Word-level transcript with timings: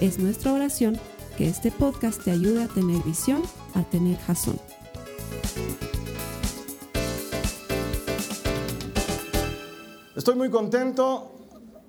Es 0.00 0.18
nuestra 0.18 0.52
oración 0.52 0.98
que 1.38 1.48
este 1.48 1.70
podcast 1.70 2.22
te 2.22 2.30
ayude 2.30 2.62
a 2.62 2.68
tener 2.68 3.02
visión, 3.02 3.42
a 3.74 3.82
tener 3.82 4.18
jazón. 4.18 4.60
Estoy 10.14 10.34
muy 10.34 10.50
contento 10.50 11.30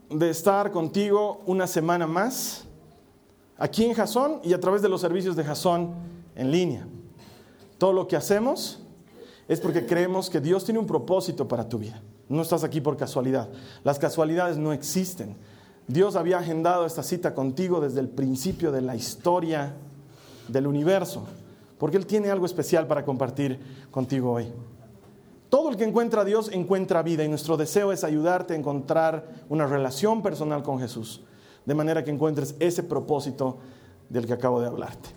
de 0.09 0.29
estar 0.29 0.71
contigo 0.71 1.41
una 1.47 1.67
semana 1.67 2.07
más 2.07 2.63
aquí 3.57 3.83
en 3.83 3.93
Jazón 3.93 4.39
y 4.41 4.53
a 4.53 4.59
través 4.61 4.81
de 4.81 4.87
los 4.87 5.01
servicios 5.01 5.35
de 5.35 5.43
Jazón 5.43 5.93
en 6.35 6.49
línea. 6.49 6.87
Todo 7.77 7.91
lo 7.91 8.07
que 8.07 8.15
hacemos 8.15 8.79
es 9.49 9.59
porque 9.59 9.85
creemos 9.85 10.29
que 10.29 10.39
Dios 10.39 10.63
tiene 10.63 10.79
un 10.79 10.87
propósito 10.87 11.45
para 11.45 11.67
tu 11.67 11.77
vida. 11.77 12.01
No 12.29 12.41
estás 12.41 12.63
aquí 12.63 12.79
por 12.79 12.95
casualidad. 12.95 13.49
Las 13.83 13.99
casualidades 13.99 14.57
no 14.57 14.71
existen. 14.71 15.35
Dios 15.87 16.17
había 16.17 16.39
agendado 16.39 16.85
esta 16.85 17.01
cita 17.01 17.33
contigo 17.33 17.79
desde 17.79 18.01
el 18.01 18.09
principio 18.09 18.73
de 18.73 18.81
la 18.81 18.95
historia 18.95 19.73
del 20.49 20.67
universo, 20.67 21.25
porque 21.77 21.95
Él 21.95 22.05
tiene 22.05 22.29
algo 22.29 22.45
especial 22.45 22.87
para 22.87 23.05
compartir 23.05 23.59
contigo 23.89 24.33
hoy. 24.33 24.47
Todo 25.49 25.69
el 25.69 25.77
que 25.77 25.85
encuentra 25.85 26.21
a 26.21 26.25
Dios 26.25 26.49
encuentra 26.51 27.03
vida 27.03 27.23
y 27.23 27.29
nuestro 27.29 27.55
deseo 27.55 27.93
es 27.93 28.03
ayudarte 28.03 28.53
a 28.53 28.57
encontrar 28.57 29.25
una 29.47 29.65
relación 29.65 30.21
personal 30.21 30.61
con 30.61 30.79
Jesús, 30.79 31.21
de 31.65 31.73
manera 31.73 32.03
que 32.03 32.11
encuentres 32.11 32.55
ese 32.59 32.83
propósito 32.83 33.57
del 34.09 34.27
que 34.27 34.33
acabo 34.33 34.59
de 34.59 34.67
hablarte. 34.67 35.09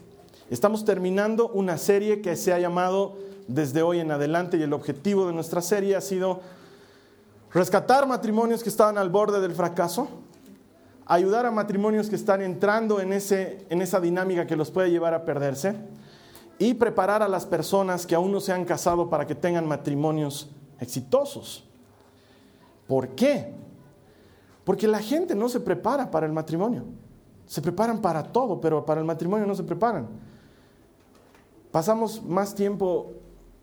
Estamos 0.51 0.85
terminando 0.85 1.49
una 1.49 1.79
serie 1.79 2.21
que 2.23 2.37
se 2.37 2.53
ha 2.53 2.59
llamado 2.61 3.17
Desde 3.49 3.83
hoy 3.83 3.99
en 3.99 4.13
adelante 4.13 4.57
y 4.57 4.63
el 4.63 4.73
objetivo 4.73 5.27
de 5.27 5.33
nuestra 5.33 5.63
serie 5.63 5.97
ha 5.97 6.01
sido 6.01 6.41
rescatar 7.53 8.07
matrimonios 8.07 8.63
que 8.63 8.69
estaban 8.69 8.99
al 8.99 9.11
borde 9.11 9.41
del 9.41 9.53
fracaso, 9.53 10.07
ayudar 11.11 11.45
a 11.45 11.51
matrimonios 11.51 12.09
que 12.09 12.15
están 12.15 12.41
entrando 12.41 13.01
en, 13.01 13.13
ese, 13.13 13.67
en 13.69 13.83
esa 13.83 13.99
dinámica 13.99 14.47
que 14.47 14.55
los 14.55 14.71
puede 14.71 14.93
llevar 14.93 15.13
a 15.13 15.25
perderse 15.25 15.75
y 16.57 16.75
preparar 16.75 17.21
a 17.21 17.27
las 17.27 17.47
personas 17.47 18.07
que 18.07 18.15
aún 18.15 18.31
no 18.31 18.39
se 18.39 18.53
han 18.53 18.65
casado 18.65 19.11
para 19.11 19.27
que 19.27 19.35
tengan 19.35 19.67
matrimonios 19.67 20.49
exitosos. 20.79 21.69
¿Por 22.87 23.09
qué? 23.17 23.53
Porque 24.63 24.87
la 24.87 25.01
gente 25.01 25.35
no 25.35 25.49
se 25.49 25.59
prepara 25.59 26.13
para 26.13 26.27
el 26.27 26.33
matrimonio. 26.33 26.85
Se 27.45 27.61
preparan 27.61 28.01
para 28.01 28.23
todo, 28.23 28.61
pero 28.61 28.87
para 28.87 29.01
el 29.01 29.07
matrimonio 29.07 29.49
no 29.49 29.57
se 29.57 29.65
preparan. 29.65 30.07
Pasamos 31.73 32.23
más 32.23 32.55
tiempo 32.55 33.15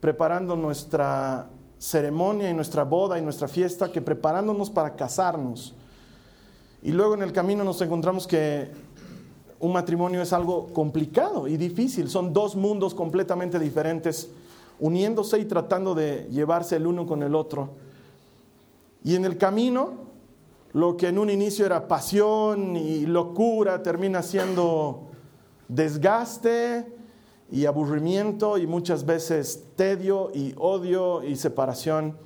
preparando 0.01 0.57
nuestra 0.57 1.47
ceremonia 1.77 2.49
y 2.49 2.53
nuestra 2.53 2.83
boda 2.83 3.17
y 3.17 3.21
nuestra 3.21 3.47
fiesta 3.47 3.89
que 3.89 4.01
preparándonos 4.01 4.69
para 4.69 4.97
casarnos. 4.97 5.76
Y 6.81 6.91
luego 6.91 7.15
en 7.15 7.23
el 7.23 7.33
camino 7.33 7.63
nos 7.63 7.81
encontramos 7.81 8.27
que 8.27 8.69
un 9.59 9.73
matrimonio 9.73 10.21
es 10.21 10.33
algo 10.33 10.67
complicado 10.67 11.47
y 11.47 11.57
difícil. 11.57 12.09
Son 12.09 12.33
dos 12.33 12.55
mundos 12.55 12.93
completamente 12.93 13.59
diferentes, 13.59 14.29
uniéndose 14.79 15.39
y 15.39 15.45
tratando 15.45 15.95
de 15.95 16.27
llevarse 16.29 16.75
el 16.75 16.85
uno 16.85 17.05
con 17.05 17.23
el 17.23 17.33
otro. 17.33 17.69
Y 19.03 19.15
en 19.15 19.25
el 19.25 19.37
camino, 19.37 19.93
lo 20.73 20.97
que 20.97 21.07
en 21.07 21.17
un 21.17 21.29
inicio 21.29 21.65
era 21.65 21.87
pasión 21.87 22.75
y 22.75 23.05
locura 23.05 23.81
termina 23.81 24.21
siendo 24.21 25.07
desgaste 25.67 26.85
y 27.51 27.65
aburrimiento 27.65 28.57
y 28.57 28.67
muchas 28.67 29.05
veces 29.05 29.63
tedio 29.75 30.31
y 30.33 30.53
odio 30.57 31.23
y 31.23 31.35
separación. 31.35 32.17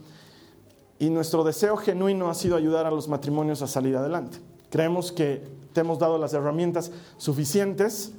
Y 1.00 1.10
nuestro 1.10 1.44
deseo 1.44 1.78
genuino 1.78 2.30
ha 2.30 2.34
sido 2.34 2.56
ayudar 2.56 2.86
a 2.86 2.92
los 2.92 3.08
matrimonios 3.08 3.62
a 3.62 3.68
salir 3.68 3.96
adelante. 3.96 4.40
Creemos 4.72 5.12
que 5.12 5.44
te 5.74 5.82
hemos 5.82 6.00
dado 6.00 6.18
las 6.18 6.34
herramientas 6.34 6.92
suficientes 7.18 8.14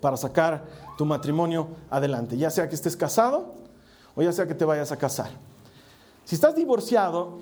para 0.00 0.16
sacar 0.16 0.64
tu 0.96 1.04
matrimonio 1.04 1.68
adelante, 1.90 2.36
ya 2.36 2.50
sea 2.50 2.68
que 2.68 2.74
estés 2.74 2.96
casado 2.96 3.54
o 4.16 4.22
ya 4.22 4.32
sea 4.32 4.46
que 4.46 4.54
te 4.54 4.64
vayas 4.64 4.90
a 4.92 4.96
casar. 4.96 5.30
Si 6.24 6.34
estás 6.34 6.56
divorciado, 6.56 7.38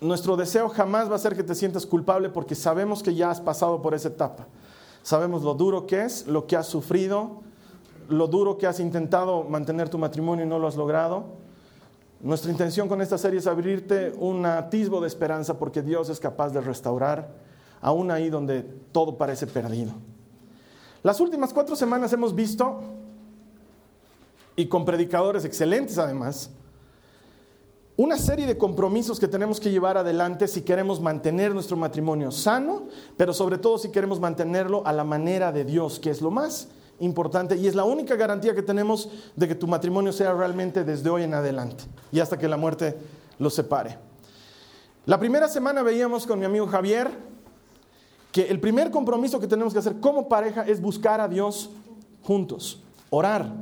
nuestro 0.00 0.36
deseo 0.36 0.70
jamás 0.70 1.10
va 1.10 1.16
a 1.16 1.18
ser 1.18 1.36
que 1.36 1.42
te 1.42 1.54
sientas 1.54 1.84
culpable 1.84 2.30
porque 2.30 2.54
sabemos 2.54 3.02
que 3.02 3.14
ya 3.14 3.30
has 3.30 3.40
pasado 3.40 3.82
por 3.82 3.94
esa 3.94 4.08
etapa. 4.08 4.46
Sabemos 5.02 5.42
lo 5.42 5.54
duro 5.54 5.86
que 5.86 6.04
es, 6.04 6.26
lo 6.26 6.46
que 6.46 6.56
has 6.56 6.66
sufrido, 6.66 7.42
lo 8.08 8.28
duro 8.28 8.56
que 8.56 8.66
has 8.66 8.80
intentado 8.80 9.44
mantener 9.44 9.90
tu 9.90 9.98
matrimonio 9.98 10.44
y 10.44 10.48
no 10.48 10.58
lo 10.58 10.68
has 10.68 10.76
logrado. 10.76 11.24
Nuestra 12.20 12.50
intención 12.50 12.88
con 12.88 13.02
esta 13.02 13.18
serie 13.18 13.40
es 13.40 13.46
abrirte 13.46 14.12
un 14.18 14.46
atisbo 14.46 15.00
de 15.00 15.06
esperanza 15.06 15.58
porque 15.58 15.82
Dios 15.82 16.08
es 16.08 16.18
capaz 16.18 16.50
de 16.50 16.60
restaurar 16.60 17.47
aún 17.80 18.10
ahí 18.10 18.30
donde 18.30 18.62
todo 18.92 19.16
parece 19.16 19.46
perdido. 19.46 19.92
Las 21.02 21.20
últimas 21.20 21.52
cuatro 21.52 21.76
semanas 21.76 22.12
hemos 22.12 22.34
visto, 22.34 22.80
y 24.56 24.66
con 24.66 24.84
predicadores 24.84 25.44
excelentes 25.44 25.98
además, 25.98 26.50
una 27.96 28.16
serie 28.16 28.46
de 28.46 28.56
compromisos 28.56 29.18
que 29.18 29.26
tenemos 29.26 29.58
que 29.58 29.70
llevar 29.70 29.96
adelante 29.96 30.46
si 30.46 30.62
queremos 30.62 31.00
mantener 31.00 31.52
nuestro 31.52 31.76
matrimonio 31.76 32.30
sano, 32.30 32.84
pero 33.16 33.32
sobre 33.32 33.58
todo 33.58 33.76
si 33.76 33.90
queremos 33.90 34.20
mantenerlo 34.20 34.86
a 34.86 34.92
la 34.92 35.02
manera 35.02 35.50
de 35.50 35.64
Dios, 35.64 35.98
que 35.98 36.10
es 36.10 36.20
lo 36.20 36.30
más 36.30 36.68
importante 37.00 37.56
y 37.56 37.66
es 37.66 37.74
la 37.74 37.84
única 37.84 38.16
garantía 38.16 38.54
que 38.54 38.62
tenemos 38.62 39.08
de 39.34 39.48
que 39.48 39.54
tu 39.54 39.66
matrimonio 39.66 40.12
sea 40.12 40.32
realmente 40.32 40.84
desde 40.84 41.10
hoy 41.10 41.24
en 41.24 41.34
adelante 41.34 41.84
y 42.12 42.20
hasta 42.20 42.38
que 42.38 42.48
la 42.48 42.56
muerte 42.56 42.96
los 43.38 43.54
separe. 43.54 43.98
La 45.06 45.18
primera 45.18 45.48
semana 45.48 45.82
veíamos 45.82 46.26
con 46.26 46.38
mi 46.38 46.44
amigo 46.44 46.66
Javier 46.66 47.10
el 48.42 48.60
primer 48.60 48.90
compromiso 48.90 49.40
que 49.40 49.46
tenemos 49.46 49.72
que 49.72 49.78
hacer 49.78 50.00
como 50.00 50.28
pareja 50.28 50.62
es 50.62 50.80
buscar 50.80 51.20
a 51.20 51.28
Dios 51.28 51.70
juntos, 52.22 52.82
orar, 53.10 53.52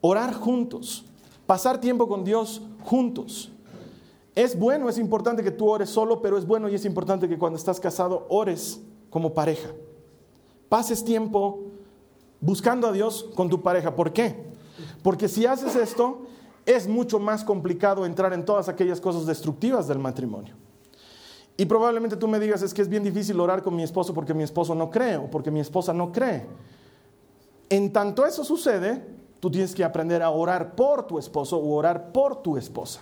orar 0.00 0.34
juntos, 0.34 1.04
pasar 1.46 1.80
tiempo 1.80 2.08
con 2.08 2.24
Dios 2.24 2.62
juntos. 2.82 3.52
Es 4.34 4.58
bueno, 4.58 4.88
es 4.88 4.98
importante 4.98 5.42
que 5.42 5.50
tú 5.50 5.70
ores 5.70 5.88
solo, 5.88 6.20
pero 6.20 6.36
es 6.36 6.46
bueno 6.46 6.68
y 6.68 6.74
es 6.74 6.84
importante 6.84 7.28
que 7.28 7.38
cuando 7.38 7.58
estás 7.58 7.80
casado 7.80 8.26
ores 8.28 8.80
como 9.08 9.32
pareja. 9.32 9.70
Pases 10.68 11.04
tiempo 11.04 11.60
buscando 12.40 12.88
a 12.88 12.92
Dios 12.92 13.30
con 13.34 13.48
tu 13.48 13.62
pareja. 13.62 13.94
¿Por 13.94 14.12
qué? 14.12 14.44
Porque 15.02 15.28
si 15.28 15.46
haces 15.46 15.76
esto, 15.76 16.26
es 16.66 16.88
mucho 16.88 17.18
más 17.18 17.44
complicado 17.44 18.04
entrar 18.04 18.32
en 18.32 18.44
todas 18.44 18.68
aquellas 18.68 19.00
cosas 19.00 19.24
destructivas 19.24 19.86
del 19.88 19.98
matrimonio. 19.98 20.54
Y 21.56 21.64
probablemente 21.64 22.16
tú 22.16 22.28
me 22.28 22.38
digas, 22.38 22.62
es 22.62 22.74
que 22.74 22.82
es 22.82 22.88
bien 22.88 23.02
difícil 23.02 23.40
orar 23.40 23.62
con 23.62 23.74
mi 23.74 23.82
esposo 23.82 24.12
porque 24.12 24.34
mi 24.34 24.42
esposo 24.42 24.74
no 24.74 24.90
cree 24.90 25.16
o 25.16 25.30
porque 25.30 25.50
mi 25.50 25.60
esposa 25.60 25.92
no 25.92 26.12
cree. 26.12 26.46
En 27.70 27.92
tanto 27.92 28.26
eso 28.26 28.44
sucede, 28.44 29.02
tú 29.40 29.50
tienes 29.50 29.74
que 29.74 29.82
aprender 29.82 30.22
a 30.22 30.30
orar 30.30 30.74
por 30.74 31.06
tu 31.06 31.18
esposo 31.18 31.56
o 31.56 31.74
orar 31.74 32.12
por 32.12 32.42
tu 32.42 32.56
esposa. 32.56 33.00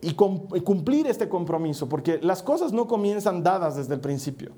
Y 0.00 0.12
cumplir 0.14 1.06
este 1.06 1.28
compromiso, 1.28 1.88
porque 1.88 2.18
las 2.22 2.42
cosas 2.42 2.72
no 2.72 2.86
comienzan 2.86 3.42
dadas 3.42 3.76
desde 3.76 3.94
el 3.94 4.00
principio. 4.00 4.52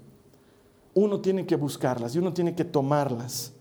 Uno 0.93 1.21
tiene 1.21 1.47
que 1.47 1.57
buscarlas 1.57 2.15
y 2.15 2.19
uno 2.19 2.33
tiene 2.33 2.55
que 2.55 2.65
tomarlas 2.65 3.53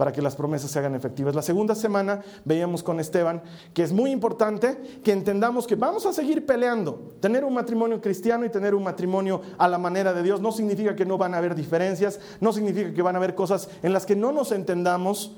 para 0.00 0.12
que 0.12 0.22
las 0.22 0.34
promesas 0.34 0.70
se 0.70 0.78
hagan 0.78 0.94
efectivas. 0.94 1.34
La 1.34 1.42
segunda 1.42 1.74
semana 1.74 2.22
veíamos 2.46 2.82
con 2.82 3.00
Esteban 3.00 3.42
que 3.74 3.82
es 3.82 3.92
muy 3.92 4.10
importante 4.10 5.00
que 5.04 5.12
entendamos 5.12 5.66
que 5.66 5.74
vamos 5.74 6.06
a 6.06 6.14
seguir 6.14 6.46
peleando. 6.46 7.12
Tener 7.20 7.44
un 7.44 7.52
matrimonio 7.52 8.00
cristiano 8.00 8.46
y 8.46 8.48
tener 8.48 8.74
un 8.74 8.82
matrimonio 8.82 9.42
a 9.58 9.68
la 9.68 9.76
manera 9.76 10.14
de 10.14 10.22
Dios 10.22 10.40
no 10.40 10.52
significa 10.52 10.96
que 10.96 11.04
no 11.04 11.18
van 11.18 11.34
a 11.34 11.36
haber 11.36 11.54
diferencias, 11.54 12.18
no 12.40 12.50
significa 12.50 12.94
que 12.94 13.02
van 13.02 13.14
a 13.14 13.18
haber 13.18 13.34
cosas 13.34 13.68
en 13.82 13.92
las 13.92 14.06
que 14.06 14.16
no 14.16 14.32
nos 14.32 14.52
entendamos. 14.52 15.36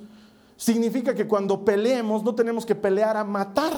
Significa 0.56 1.12
que 1.12 1.26
cuando 1.26 1.64
peleemos 1.64 2.22
no 2.22 2.32
tenemos 2.32 2.64
que 2.64 2.76
pelear 2.76 3.16
a 3.16 3.24
matar. 3.24 3.72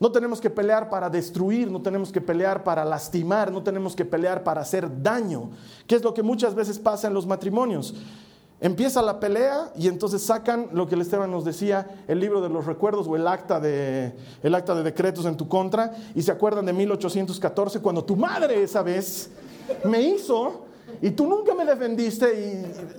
No 0.00 0.10
tenemos 0.10 0.40
que 0.40 0.48
pelear 0.48 0.88
para 0.88 1.10
destruir, 1.10 1.70
no 1.70 1.82
tenemos 1.82 2.10
que 2.10 2.22
pelear 2.22 2.64
para 2.64 2.82
lastimar, 2.82 3.52
no 3.52 3.62
tenemos 3.62 3.94
que 3.94 4.06
pelear 4.06 4.42
para 4.42 4.62
hacer 4.62 5.02
daño, 5.02 5.50
que 5.86 5.96
es 5.96 6.02
lo 6.02 6.14
que 6.14 6.22
muchas 6.22 6.54
veces 6.54 6.78
pasa 6.78 7.08
en 7.08 7.14
los 7.14 7.26
matrimonios. 7.26 7.94
Empieza 8.60 9.02
la 9.02 9.20
pelea 9.20 9.72
y 9.76 9.88
entonces 9.88 10.22
sacan 10.22 10.68
lo 10.72 10.86
que 10.86 10.94
el 10.94 11.00
Esteban 11.00 11.30
nos 11.30 11.44
decía, 11.44 12.02
el 12.06 12.20
libro 12.20 12.40
de 12.40 12.48
los 12.48 12.66
recuerdos 12.66 13.06
o 13.08 13.16
el 13.16 13.26
acta 13.26 13.60
de, 13.60 14.14
el 14.42 14.54
acta 14.54 14.74
de 14.74 14.82
decretos 14.82 15.26
en 15.26 15.36
tu 15.36 15.48
contra 15.48 15.92
y 16.14 16.22
se 16.22 16.30
acuerdan 16.30 16.64
de 16.64 16.72
1814 16.72 17.80
cuando 17.80 18.04
tu 18.04 18.16
madre 18.16 18.62
esa 18.62 18.82
vez 18.82 19.30
me 19.84 20.00
hizo 20.00 20.66
Y 21.02 21.10
tú 21.10 21.26
nunca 21.26 21.54
me 21.54 21.64
defendiste 21.64 22.26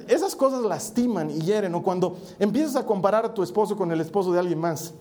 y 0.08 0.12
esas 0.12 0.36
cosas 0.36 0.62
lastiman 0.64 1.32
y 1.32 1.40
hieren. 1.40 1.74
O 1.74 1.82
cuando 1.82 2.18
empiezas 2.38 2.76
a 2.76 2.86
comparar 2.86 3.26
a 3.26 3.34
tu 3.34 3.42
esposo 3.42 3.76
con 3.78 3.92
el 3.92 4.02
esposo 4.02 4.34
de 4.34 4.40
alguien 4.40 4.60
más. 4.60 4.94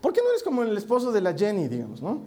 ¿Por 0.00 0.12
qué 0.12 0.20
no 0.22 0.30
eres 0.30 0.42
como 0.42 0.62
el 0.62 0.76
esposo 0.76 1.12
de 1.12 1.20
la 1.20 1.34
Jenny, 1.34 1.68
digamos, 1.68 2.00
no? 2.00 2.20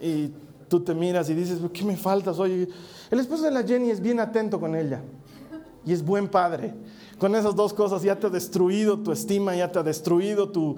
Y 0.00 0.30
tú 0.68 0.80
te 0.80 0.94
miras 0.94 1.30
y 1.30 1.34
dices, 1.34 1.58
¿qué 1.72 1.84
me 1.84 1.96
faltas? 1.96 2.38
Oye, 2.38 2.68
el 3.10 3.20
esposo 3.20 3.44
de 3.44 3.50
la 3.50 3.62
Jenny 3.62 3.90
es 3.90 4.00
bien 4.00 4.20
atento 4.20 4.60
con 4.60 4.74
ella 4.74 5.00
y 5.86 5.92
es 5.92 6.04
buen 6.04 6.28
padre. 6.28 6.74
Con 7.18 7.34
esas 7.34 7.54
dos 7.54 7.72
cosas 7.72 8.02
ya 8.02 8.18
te 8.18 8.26
ha 8.26 8.30
destruido 8.30 8.98
tu 8.98 9.12
estima, 9.12 9.54
ya 9.54 9.70
te 9.70 9.78
ha 9.78 9.82
destruido 9.82 10.50
tu, 10.50 10.76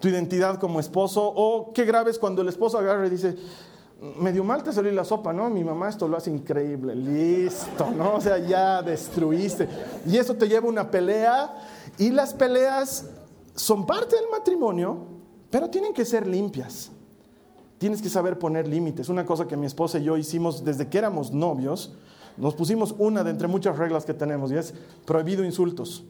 tu 0.00 0.08
identidad 0.08 0.58
como 0.58 0.80
esposo. 0.80 1.32
O 1.34 1.72
qué 1.72 1.84
grave 1.84 2.10
es 2.10 2.18
cuando 2.18 2.42
el 2.42 2.48
esposo 2.48 2.78
agarra 2.78 3.06
y 3.06 3.10
dice, 3.10 3.36
medio 4.18 4.44
mal 4.44 4.62
te 4.62 4.72
salió 4.72 4.92
la 4.92 5.04
sopa, 5.04 5.32
¿no? 5.32 5.48
Mi 5.50 5.64
mamá 5.64 5.88
esto 5.88 6.08
lo 6.08 6.16
hace 6.16 6.30
increíble, 6.30 6.94
listo, 6.94 7.90
¿no? 7.90 8.16
O 8.16 8.20
sea, 8.20 8.38
ya 8.38 8.82
destruiste. 8.82 9.68
Y 10.06 10.16
eso 10.16 10.34
te 10.34 10.48
lleva 10.48 10.66
a 10.66 10.70
una 10.70 10.90
pelea 10.90 11.54
y 11.98 12.10
las 12.10 12.34
peleas 12.34 13.06
son 13.54 13.86
parte 13.86 14.16
del 14.16 14.26
matrimonio, 14.30 14.98
pero 15.50 15.70
tienen 15.70 15.94
que 15.94 16.04
ser 16.04 16.26
limpias. 16.26 16.90
Tienes 17.78 18.00
que 18.00 18.08
saber 18.08 18.38
poner 18.38 18.66
límites. 18.66 19.08
Una 19.08 19.26
cosa 19.26 19.46
que 19.46 19.56
mi 19.56 19.66
esposa 19.66 19.98
y 19.98 20.04
yo 20.04 20.16
hicimos 20.16 20.64
desde 20.64 20.88
que 20.88 20.98
éramos 20.98 21.32
novios, 21.32 21.94
nos 22.36 22.54
pusimos 22.54 22.94
una 22.98 23.22
de 23.22 23.30
entre 23.30 23.48
muchas 23.48 23.78
reglas 23.78 24.04
que 24.04 24.14
tenemos 24.14 24.50
y 24.50 24.56
es 24.56 24.74
prohibido 25.04 25.44
insultos. 25.44 26.04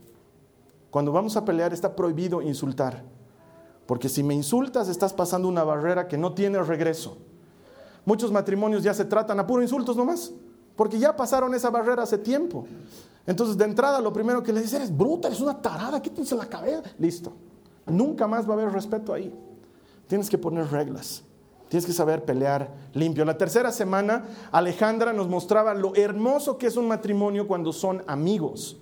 Cuando 0.91 1.13
vamos 1.13 1.37
a 1.37 1.45
pelear 1.45 1.73
está 1.73 1.95
prohibido 1.95 2.41
insultar. 2.41 3.03
Porque 3.87 4.09
si 4.09 4.23
me 4.23 4.35
insultas 4.35 4.89
estás 4.89 5.13
pasando 5.13 5.49
una 5.49 5.65
barrera 5.65 6.09
que 6.09 6.17
no 6.17 6.33
tiene 6.33 6.63
regreso. 6.63 7.19
Muchos 8.05 8.33
matrimonios 8.33 8.83
ya 8.83 8.95
se 8.95 9.05
tratan 9.05 9.39
a 9.41 9.47
puro 9.47 9.63
insultos 9.63 9.97
nomás, 9.97 10.33
porque 10.77 10.99
ya 10.99 11.17
pasaron 11.17 11.55
esa 11.55 11.71
barrera 11.71 12.03
hace 12.03 12.19
tiempo. 12.19 12.67
Entonces, 13.27 13.57
de 13.57 13.65
entrada, 13.65 14.01
lo 14.01 14.13
primero 14.13 14.43
que 14.43 14.53
le 14.53 14.61
dice 14.61 14.77
eres 14.77 14.95
bruta, 14.95 15.29
eres 15.29 15.41
una 15.41 15.61
tarada, 15.61 16.01
quítense 16.01 16.37
la 16.37 16.47
cabeza. 16.47 16.83
Listo. 16.99 17.33
Nunca 17.87 18.27
más 18.27 18.47
va 18.47 18.51
a 18.51 18.57
haber 18.59 18.73
respeto 18.73 19.13
ahí. 19.13 19.35
Tienes 20.07 20.29
que 20.29 20.39
poner 20.39 20.71
reglas. 20.71 21.23
Tienes 21.75 21.87
que 21.87 21.93
saber 21.93 22.25
pelear 22.25 22.71
limpio. 22.93 23.25
La 23.25 23.37
tercera 23.37 23.73
semana, 23.73 24.27
Alejandra 24.53 25.13
nos 25.13 25.29
mostraba 25.29 25.75
lo 25.75 25.97
hermoso 25.97 26.57
que 26.57 26.69
es 26.69 26.77
un 26.77 26.87
matrimonio 26.87 27.49
cuando 27.49 27.73
son 27.73 28.05
amigos 28.07 28.77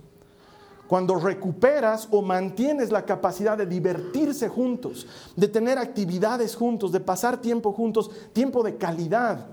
cuando 0.89 1.15
recuperas 1.15 2.06
o 2.11 2.21
mantienes 2.21 2.91
la 2.91 3.06
capacidad 3.06 3.56
de 3.56 3.65
divertirse 3.65 4.50
juntos, 4.50 5.06
de 5.35 5.49
tener 5.49 5.79
actividades 5.79 6.55
juntos, 6.55 6.93
de 6.93 7.00
pasar 7.00 7.41
tiempo 7.41 7.73
juntos, 7.73 8.11
tiempo 8.35 8.62
de 8.62 8.77
calidad. 8.77 9.47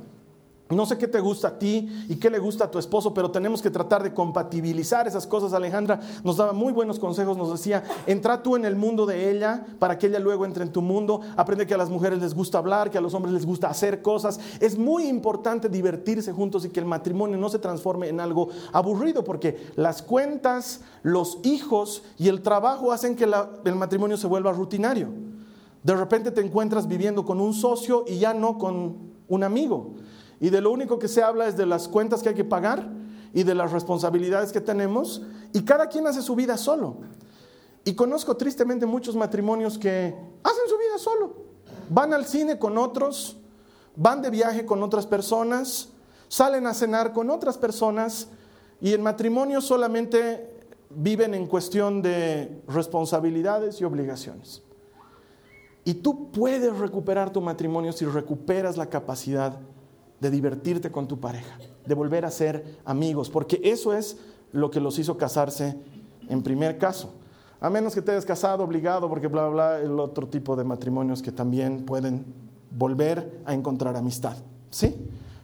No 0.70 0.86
sé 0.86 1.00
qué 1.00 1.08
te 1.08 1.20
gusta 1.20 1.48
a 1.48 1.58
ti 1.58 1.90
y 2.08 2.18
qué 2.18 2.30
le 2.30 2.38
gusta 2.38 2.66
a 2.66 2.72
tu 2.72 2.78
esposo, 2.78 3.12
pero 3.12 3.32
tenemos 3.32 3.60
que 3.60 3.72
tratar 3.72 4.04
de 4.04 4.14
compatibilizar 4.14 5.08
esas 5.08 5.26
cosas. 5.26 5.54
Alejandra 5.54 6.00
nos 6.24 6.38
daba 6.38 6.54
muy 6.54 6.72
buenos 6.72 7.00
consejos, 7.00 7.36
nos 7.36 7.52
decía, 7.52 7.84
entra 8.06 8.44
tú 8.44 8.56
en 8.56 8.66
el 8.66 8.76
mundo 8.76 9.08
de 9.08 9.32
ella 9.32 9.66
para 9.80 9.98
que 9.98 10.06
ella 10.06 10.20
luego 10.20 10.46
entre 10.46 10.64
en 10.64 10.72
tu 10.72 10.84
mundo, 10.84 11.22
aprende 11.36 11.66
que 11.66 11.74
a 11.74 11.78
las 11.78 11.90
mujeres 11.90 12.20
les 12.20 12.36
gusta 12.36 12.60
hablar, 12.60 12.92
que 12.92 13.00
a 13.00 13.02
los 13.02 13.16
hombres 13.16 13.34
les 13.34 13.48
gusta 13.48 13.68
hacer 13.68 14.04
cosas. 14.04 14.40
Es 14.60 14.78
muy 14.78 15.08
importante 15.08 15.70
divertirse 15.70 16.32
juntos 16.34 16.64
y 16.66 16.70
que 16.70 16.80
el 16.80 16.86
matrimonio 16.86 17.40
no 17.40 17.50
se 17.50 17.58
transforme 17.58 18.08
en 18.08 18.20
algo 18.20 18.50
aburrido, 18.72 19.24
porque 19.24 19.72
las 19.76 20.04
cuentas, 20.04 20.82
los 21.02 21.40
hijos 21.42 22.04
y 22.20 22.28
el 22.28 22.44
trabajo 22.44 22.92
hacen 22.92 23.16
que 23.16 23.24
el 23.24 23.76
matrimonio 23.76 24.18
se 24.18 24.28
vuelva 24.28 24.52
rutinario. 24.52 25.08
De 25.82 25.96
repente 25.96 26.30
te 26.30 26.42
encuentras 26.42 26.88
viviendo 26.88 27.26
con 27.26 27.42
un 27.42 27.56
socio 27.56 28.06
y 28.08 28.20
ya 28.20 28.36
no 28.36 28.60
con 28.60 29.10
un 29.28 29.44
amigo 29.44 29.96
y 30.40 30.50
de 30.50 30.62
lo 30.62 30.72
único 30.72 31.00
que 31.00 31.08
se 31.08 31.22
habla 31.22 31.48
es 31.48 31.58
de 31.58 31.66
las 31.66 31.88
cuentas 31.88 32.22
que 32.22 32.30
hay 32.30 32.36
que 32.36 32.46
pagar 32.46 32.88
y 33.34 33.44
de 33.44 33.56
las 33.56 33.72
responsabilidades 33.72 34.52
que 34.52 34.62
tenemos 34.62 35.22
y 35.54 35.64
cada 35.64 35.88
quien 35.88 36.08
hace 36.08 36.22
su 36.22 36.36
vida 36.36 36.58
solo. 36.58 36.98
Y 37.84 37.94
conozco 37.96 38.38
tristemente 38.38 38.86
muchos 38.86 39.16
matrimonios 39.16 39.78
que 39.78 40.16
hacen 40.44 40.64
su 40.68 40.78
vida 40.78 40.98
solo. 40.98 41.36
Van 41.90 42.14
al 42.14 42.26
cine 42.26 42.58
con 42.58 42.78
otros, 42.78 43.38
van 43.96 44.22
de 44.22 44.30
viaje 44.30 44.66
con 44.66 44.84
otras 44.84 45.06
personas, 45.06 45.90
salen 46.28 46.68
a 46.68 46.74
cenar 46.74 47.14
con 47.14 47.30
otras 47.30 47.58
personas 47.58 48.28
y 48.80 48.94
en 48.94 49.02
matrimonio 49.02 49.62
solamente 49.62 50.58
viven 50.90 51.34
en 51.34 51.48
cuestión 51.48 52.02
de 52.02 52.62
responsabilidades 52.68 53.82
y 53.82 53.84
obligaciones. 53.84 54.64
Y 55.84 55.96
tú 55.96 56.32
puedes 56.32 56.78
recuperar 56.78 57.32
tu 57.32 57.42
matrimonio 57.42 57.92
si 57.92 58.06
recuperas 58.06 58.78
la 58.78 58.88
capacidad 58.88 59.60
de 60.20 60.30
divertirte 60.30 60.92
con 60.92 61.08
tu 61.08 61.20
pareja, 61.20 61.58
de 61.86 61.96
volver 61.96 62.26
a 62.26 62.32
ser 62.32 62.80
amigos, 62.86 63.30
porque 63.30 63.62
eso 63.64 63.94
es 63.94 64.18
lo 64.52 64.72
que 64.72 64.80
los 64.80 65.00
hizo 65.00 65.18
casarse 65.18 65.78
en 66.28 66.44
primer 66.44 66.78
caso. 66.78 67.14
A 67.62 67.70
menos 67.70 67.94
que 67.94 68.02
te 68.02 68.12
hayas 68.12 68.26
casado 68.26 68.64
obligado, 68.64 69.10
porque 69.10 69.28
bla, 69.28 69.48
bla, 69.50 69.80
el 69.80 70.00
otro 70.00 70.28
tipo 70.28 70.56
de 70.56 70.64
matrimonios 70.64 71.22
que 71.22 71.32
también 71.32 71.86
pueden 71.86 72.26
volver 72.72 73.42
a 73.46 73.54
encontrar 73.54 73.96
amistad. 73.96 74.38
¿Sí? 74.70 74.96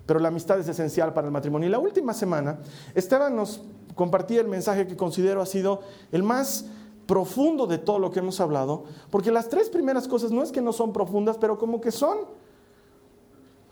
Pero 0.05 0.19
la 0.19 0.29
amistad 0.29 0.59
es 0.59 0.67
esencial 0.67 1.13
para 1.13 1.27
el 1.27 1.33
matrimonio. 1.33 1.67
Y 1.67 1.71
la 1.71 1.79
última 1.79 2.13
semana, 2.13 2.59
Esteban 2.93 3.35
nos 3.35 3.61
compartía 3.95 4.41
el 4.41 4.47
mensaje 4.47 4.87
que 4.87 4.95
considero 4.95 5.41
ha 5.41 5.45
sido 5.45 5.81
el 6.11 6.23
más 6.23 6.65
profundo 7.05 7.67
de 7.67 7.77
todo 7.77 7.99
lo 7.99 8.11
que 8.11 8.19
hemos 8.19 8.39
hablado, 8.39 8.85
porque 9.09 9.31
las 9.31 9.49
tres 9.49 9.69
primeras 9.69 10.07
cosas 10.07 10.31
no 10.31 10.41
es 10.41 10.51
que 10.51 10.61
no 10.61 10.73
son 10.73 10.91
profundas, 10.91 11.37
pero 11.37 11.57
como 11.57 11.81
que 11.81 11.91
son 11.91 12.17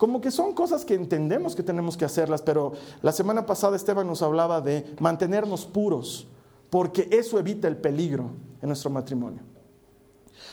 como 0.04 0.20
que 0.20 0.30
son 0.30 0.52
cosas 0.52 0.84
que 0.84 0.92
entendemos 0.92 1.56
que 1.56 1.62
tenemos 1.62 1.96
que 1.96 2.04
hacerlas, 2.04 2.42
pero 2.42 2.74
la 3.00 3.10
semana 3.10 3.46
pasada 3.46 3.74
Esteban 3.74 4.06
nos 4.06 4.20
hablaba 4.20 4.60
de 4.60 4.84
mantenernos 5.00 5.64
puros, 5.64 6.26
porque 6.68 7.08
eso 7.10 7.38
evita 7.38 7.68
el 7.68 7.78
peligro 7.78 8.32
en 8.60 8.68
nuestro 8.68 8.90
matrimonio. 8.90 9.40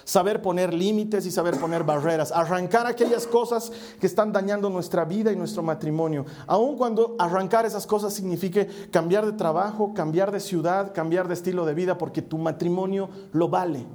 Saber 0.05 0.41
poner 0.41 0.73
límites 0.73 1.25
y 1.25 1.31
saber 1.31 1.59
poner 1.59 1.83
barreras, 1.83 2.31
arrancar 2.31 2.87
aquellas 2.87 3.27
cosas 3.27 3.73
que 3.99 4.07
están 4.07 4.31
dañando 4.31 4.69
nuestra 4.69 5.03
vida 5.03 5.33
y 5.33 5.35
nuestro 5.35 5.63
matrimonio, 5.63 6.25
aun 6.47 6.77
cuando 6.77 7.17
arrancar 7.19 7.65
esas 7.65 7.85
cosas 7.85 8.13
signifique 8.13 8.69
cambiar 8.89 9.25
de 9.25 9.33
trabajo, 9.33 9.93
cambiar 9.93 10.31
de 10.31 10.39
ciudad, 10.39 10.93
cambiar 10.93 11.27
de 11.27 11.33
estilo 11.33 11.65
de 11.65 11.73
vida, 11.73 11.97
porque 11.97 12.21
tu 12.21 12.37
matrimonio 12.37 13.09
lo 13.33 13.49
vale. 13.49 13.85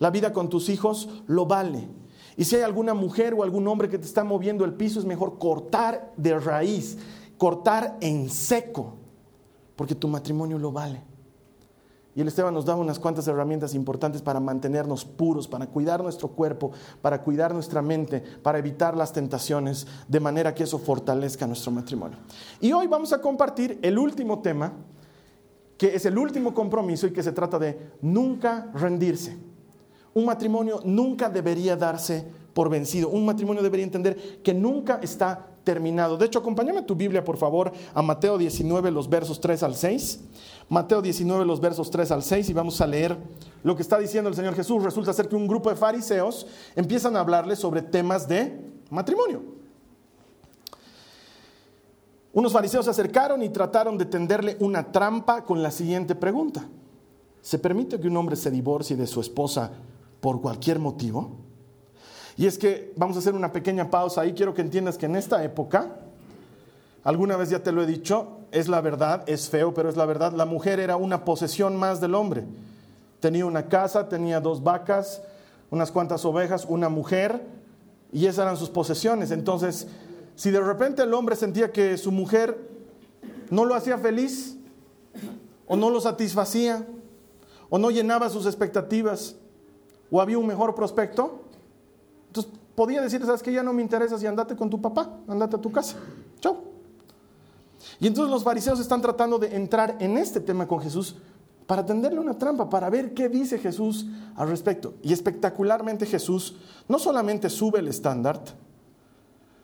La 0.00 0.10
vida 0.10 0.34
con 0.34 0.50
tus 0.50 0.68
hijos 0.68 1.08
lo 1.28 1.46
vale. 1.46 1.88
Y 2.36 2.44
si 2.44 2.56
hay 2.56 2.62
alguna 2.62 2.94
mujer 2.94 3.34
o 3.34 3.42
algún 3.42 3.66
hombre 3.68 3.88
que 3.88 3.98
te 3.98 4.06
está 4.06 4.24
moviendo 4.24 4.64
el 4.64 4.74
piso, 4.74 4.98
es 4.98 5.04
mejor 5.04 5.38
cortar 5.38 6.12
de 6.16 6.38
raíz, 6.38 6.98
cortar 7.38 7.96
en 8.00 8.28
seco, 8.28 8.94
porque 9.76 9.94
tu 9.94 10.08
matrimonio 10.08 10.58
lo 10.58 10.72
vale. 10.72 11.02
Y 12.16 12.20
el 12.20 12.28
Esteban 12.28 12.54
nos 12.54 12.64
da 12.64 12.76
unas 12.76 13.00
cuantas 13.00 13.26
herramientas 13.26 13.74
importantes 13.74 14.22
para 14.22 14.38
mantenernos 14.38 15.04
puros, 15.04 15.48
para 15.48 15.66
cuidar 15.66 16.00
nuestro 16.02 16.28
cuerpo, 16.28 16.70
para 17.02 17.22
cuidar 17.22 17.52
nuestra 17.52 17.82
mente, 17.82 18.22
para 18.42 18.58
evitar 18.58 18.96
las 18.96 19.12
tentaciones, 19.12 19.86
de 20.06 20.20
manera 20.20 20.54
que 20.54 20.62
eso 20.62 20.78
fortalezca 20.78 21.46
nuestro 21.46 21.72
matrimonio. 21.72 22.18
Y 22.60 22.72
hoy 22.72 22.86
vamos 22.86 23.12
a 23.12 23.20
compartir 23.20 23.80
el 23.82 23.98
último 23.98 24.40
tema, 24.40 24.72
que 25.76 25.96
es 25.96 26.06
el 26.06 26.16
último 26.16 26.54
compromiso 26.54 27.08
y 27.08 27.12
que 27.12 27.22
se 27.22 27.32
trata 27.32 27.58
de 27.58 27.90
nunca 28.00 28.70
rendirse 28.74 29.36
un 30.14 30.24
matrimonio 30.24 30.80
nunca 30.84 31.28
debería 31.28 31.76
darse 31.76 32.24
por 32.54 32.70
vencido. 32.70 33.08
Un 33.08 33.26
matrimonio 33.26 33.62
debería 33.62 33.84
entender 33.84 34.40
que 34.42 34.54
nunca 34.54 35.00
está 35.02 35.46
terminado. 35.64 36.16
De 36.16 36.26
hecho, 36.26 36.38
acompáñame 36.38 36.82
tu 36.82 36.94
Biblia, 36.94 37.24
por 37.24 37.36
favor, 37.36 37.72
a 37.92 38.02
Mateo 38.02 38.38
19, 38.38 38.90
los 38.90 39.08
versos 39.08 39.40
3 39.40 39.62
al 39.64 39.74
6. 39.74 40.20
Mateo 40.68 41.02
19, 41.02 41.44
los 41.44 41.60
versos 41.60 41.90
3 41.90 42.10
al 42.12 42.22
6, 42.22 42.48
y 42.48 42.52
vamos 42.52 42.80
a 42.80 42.86
leer 42.86 43.16
lo 43.62 43.74
que 43.74 43.82
está 43.82 43.98
diciendo 43.98 44.30
el 44.30 44.36
Señor 44.36 44.54
Jesús. 44.54 44.82
Resulta 44.82 45.12
ser 45.12 45.28
que 45.28 45.36
un 45.36 45.48
grupo 45.48 45.68
de 45.70 45.76
fariseos 45.76 46.46
empiezan 46.76 47.16
a 47.16 47.20
hablarle 47.20 47.56
sobre 47.56 47.82
temas 47.82 48.28
de 48.28 48.60
matrimonio. 48.90 49.42
Unos 52.32 52.52
fariseos 52.52 52.84
se 52.84 52.90
acercaron 52.90 53.42
y 53.42 53.48
trataron 53.48 53.96
de 53.96 54.06
tenderle 54.06 54.56
una 54.60 54.90
trampa 54.90 55.44
con 55.44 55.62
la 55.62 55.70
siguiente 55.70 56.14
pregunta. 56.14 56.68
¿Se 57.40 57.58
permite 57.58 58.00
que 58.00 58.08
un 58.08 58.16
hombre 58.16 58.36
se 58.36 58.50
divorcie 58.50 58.96
de 58.96 59.06
su 59.06 59.20
esposa 59.20 59.70
por 60.24 60.40
cualquier 60.40 60.78
motivo. 60.78 61.32
Y 62.38 62.46
es 62.46 62.56
que 62.56 62.94
vamos 62.96 63.14
a 63.16 63.18
hacer 63.18 63.34
una 63.34 63.52
pequeña 63.52 63.90
pausa 63.90 64.22
ahí. 64.22 64.32
Quiero 64.32 64.54
que 64.54 64.62
entiendas 64.62 64.96
que 64.96 65.04
en 65.04 65.16
esta 65.16 65.44
época, 65.44 65.96
alguna 67.02 67.36
vez 67.36 67.50
ya 67.50 67.62
te 67.62 67.72
lo 67.72 67.82
he 67.82 67.86
dicho, 67.86 68.38
es 68.50 68.66
la 68.66 68.80
verdad, 68.80 69.22
es 69.26 69.50
feo, 69.50 69.74
pero 69.74 69.90
es 69.90 69.98
la 69.98 70.06
verdad, 70.06 70.32
la 70.32 70.46
mujer 70.46 70.80
era 70.80 70.96
una 70.96 71.26
posesión 71.26 71.76
más 71.76 72.00
del 72.00 72.14
hombre. 72.14 72.44
Tenía 73.20 73.44
una 73.44 73.68
casa, 73.68 74.08
tenía 74.08 74.40
dos 74.40 74.62
vacas, 74.62 75.20
unas 75.70 75.90
cuantas 75.90 76.24
ovejas, 76.24 76.64
una 76.66 76.88
mujer, 76.88 77.42
y 78.10 78.24
esas 78.24 78.44
eran 78.46 78.56
sus 78.56 78.70
posesiones. 78.70 79.30
Entonces, 79.30 79.88
si 80.36 80.50
de 80.50 80.60
repente 80.60 81.02
el 81.02 81.12
hombre 81.12 81.36
sentía 81.36 81.70
que 81.70 81.98
su 81.98 82.10
mujer 82.10 82.66
no 83.50 83.66
lo 83.66 83.74
hacía 83.74 83.98
feliz, 83.98 84.56
o 85.66 85.76
no 85.76 85.90
lo 85.90 86.00
satisfacía, 86.00 86.86
o 87.68 87.76
no 87.76 87.90
llenaba 87.90 88.30
sus 88.30 88.46
expectativas, 88.46 89.36
o 90.14 90.20
había 90.20 90.38
un 90.38 90.46
mejor 90.46 90.76
prospecto, 90.76 91.40
entonces 92.28 92.52
podía 92.76 93.02
decir, 93.02 93.26
sabes 93.26 93.42
que 93.42 93.52
ya 93.52 93.64
no 93.64 93.72
me 93.72 93.82
interesas 93.82 94.22
y 94.22 94.28
andate 94.28 94.54
con 94.54 94.70
tu 94.70 94.80
papá, 94.80 95.18
andate 95.26 95.56
a 95.56 95.60
tu 95.60 95.72
casa. 95.72 95.96
Chao. 96.38 96.56
Y 97.98 98.06
entonces 98.06 98.30
los 98.30 98.44
fariseos 98.44 98.78
están 98.78 99.02
tratando 99.02 99.40
de 99.40 99.56
entrar 99.56 99.96
en 99.98 100.16
este 100.16 100.38
tema 100.38 100.68
con 100.68 100.78
Jesús 100.78 101.16
para 101.66 101.84
tenderle 101.84 102.20
una 102.20 102.38
trampa, 102.38 102.70
para 102.70 102.88
ver 102.90 103.12
qué 103.12 103.28
dice 103.28 103.58
Jesús 103.58 104.06
al 104.36 104.48
respecto. 104.48 104.94
Y 105.02 105.12
espectacularmente 105.12 106.06
Jesús 106.06 106.58
no 106.86 107.00
solamente 107.00 107.50
sube 107.50 107.80
el 107.80 107.88
estándar, 107.88 108.40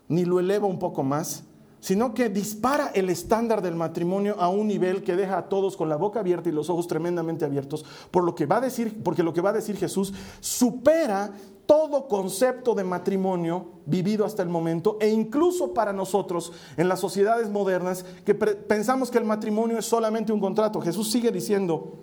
ni 0.08 0.24
lo 0.24 0.40
eleva 0.40 0.66
un 0.66 0.80
poco 0.80 1.04
más, 1.04 1.44
sino 1.80 2.14
que 2.14 2.28
dispara 2.28 2.88
el 2.94 3.08
estándar 3.08 3.62
del 3.62 3.74
matrimonio 3.74 4.36
a 4.38 4.48
un 4.48 4.68
nivel 4.68 5.02
que 5.02 5.16
deja 5.16 5.38
a 5.38 5.48
todos 5.48 5.76
con 5.76 5.88
la 5.88 5.96
boca 5.96 6.20
abierta 6.20 6.48
y 6.48 6.52
los 6.52 6.70
ojos 6.70 6.86
tremendamente 6.86 7.44
abiertos, 7.44 7.84
por 8.10 8.22
lo 8.24 8.34
que 8.34 8.46
va 8.46 8.58
a 8.58 8.60
decir, 8.60 9.02
porque 9.02 9.22
lo 9.22 9.32
que 9.32 9.40
va 9.40 9.50
a 9.50 9.54
decir 9.54 9.76
Jesús 9.76 10.12
supera 10.40 11.32
todo 11.66 12.08
concepto 12.08 12.74
de 12.74 12.84
matrimonio 12.84 13.66
vivido 13.86 14.24
hasta 14.24 14.42
el 14.42 14.48
momento 14.48 14.98
e 15.00 15.08
incluso 15.08 15.72
para 15.72 15.92
nosotros 15.92 16.52
en 16.76 16.88
las 16.88 17.00
sociedades 17.00 17.48
modernas 17.48 18.04
que 18.24 18.34
pensamos 18.34 19.10
que 19.10 19.18
el 19.18 19.24
matrimonio 19.24 19.78
es 19.78 19.86
solamente 19.86 20.32
un 20.32 20.40
contrato. 20.40 20.80
Jesús 20.80 21.10
sigue 21.10 21.30
diciendo, 21.30 21.94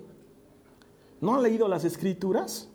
¿no 1.19 1.35
han 1.35 1.43
leído 1.43 1.67
las 1.67 1.83
escrituras? 1.83 2.69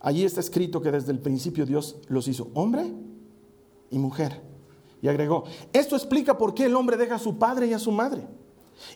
Allí 0.00 0.24
está 0.24 0.40
escrito 0.40 0.80
que 0.80 0.92
desde 0.92 1.12
el 1.12 1.18
principio 1.18 1.66
Dios 1.66 1.96
los 2.08 2.26
hizo 2.28 2.48
hombre 2.54 2.90
y 3.90 3.98
mujer. 3.98 4.49
Y 5.02 5.08
agregó, 5.08 5.44
esto 5.72 5.96
explica 5.96 6.36
por 6.36 6.54
qué 6.54 6.66
el 6.66 6.76
hombre 6.76 6.96
deja 6.96 7.14
a 7.14 7.18
su 7.18 7.38
padre 7.38 7.66
y 7.66 7.72
a 7.72 7.78
su 7.78 7.92
madre 7.92 8.26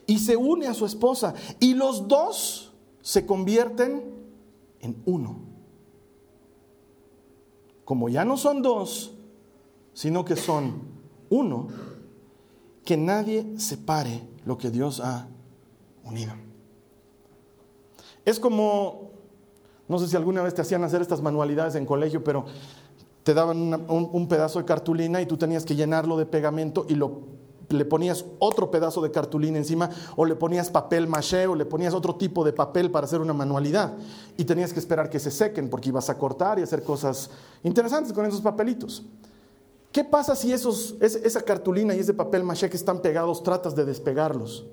y 0.07 0.19
se 0.19 0.37
une 0.37 0.67
a 0.67 0.75
su 0.75 0.87
esposa 0.87 1.35
y 1.61 1.75
los 1.75 2.09
dos 2.09 2.73
se 3.01 3.27
convierten 3.27 4.03
en 4.81 5.03
uno. 5.07 5.37
Como 7.85 8.09
ya 8.09 8.25
no 8.25 8.37
son 8.37 8.63
dos, 8.63 9.15
sino 9.93 10.25
que 10.25 10.37
son 10.37 10.83
uno, 11.29 11.69
que 12.85 12.97
nadie 12.97 13.59
separe 13.59 14.23
lo 14.45 14.57
que 14.59 14.71
Dios 14.71 15.01
ha 15.01 15.29
unido. 16.03 16.33
Es 18.25 18.41
como, 18.41 19.11
no 19.87 19.99
sé 19.99 20.09
si 20.09 20.17
alguna 20.17 20.43
vez 20.43 20.55
te 20.55 20.63
hacían 20.63 20.83
hacer 20.83 21.03
estas 21.03 21.21
manualidades 21.21 21.75
en 21.75 21.85
colegio, 21.85 22.25
pero 22.25 22.47
te 23.25 23.33
daban 23.33 23.87
un, 23.89 24.29
pedazo 24.29 24.59
de 24.59 24.67
cartulina 24.67 25.21
y 25.21 25.27
tú 25.27 25.37
tenías 25.39 25.65
que 25.65 25.75
llenarlo 25.75 26.19
de 26.19 26.27
pegamento 26.27 26.85
y 26.89 26.95
lo, 26.95 27.23
le 27.71 27.87
ponías 27.87 28.27
otro 28.39 28.71
pedazo 28.71 29.01
de 29.01 29.11
cartulina 29.11 29.57
encima 29.57 29.89
o 30.17 30.27
le 30.27 30.37
ponías 30.37 30.71
papel 30.71 31.09
maché 31.09 31.47
o 31.47 31.55
le 31.55 31.65
ponías 31.65 31.95
otro 31.95 32.17
tipo 32.17 32.45
de 32.45 32.53
papel 32.53 32.91
para 32.91 33.07
hacer 33.07 33.23
una 33.23 33.33
manualidad 33.33 33.95
y 34.37 34.45
tenías 34.45 34.75
que 34.75 34.79
esperar 34.79 35.09
que 35.09 35.19
se 35.19 35.31
sequen 35.31 35.71
porque 35.71 35.89
ibas 35.89 36.11
a 36.11 36.19
cortar 36.19 36.59
y 36.59 36.63
hacer 36.63 36.83
cosas 36.83 37.31
interesantes 37.63 38.13
con 38.13 38.27
esos 38.27 38.43
papelitos. 38.43 39.03
¿Qué 39.91 40.05
pasa 40.05 40.35
si 40.35 40.53
esos, 40.53 40.97
esa 41.01 41.41
cartulina 41.43 41.95
y 41.95 42.01
ese 42.01 42.13
papel 42.13 42.45
maché 42.45 42.69
que 42.69 42.77
están 42.77 43.01
pegados 43.01 43.43
tratas 43.43 43.75
de 43.75 43.87
despegarlos? 43.87 44.67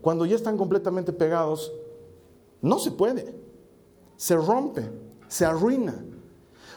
Cuando 0.00 0.24
ya 0.24 0.36
están 0.36 0.56
completamente 0.56 1.12
pegados, 1.12 1.70
no 2.62 2.78
se 2.78 2.92
puede. 2.92 3.34
Se 4.16 4.36
rompe, 4.36 4.90
se 5.28 5.44
arruina. 5.44 6.02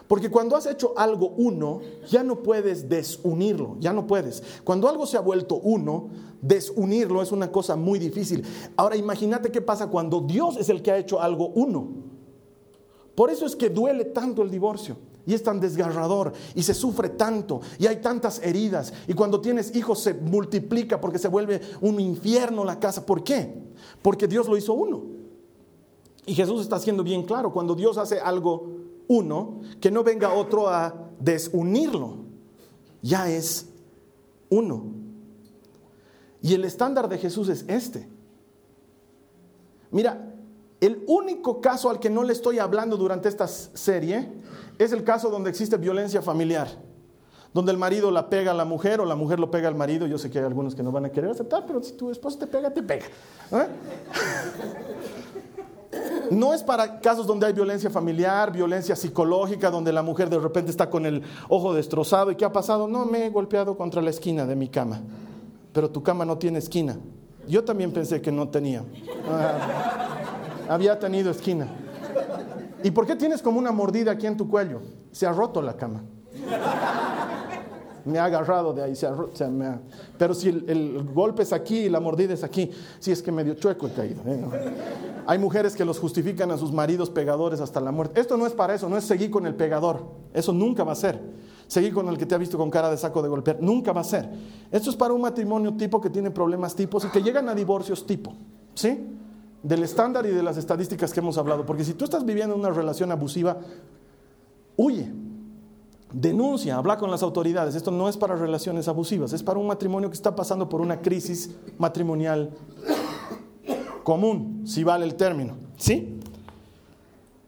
Porque 0.08 0.30
cuando 0.30 0.56
has 0.56 0.66
hecho 0.66 0.94
algo 0.98 1.30
uno, 1.38 1.80
ya 2.10 2.24
no 2.24 2.44
puedes 2.44 2.90
desunirlo, 2.90 3.78
ya 3.80 3.94
no 3.94 4.06
puedes. 4.06 4.44
Cuando 4.64 4.90
algo 4.90 5.06
se 5.06 5.18
ha 5.18 5.22
vuelto 5.22 5.56
uno, 5.56 6.10
desunirlo 6.42 7.22
es 7.22 7.32
una 7.32 7.52
cosa 7.52 7.76
muy 7.76 8.00
difícil. 8.00 8.44
Ahora 8.76 8.96
imagínate 8.96 9.52
qué 9.52 9.62
pasa 9.62 9.88
cuando 9.88 10.22
Dios 10.22 10.58
es 10.58 10.70
el 10.70 10.82
que 10.82 10.92
ha 10.92 10.98
hecho 10.98 11.22
algo 11.22 11.48
uno. 11.50 11.88
Por 13.16 13.30
eso 13.30 13.46
es 13.46 13.56
que 13.56 13.70
duele 13.70 14.06
tanto 14.06 14.42
el 14.42 14.52
divorcio. 14.52 14.98
Y 15.26 15.34
es 15.34 15.42
tan 15.42 15.62
desgarrador 15.62 16.34
y 16.54 16.64
se 16.64 16.74
sufre 16.74 17.08
tanto 17.08 17.62
y 17.80 17.88
hay 17.88 18.02
tantas 18.02 18.44
heridas. 18.44 18.92
Y 19.08 19.14
cuando 19.14 19.40
tienes 19.40 19.74
hijos 19.74 20.00
se 20.02 20.14
multiplica 20.14 21.00
porque 21.00 21.18
se 21.18 21.30
vuelve 21.30 21.62
un 21.80 21.98
infierno 22.02 22.66
la 22.66 22.78
casa. 22.78 23.06
¿Por 23.06 23.24
qué? 23.24 23.64
Porque 24.02 24.28
Dios 24.28 24.50
lo 24.50 24.58
hizo 24.58 24.74
uno. 24.74 25.02
Y 26.26 26.36
Jesús 26.36 26.62
está 26.62 26.76
haciendo 26.76 27.04
bien 27.04 27.24
claro, 27.24 27.54
cuando 27.54 27.74
Dios 27.74 27.98
hace 27.98 28.20
algo 28.20 28.68
uno, 29.14 29.62
que 29.80 29.92
no 29.92 30.04
venga 30.04 30.34
otro 30.34 30.68
a 30.68 31.10
desunirlo. 31.20 32.18
Ya 33.02 33.30
es 33.30 33.68
uno. 34.50 34.86
Y 36.42 36.54
el 36.54 36.66
estándar 36.66 37.08
de 37.08 37.18
Jesús 37.18 37.48
es 37.50 37.64
este. 37.68 38.10
Mira, 39.92 40.34
el 40.82 41.04
único 41.08 41.62
caso 41.62 41.90
al 41.90 42.00
que 42.00 42.10
no 42.10 42.24
le 42.24 42.34
estoy 42.34 42.60
hablando 42.60 42.98
durante 42.98 43.30
esta 43.30 43.48
serie 43.48 44.30
es 44.80 44.92
el 44.92 45.04
caso 45.04 45.30
donde 45.30 45.50
existe 45.50 45.78
violencia 45.78 46.22
familiar, 46.22 46.68
donde 47.54 47.72
el 47.72 47.78
marido 47.78 48.10
la 48.10 48.30
pega 48.30 48.52
a 48.52 48.56
la 48.56 48.66
mujer 48.66 49.00
o 49.00 49.06
la 49.06 49.16
mujer 49.16 49.40
lo 49.40 49.52
pega 49.52 49.68
al 49.68 49.76
marido. 49.76 50.08
Yo 50.08 50.18
sé 50.18 50.32
que 50.32 50.40
hay 50.40 50.46
algunos 50.46 50.74
que 50.74 50.82
no 50.82 50.92
van 50.92 51.06
a 51.06 51.12
querer 51.12 51.30
aceptar, 51.30 51.66
pero 51.68 51.84
si 51.84 51.94
tu 51.94 52.10
esposo 52.10 52.40
te 52.40 52.48
pega, 52.48 52.72
te 52.72 52.82
pega. 52.82 53.06
¿eh? 53.52 53.68
No 56.32 56.54
es 56.54 56.64
para 56.64 57.00
casos 57.00 57.28
donde 57.28 57.46
hay 57.46 57.54
violencia 57.54 57.90
familiar, 57.90 58.52
violencia 58.52 58.96
psicológica, 58.96 59.70
donde 59.70 59.94
la 59.94 60.02
mujer 60.02 60.30
de 60.30 60.40
repente 60.40 60.72
está 60.72 60.90
con 60.90 61.06
el 61.06 61.22
ojo 61.50 61.74
destrozado 61.74 62.32
y 62.32 62.36
¿qué 62.36 62.46
ha 62.46 62.52
pasado? 62.52 62.88
No, 62.88 63.06
me 63.06 63.26
he 63.26 63.30
golpeado 63.30 63.78
contra 63.78 64.02
la 64.02 64.10
esquina 64.10 64.46
de 64.46 64.56
mi 64.56 64.70
cama, 64.70 65.02
pero 65.72 65.90
tu 65.90 66.02
cama 66.02 66.26
no 66.26 66.38
tiene 66.38 66.60
esquina. 66.60 66.98
Yo 67.48 67.64
también 67.64 67.92
pensé 67.92 68.22
que 68.22 68.32
no 68.32 68.48
tenía. 68.48 68.84
Ah, 69.30 70.14
había 70.70 70.98
tenido 70.98 71.30
esquina. 71.30 71.68
¿Y 72.84 72.92
por 72.92 73.06
qué 73.06 73.16
tienes 73.16 73.42
como 73.42 73.60
una 73.60 73.72
mordida 73.72 74.12
aquí 74.12 74.28
en 74.28 74.38
tu 74.38 74.48
cuello? 74.48 74.82
Se 75.12 75.28
ha 75.28 75.32
roto 75.34 75.62
la 75.62 75.76
cama 75.76 76.04
me 78.06 78.20
ha 78.20 78.26
agarrado 78.26 78.74
de 78.74 78.84
ahí, 78.84 78.96
se 78.96 79.08
pero 80.18 80.34
si 80.34 80.50
el, 80.50 81.10
golpe 81.14 81.44
es 81.44 81.54
aquí 81.54 81.80
y 81.80 81.90
la 81.90 82.00
mordida 82.00 82.34
es 82.34 82.44
aquí, 82.44 82.70
si 83.00 83.12
es 83.12 83.22
que 83.22 83.32
medio 83.32 83.54
chueco 83.56 83.88
he 83.88 83.92
caído. 83.92 84.22
¿eh? 84.26 84.44
Hay 85.26 85.40
mujeres 85.40 85.76
que 85.76 85.86
los 85.86 86.00
justifican 86.00 86.52
a 86.52 86.58
sus 86.58 86.72
maridos 86.72 87.10
pegadores 87.10 87.62
hasta 87.62 87.80
la 87.80 87.92
muerte. 87.92 88.20
Esto 88.20 88.38
no 88.38 88.46
es 88.46 88.54
para 88.54 88.76
eso, 88.76 88.90
no 88.90 88.98
es 88.98 89.04
seguir 89.04 89.32
con 89.32 89.46
el 89.46 89.56
pegador, 89.56 90.06
eso 90.34 90.54
nunca 90.54 90.84
va 90.84 90.94
a 90.94 90.96
ser. 90.96 91.22
Seguir 91.68 91.94
con 91.94 92.08
el 92.10 92.18
que 92.18 92.26
te 92.26 92.36
ha 92.36 92.38
visto 92.38 92.58
con 92.58 92.70
cara 92.70 92.90
de 92.90 92.98
saco 92.98 93.22
de 93.22 93.30
golpear, 93.30 93.58
nunca 93.62 93.94
va 93.94 94.02
a 94.02 94.04
ser. 94.04 94.30
Esto 94.72 94.90
es 94.90 94.96
para 94.96 95.14
un 95.14 95.22
matrimonio 95.22 95.76
tipo 95.76 96.00
que 96.02 96.10
tiene 96.10 96.30
problemas 96.30 96.76
tipos 96.76 97.06
y 97.06 97.08
que 97.08 97.22
llegan 97.22 97.50
a 97.50 97.56
divorcios 97.56 98.06
tipo, 98.06 98.34
¿sí? 98.76 99.08
Del 99.64 99.84
estándar 99.84 100.26
y 100.26 100.30
de 100.30 100.44
las 100.44 100.58
estadísticas 100.58 101.14
que 101.14 101.22
hemos 101.22 101.38
hablado. 101.38 101.66
Porque 101.66 101.84
si 101.84 101.94
tú 101.94 102.04
estás 102.04 102.26
viviendo 102.26 102.56
una 102.56 102.70
relación 102.70 103.12
abusiva, 103.12 103.58
huye, 104.76 105.12
denuncia, 106.14 106.78
habla 106.78 106.98
con 106.98 107.10
las 107.10 107.24
autoridades. 107.24 107.76
Esto 107.76 107.92
no 107.92 108.08
es 108.08 108.18
para 108.18 108.36
relaciones 108.36 108.88
abusivas, 108.88 109.34
es 109.34 109.42
para 109.42 109.60
un 109.60 109.68
matrimonio 109.68 110.10
que 110.10 110.16
está 110.16 110.36
pasando 110.36 110.70
por 110.70 110.80
una 110.80 111.02
crisis 111.02 111.56
matrimonial 111.78 112.52
común, 114.04 114.64
si 114.66 114.84
vale 114.84 115.06
el 115.06 115.16
término. 115.16 115.56
¿Sí? 115.78 116.20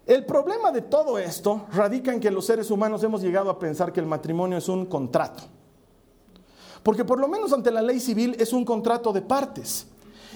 El 0.05 0.25
problema 0.25 0.71
de 0.71 0.81
todo 0.81 1.17
esto 1.17 1.65
radica 1.73 2.13
en 2.13 2.19
que 2.19 2.29
los 2.29 2.45
seres 2.45 2.69
humanos 2.69 3.03
hemos 3.03 3.21
llegado 3.21 3.49
a 3.49 3.57
pensar 3.57 3.91
que 3.91 3.99
el 3.99 4.05
matrimonio 4.05 4.57
es 4.57 4.69
un 4.69 4.85
contrato. 4.85 5.43
Porque 6.83 7.03
por 7.03 7.19
lo 7.19 7.27
menos 7.27 7.51
ante 7.51 7.71
la 7.71 7.81
ley 7.81 7.99
civil 7.99 8.35
es 8.39 8.53
un 8.53 8.63
contrato 8.63 9.11
de 9.11 9.23
partes. 9.23 9.87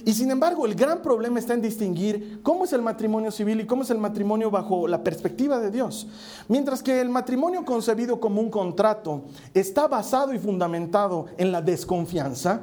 Y 0.05 0.13
sin 0.13 0.31
embargo, 0.31 0.65
el 0.65 0.75
gran 0.75 1.01
problema 1.01 1.39
está 1.39 1.53
en 1.53 1.61
distinguir 1.61 2.41
cómo 2.41 2.63
es 2.63 2.73
el 2.73 2.81
matrimonio 2.81 3.31
civil 3.31 3.61
y 3.61 3.65
cómo 3.65 3.83
es 3.83 3.89
el 3.89 3.97
matrimonio 3.97 4.49
bajo 4.49 4.87
la 4.87 5.03
perspectiva 5.03 5.59
de 5.59 5.69
Dios. 5.69 6.07
Mientras 6.47 6.81
que 6.81 7.01
el 7.01 7.09
matrimonio 7.09 7.65
concebido 7.65 8.19
como 8.19 8.41
un 8.41 8.49
contrato 8.49 9.23
está 9.53 9.87
basado 9.87 10.33
y 10.33 10.39
fundamentado 10.39 11.27
en 11.37 11.51
la 11.51 11.61
desconfianza, 11.61 12.61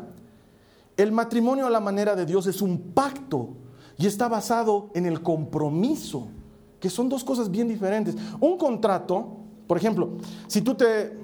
el 0.96 1.12
matrimonio 1.12 1.66
a 1.66 1.70
la 1.70 1.80
manera 1.80 2.16
de 2.16 2.26
Dios 2.26 2.46
es 2.46 2.62
un 2.62 2.92
pacto 2.92 3.50
y 3.98 4.06
está 4.06 4.28
basado 4.28 4.90
en 4.94 5.06
el 5.06 5.22
compromiso, 5.22 6.28
que 6.80 6.90
son 6.90 7.08
dos 7.08 7.24
cosas 7.24 7.50
bien 7.50 7.68
diferentes. 7.68 8.16
Un 8.40 8.56
contrato, 8.58 9.36
por 9.66 9.76
ejemplo, 9.76 10.10
si 10.46 10.62
tú 10.62 10.74
te 10.74 11.16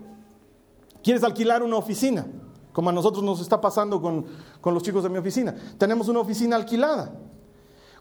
quieres 1.02 1.22
alquilar 1.22 1.62
una 1.62 1.76
oficina, 1.76 2.26
como 2.72 2.90
a 2.90 2.92
nosotros 2.92 3.22
nos 3.22 3.40
está 3.40 3.60
pasando 3.60 4.00
con, 4.00 4.24
los 4.64 4.82
chicos 4.82 5.02
de 5.02 5.10
mi 5.10 5.18
oficina. 5.18 5.54
Tenemos 5.76 6.08
una 6.08 6.20
oficina 6.20 6.56
alquilada. 6.56 7.12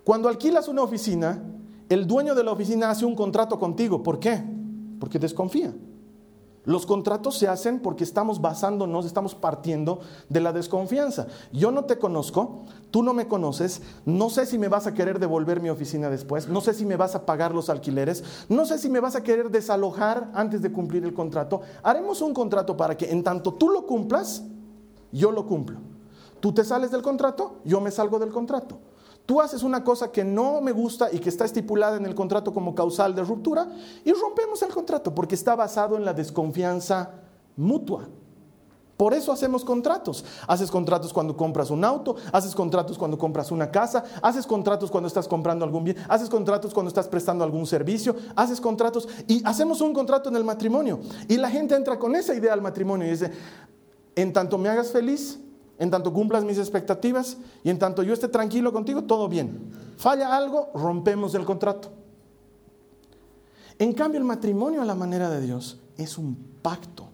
Cuando 0.04 0.30
alquilas 0.30 0.68
una 0.68 0.82
oficina, 0.82 1.44
el 1.90 2.08
dueño 2.08 2.34
de 2.34 2.44
la 2.44 2.52
oficina 2.52 2.90
hace 2.90 3.06
un 3.06 3.16
contrato 3.16 3.60
contigo. 3.60 4.02
¿Por 4.02 4.20
qué? 4.20 4.42
Porque 5.00 5.20
desconfía. 5.20 5.74
Los 6.64 6.86
contratos 6.86 7.40
se 7.40 7.48
hacen 7.48 7.80
porque 7.80 8.04
estamos 8.04 8.40
basándonos, 8.40 9.06
estamos 9.06 9.34
partiendo 9.34 10.00
de 10.30 10.42
la 10.42 10.54
desconfianza. 10.54 11.26
Yo 11.52 11.72
no 11.72 11.86
te 11.86 11.98
conozco, 11.98 12.66
tú 12.92 13.02
no 13.02 13.16
me 13.16 13.28
conoces, 13.28 13.82
no 14.06 14.30
sé 14.30 14.46
si 14.46 14.60
me 14.60 14.68
vas 14.68 14.86
a 14.86 14.94
querer 14.94 15.18
devolver 15.18 15.60
mi 15.60 15.70
oficina 15.70 16.12
después, 16.12 16.48
no 16.48 16.62
sé 16.62 16.76
si 16.76 16.86
me 16.86 16.98
vas 16.98 17.16
a 17.16 17.26
pagar 17.26 17.56
los 17.56 17.70
alquileres, 17.70 18.24
no 18.48 18.68
sé 18.68 18.78
si 18.78 18.90
me 18.90 19.00
vas 19.00 19.16
a 19.16 19.24
querer 19.24 19.50
desalojar 19.50 20.30
antes 20.36 20.62
de 20.62 20.72
cumplir 20.72 21.04
el 21.04 21.16
contrato. 21.16 21.62
Haremos 21.82 22.22
un 22.22 22.34
contrato 22.34 22.78
para 22.78 22.96
que 22.96 23.10
en 23.10 23.24
tanto 23.24 23.56
tú 23.56 23.70
lo 23.70 23.88
cumplas, 23.88 24.44
yo 25.12 25.32
lo 25.32 25.48
cumplo. 25.48 25.80
Tú 26.40 26.54
te 26.54 26.64
sales 26.64 26.92
del 26.92 27.02
contrato, 27.02 27.56
yo 27.64 27.82
me 27.82 27.90
salgo 27.90 28.20
del 28.20 28.32
contrato. 28.32 28.78
Tú 29.32 29.40
haces 29.40 29.64
una 29.64 29.82
cosa 29.82 30.12
que 30.12 30.26
no 30.26 30.60
me 30.60 30.74
gusta 30.74 31.08
y 31.10 31.18
que 31.20 31.30
está 31.30 31.46
estipulada 31.46 31.96
en 31.96 32.06
el 32.06 32.14
contrato 32.14 32.54
como 32.54 32.76
causal 32.76 33.16
de 33.16 33.24
ruptura 33.24 33.66
y 34.04 34.12
rompemos 34.12 34.62
el 34.62 34.74
contrato 34.74 35.16
porque 35.16 35.36
está 35.36 35.56
basado 35.56 35.96
en 35.96 36.04
la 36.04 36.14
desconfianza 36.14 37.12
mutua. 37.56 38.10
Por 38.98 39.14
eso 39.14 39.32
hacemos 39.32 39.64
contratos. 39.64 40.26
Haces 40.50 40.70
contratos 40.70 41.14
cuando 41.14 41.38
compras 41.38 41.72
un 41.72 41.86
auto, 41.86 42.18
haces 42.34 42.54
contratos 42.54 42.98
cuando 42.98 43.18
compras 43.18 43.52
una 43.52 43.72
casa, 43.72 44.04
haces 44.22 44.46
contratos 44.46 44.92
cuando 44.92 45.08
estás 45.08 45.30
comprando 45.30 45.64
algún 45.64 45.86
bien, 45.86 45.96
haces 46.10 46.28
contratos 46.28 46.74
cuando 46.74 46.90
estás 46.90 47.08
prestando 47.08 47.46
algún 47.46 47.66
servicio, 47.66 48.14
haces 48.36 48.60
contratos 48.60 49.08
y 49.30 49.42
hacemos 49.46 49.80
un 49.80 49.94
contrato 49.94 50.28
en 50.28 50.36
el 50.36 50.44
matrimonio. 50.44 51.00
Y 51.30 51.38
la 51.38 51.50
gente 51.50 51.74
entra 51.74 51.98
con 51.98 52.18
esa 52.18 52.36
idea 52.36 52.52
al 52.52 52.62
matrimonio 52.62 53.08
y 53.08 53.12
dice, 53.12 53.32
en 54.14 54.34
tanto 54.34 54.58
me 54.58 54.68
hagas 54.68 54.92
feliz, 54.92 55.40
en 55.82 55.90
tanto 55.90 56.14
cumplas 56.14 56.44
mis 56.44 56.60
expectativas 56.60 57.38
y 57.64 57.72
en 57.72 57.80
tanto 57.80 58.04
yo 58.04 58.14
esté 58.14 58.28
tranquilo 58.28 58.72
contigo, 58.72 59.04
todo 59.06 59.28
bien. 59.28 59.72
Falla 59.98 60.38
algo, 60.38 60.70
rompemos 60.76 61.34
el 61.34 61.44
contrato. 61.44 61.90
En 63.80 63.92
cambio, 63.94 64.20
el 64.20 64.24
matrimonio 64.24 64.84
a 64.84 64.86
la 64.86 64.94
manera 64.94 65.28
de 65.32 65.42
Dios 65.42 65.80
es 65.98 66.20
un 66.20 66.36
pacto. 66.62 67.10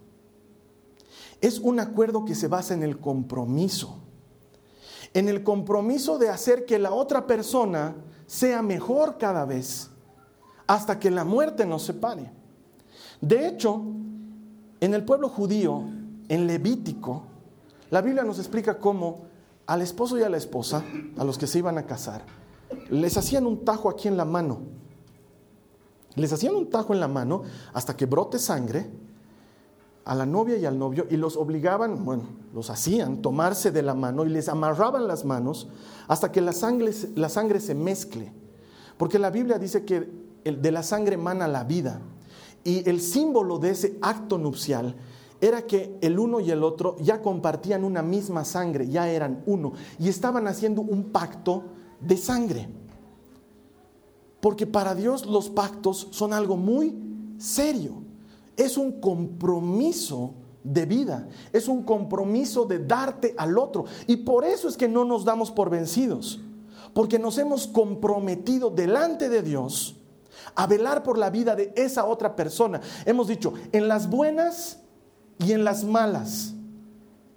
Es 1.39 1.59
un 1.59 1.79
acuerdo 1.79 2.25
que 2.25 2.35
se 2.35 2.49
basa 2.49 2.73
en 2.73 2.83
el 2.83 2.99
compromiso. 2.99 3.99
En 5.13 5.29
el 5.29 5.43
compromiso 5.43 6.17
de 6.17 6.27
hacer 6.27 6.65
que 6.65 6.77
la 6.77 6.91
otra 6.91 7.25
persona 7.25 7.95
sea 8.25 8.61
mejor 8.61 9.17
cada 9.17 9.45
vez 9.45 9.91
hasta 10.67 10.99
que 10.99 11.09
la 11.09 11.23
muerte 11.23 11.65
nos 11.65 11.83
separe. 11.83 12.29
De 13.21 13.47
hecho, 13.47 13.81
en 14.81 14.93
el 14.93 15.05
pueblo 15.05 15.29
judío, 15.29 15.83
en 16.27 16.47
Levítico, 16.47 17.36
la 17.89 18.01
Biblia 18.01 18.23
nos 18.23 18.39
explica 18.39 18.77
cómo 18.77 19.25
al 19.65 19.81
esposo 19.81 20.17
y 20.17 20.23
a 20.23 20.29
la 20.29 20.37
esposa, 20.37 20.83
a 21.17 21.23
los 21.23 21.37
que 21.37 21.47
se 21.47 21.59
iban 21.59 21.77
a 21.77 21.85
casar, 21.85 22.23
les 22.89 23.17
hacían 23.17 23.45
un 23.45 23.63
tajo 23.63 23.89
aquí 23.89 24.07
en 24.07 24.17
la 24.17 24.25
mano. 24.25 24.59
Les 26.15 26.33
hacían 26.33 26.55
un 26.55 26.69
tajo 26.69 26.93
en 26.93 26.99
la 26.99 27.07
mano 27.07 27.43
hasta 27.73 27.95
que 27.95 28.05
brote 28.05 28.39
sangre 28.39 28.89
a 30.07 30.15
la 30.15 30.25
novia 30.25 30.57
y 30.57 30.65
al 30.65 30.79
novio 30.79 31.05
y 31.09 31.17
los 31.17 31.35
obligaban, 31.35 32.05
bueno, 32.05 32.23
los 32.53 32.69
hacían 32.69 33.21
tomarse 33.21 33.71
de 33.71 33.83
la 33.83 33.93
mano 33.93 34.25
y 34.25 34.29
les 34.29 34.47
amarraban 34.47 35.07
las 35.07 35.25
manos 35.25 35.67
hasta 36.07 36.31
que 36.31 36.39
la 36.39 36.53
sangre, 36.53 36.93
se 36.93 37.75
mezcle. 37.75 38.31
Porque 38.97 39.19
la 39.19 39.29
Biblia 39.29 39.59
dice 39.59 39.83
que 39.83 40.09
de 40.45 40.71
la 40.71 40.81
sangre 40.81 41.15
emana 41.15 41.47
la 41.47 41.65
vida. 41.65 41.99
Y 42.63 42.89
el 42.89 43.01
símbolo 43.01 43.59
de 43.59 43.71
ese 43.71 43.97
acto 44.01 44.37
nupcial 44.37 44.95
era 45.39 45.63
que 45.63 45.97
el 46.01 46.19
uno 46.19 46.39
y 46.39 46.51
el 46.51 46.63
otro 46.63 46.95
ya 46.99 47.21
compartían 47.21 47.83
una 47.83 48.01
misma 48.01 48.43
sangre, 48.43 48.87
ya 48.87 49.09
eran 49.09 49.43
uno, 49.45 49.73
y 49.99 50.09
estaban 50.09 50.47
haciendo 50.47 50.81
un 50.81 51.05
pacto 51.11 51.63
de 52.01 52.17
sangre. 52.17 52.69
Porque 54.41 54.67
para 54.67 54.95
Dios 54.95 55.25
los 55.25 55.49
pactos 55.49 56.07
son 56.11 56.33
algo 56.33 56.57
muy 56.57 56.95
serio. 57.37 58.03
Es 58.55 58.77
un 58.77 58.99
compromiso 58.99 60.33
de 60.63 60.85
vida, 60.85 61.27
es 61.53 61.67
un 61.67 61.83
compromiso 61.83 62.65
de 62.65 62.79
darte 62.79 63.33
al 63.37 63.57
otro. 63.57 63.85
Y 64.07 64.17
por 64.17 64.43
eso 64.45 64.67
es 64.67 64.77
que 64.77 64.87
no 64.87 65.05
nos 65.05 65.23
damos 65.23 65.51
por 65.51 65.69
vencidos, 65.69 66.41
porque 66.93 67.19
nos 67.19 67.37
hemos 67.37 67.67
comprometido 67.67 68.69
delante 68.69 69.29
de 69.29 69.41
Dios 69.41 69.95
a 70.55 70.65
velar 70.65 71.03
por 71.03 71.17
la 71.17 71.29
vida 71.29 71.55
de 71.55 71.73
esa 71.75 72.05
otra 72.05 72.35
persona. 72.35 72.81
Hemos 73.05 73.27
dicho, 73.27 73.53
en 73.71 73.87
las 73.87 74.09
buenas 74.09 74.81
y 75.39 75.53
en 75.53 75.63
las 75.63 75.83
malas, 75.83 76.53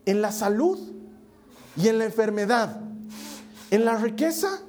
en 0.06 0.22
la 0.22 0.32
salud 0.32 0.78
y 1.76 1.88
en 1.88 1.98
la 1.98 2.04
enfermedad, 2.04 2.80
en 3.70 3.84
la 3.84 3.96
riqueza 3.96 4.60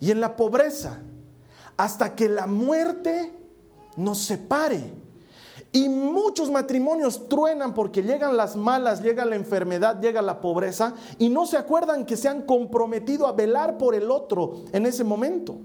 y 0.00 0.10
en 0.10 0.20
la 0.20 0.36
pobreza, 0.36 1.00
hasta 1.76 2.14
que 2.14 2.28
la 2.28 2.46
muerte 2.46 3.32
nos 3.96 4.18
separe. 4.18 4.92
Y 5.70 5.88
muchos 5.88 6.50
matrimonios 6.50 7.28
truenan 7.28 7.74
porque 7.74 8.02
llegan 8.02 8.36
las 8.36 8.56
malas, 8.56 9.02
llega 9.02 9.24
la 9.26 9.36
enfermedad, 9.36 10.00
llega 10.00 10.22
la 10.22 10.40
pobreza 10.40 10.94
y 11.18 11.28
no 11.28 11.46
se 11.46 11.58
acuerdan 11.58 12.06
que 12.06 12.16
se 12.16 12.28
han 12.28 12.42
comprometido 12.42 13.26
a 13.26 13.32
velar 13.32 13.76
por 13.76 13.94
el 13.94 14.10
otro 14.10 14.64
en 14.72 14.86
ese 14.86 15.04
momento. 15.04 15.58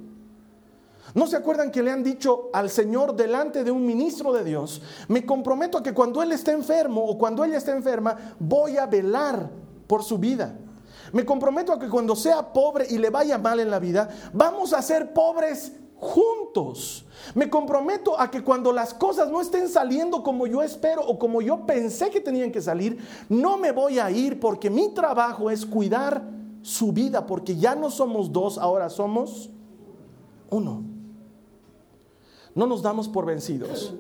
¿No 1.14 1.28
se 1.28 1.38
acuerdan 1.38 1.72
que 1.72 1.84
le 1.84 1.92
han 1.92 2.04
dicho 2.04 2.50
al 2.54 2.70
Señor 2.70 3.16
delante 3.16 3.64
de 3.64 3.72
un 3.72 3.86
ministro 3.86 4.34
de 4.34 4.44
Dios, 4.44 4.82
me 5.08 5.26
comprometo 5.26 5.78
a 5.78 5.84
que 5.84 5.94
cuando 5.94 6.24
Él 6.24 6.32
esté 6.32 6.52
enfermo 6.52 7.06
o 7.06 7.18
cuando 7.18 7.44
ella 7.44 7.58
esté 7.58 7.72
enferma, 7.72 8.36
voy 8.40 8.78
a 8.78 8.88
velar 8.88 9.52
por 9.86 10.04
su 10.04 10.18
vida? 10.18 10.58
Me 11.12 11.24
comprometo 11.24 11.72
a 11.72 11.80
que 11.80 11.90
cuando 11.90 12.16
sea 12.16 12.52
pobre 12.52 12.88
y 12.90 12.98
le 12.98 13.12
vaya 13.12 13.38
mal 13.38 13.60
en 13.60 13.70
la 13.70 13.78
vida, 13.78 14.10
vamos 14.34 14.74
a 14.74 14.82
ser 14.82 15.14
pobres 15.14 15.74
juntos. 15.98 17.06
Me 17.36 17.50
comprometo 17.50 18.20
a 18.20 18.32
que 18.32 18.44
cuando 18.44 18.74
las 18.74 18.96
cosas 18.96 19.30
no 19.30 19.40
estén 19.40 19.70
saliendo 19.70 20.24
como 20.24 20.48
yo 20.48 20.64
espero 20.64 21.06
o 21.06 21.20
como 21.20 21.44
yo 21.44 21.68
pensé 21.68 22.10
que 22.10 22.20
tenían 22.20 22.52
que 22.52 22.62
salir, 22.62 22.98
no 23.30 23.58
me 23.58 23.72
voy 23.72 24.00
a 24.00 24.10
ir 24.10 24.40
porque 24.40 24.72
mi 24.72 24.90
trabajo 24.90 25.52
es 25.52 25.66
cuidar 25.66 26.24
su 26.64 26.92
vida, 26.92 27.28
porque 27.28 27.56
ya 27.56 27.76
no 27.76 27.92
somos 27.92 28.32
dos, 28.32 28.58
ahora 28.58 28.90
somos 28.90 29.52
uno. 30.50 30.93
No 32.56 32.68
nos 32.68 32.82
damos 32.82 33.08
por 33.08 33.26
vencidos 33.26 33.94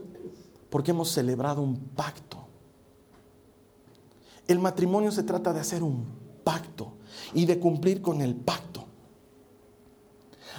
porque 0.69 0.91
hemos 0.91 1.09
celebrado 1.09 1.61
un 1.61 1.77
pacto. 1.77 2.37
El 4.47 4.59
matrimonio 4.59 5.11
se 5.11 5.23
trata 5.23 5.53
de 5.53 5.59
hacer 5.59 5.83
un 5.83 6.05
pacto 6.43 6.93
y 7.33 7.45
de 7.45 7.59
cumplir 7.59 8.01
con 8.01 8.21
el 8.21 8.35
pacto 8.35 8.85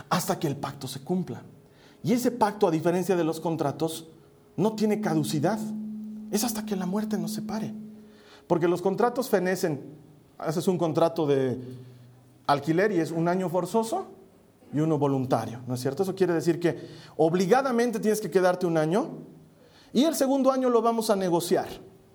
hasta 0.08 0.38
que 0.38 0.46
el 0.46 0.56
pacto 0.56 0.88
se 0.88 1.00
cumpla. 1.00 1.42
Y 2.02 2.12
ese 2.12 2.30
pacto, 2.30 2.66
a 2.66 2.70
diferencia 2.70 3.16
de 3.16 3.24
los 3.24 3.40
contratos, 3.40 4.08
no 4.56 4.74
tiene 4.74 5.00
caducidad. 5.00 5.58
Es 6.30 6.44
hasta 6.44 6.64
que 6.64 6.76
la 6.76 6.86
muerte 6.86 7.16
nos 7.16 7.32
separe. 7.32 7.74
Porque 8.46 8.68
los 8.68 8.82
contratos 8.82 9.28
fenecen. 9.28 9.80
Haces 10.38 10.68
un 10.68 10.78
contrato 10.78 11.26
de 11.26 11.58
alquiler 12.46 12.92
y 12.92 13.00
es 13.00 13.10
un 13.10 13.28
año 13.28 13.48
forzoso 13.48 14.06
y 14.74 14.80
uno 14.80 14.98
voluntario, 14.98 15.60
¿no 15.68 15.74
es 15.74 15.80
cierto? 15.80 16.02
Eso 16.02 16.16
quiere 16.16 16.34
decir 16.34 16.58
que 16.58 16.76
obligadamente 17.16 18.00
tienes 18.00 18.20
que 18.20 18.28
quedarte 18.28 18.66
un 18.66 18.76
año 18.76 19.08
y 19.92 20.02
el 20.02 20.16
segundo 20.16 20.50
año 20.50 20.68
lo 20.68 20.82
vamos 20.82 21.10
a 21.10 21.16
negociar, 21.16 21.68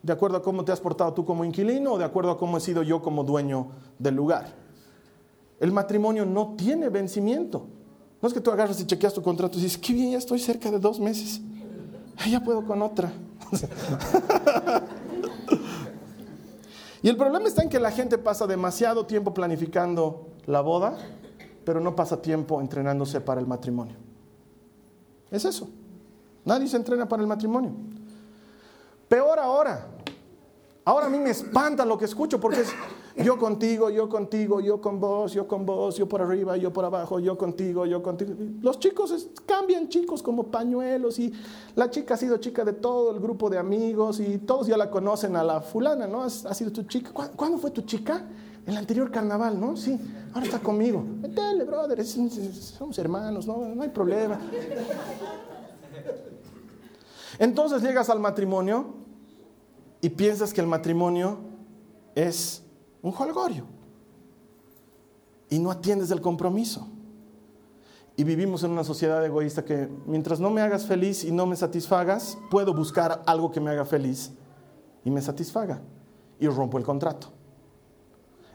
de 0.04 0.12
acuerdo 0.12 0.38
a 0.38 0.42
cómo 0.44 0.66
te 0.66 0.74
has 0.74 0.82
portado 0.82 1.14
tú 1.14 1.24
como 1.24 1.46
inquilino 1.46 1.94
o 1.94 1.98
de 1.98 2.04
acuerdo 2.04 2.32
a 2.32 2.38
cómo 2.38 2.58
he 2.58 2.60
sido 2.60 2.84
yo 2.84 3.02
como 3.02 3.24
dueño 3.24 3.70
del 3.98 4.16
lugar. 4.16 4.54
El 5.62 5.72
matrimonio 5.72 6.26
no 6.26 6.56
tiene 6.58 6.90
vencimiento. 6.90 7.66
No 8.22 8.28
es 8.28 8.34
que 8.34 8.42
tú 8.42 8.52
agarras 8.52 8.82
y 8.82 8.86
chequeas 8.86 9.14
tu 9.14 9.22
contrato 9.22 9.58
y 9.58 9.62
dices, 9.62 9.78
qué 9.78 9.94
bien, 9.94 10.12
ya 10.12 10.18
estoy 10.18 10.40
cerca 10.40 10.70
de 10.70 10.80
dos 10.80 11.00
meses. 11.00 11.40
ya 12.30 12.44
puedo 12.44 12.66
con 12.66 12.82
otra. 12.82 13.14
y 17.02 17.08
el 17.08 17.16
problema 17.16 17.48
está 17.48 17.64
en 17.64 17.70
que 17.70 17.80
la 17.80 17.92
gente 17.92 18.18
pasa 18.18 18.46
demasiado 18.46 19.06
tiempo 19.06 19.34
planificando 19.34 20.28
la 20.46 20.60
boda 20.60 20.98
pero 21.70 21.80
no 21.80 21.96
pasa 21.96 22.20
tiempo 22.20 22.60
entrenándose 22.62 23.22
para 23.22 23.40
el 23.40 23.46
matrimonio. 23.46 23.96
Es 25.30 25.46
eso. 25.46 25.70
Nadie 26.44 26.68
se 26.68 26.78
entrena 26.78 27.08
para 27.08 27.22
el 27.22 27.28
matrimonio. 27.28 27.70
Peor 29.08 29.38
ahora. 29.38 29.86
Ahora 30.84 31.06
a 31.06 31.10
mí 31.10 31.20
me 31.20 31.30
espanta 31.30 31.86
lo 31.86 31.96
que 31.96 32.06
escucho 32.06 32.40
porque 32.40 32.62
es 32.62 32.74
yo 33.24 33.38
contigo, 33.38 33.92
yo 33.92 34.10
contigo, 34.10 34.60
yo 34.62 34.82
con 34.82 35.00
vos, 35.00 35.32
yo 35.34 35.48
con 35.48 35.64
vos, 35.64 35.96
yo 35.96 36.10
por 36.10 36.24
arriba, 36.24 36.58
yo 36.58 36.74
por 36.74 36.86
abajo, 36.86 37.20
yo 37.20 37.38
contigo, 37.38 37.86
yo 37.86 38.02
contigo. 38.02 38.34
Los 38.64 38.80
chicos 38.80 39.28
cambian 39.46 39.90
chicos 39.90 40.24
como 40.24 40.48
pañuelos 40.48 41.20
y 41.20 41.32
la 41.76 41.92
chica 41.92 42.16
ha 42.16 42.18
sido 42.18 42.38
chica 42.38 42.66
de 42.66 42.74
todo 42.74 43.12
el 43.12 43.20
grupo 43.20 43.48
de 43.48 43.60
amigos 43.60 44.20
y 44.20 44.40
todos 44.40 44.66
ya 44.66 44.76
la 44.76 44.90
conocen 44.90 45.36
a 45.36 45.44
la 45.44 45.62
fulana, 45.62 46.08
¿no? 46.08 46.24
Ha 46.24 46.30
sido 46.30 46.72
tu 46.72 46.82
chica. 46.82 47.12
¿Cuándo 47.14 47.60
fue 47.60 47.70
tu 47.70 47.84
chica? 47.84 48.26
El 48.70 48.78
anterior 48.78 49.10
carnaval, 49.10 49.60
¿no? 49.60 49.76
Sí, 49.76 50.00
ahora 50.32 50.46
está 50.46 50.60
conmigo. 50.60 51.04
Dale, 51.22 51.64
brother, 51.64 52.06
somos 52.06 53.00
hermanos, 53.00 53.48
no, 53.48 53.74
no 53.74 53.82
hay 53.82 53.90
problema. 53.90 54.40
Entonces 57.40 57.82
llegas 57.82 58.12
al 58.12 58.20
matrimonio 58.20 58.94
y 60.02 60.10
piensas 60.10 60.54
que 60.54 60.62
el 60.62 60.68
matrimonio 60.68 61.40
es 62.14 62.62
un 63.02 63.12
holgorio 63.18 63.66
y 65.50 65.58
no 65.58 65.72
atiendes 65.72 66.12
el 66.12 66.22
compromiso. 66.22 66.88
Y 68.18 68.24
vivimos 68.24 68.64
en 68.64 68.70
una 68.70 68.84
sociedad 68.84 69.26
egoísta 69.26 69.66
que 69.66 69.90
mientras 70.06 70.40
no 70.40 70.52
me 70.52 70.62
hagas 70.62 70.86
feliz 70.86 71.24
y 71.24 71.32
no 71.32 71.48
me 71.48 71.56
satisfagas, 71.56 72.38
puedo 72.52 72.76
buscar 72.76 73.24
algo 73.26 73.50
que 73.50 73.62
me 73.62 73.72
haga 73.72 73.86
feliz 73.86 74.32
y 75.04 75.10
me 75.10 75.24
satisfaga 75.24 75.82
y 76.40 76.48
rompo 76.48 76.78
el 76.78 76.84
contrato. 76.84 77.39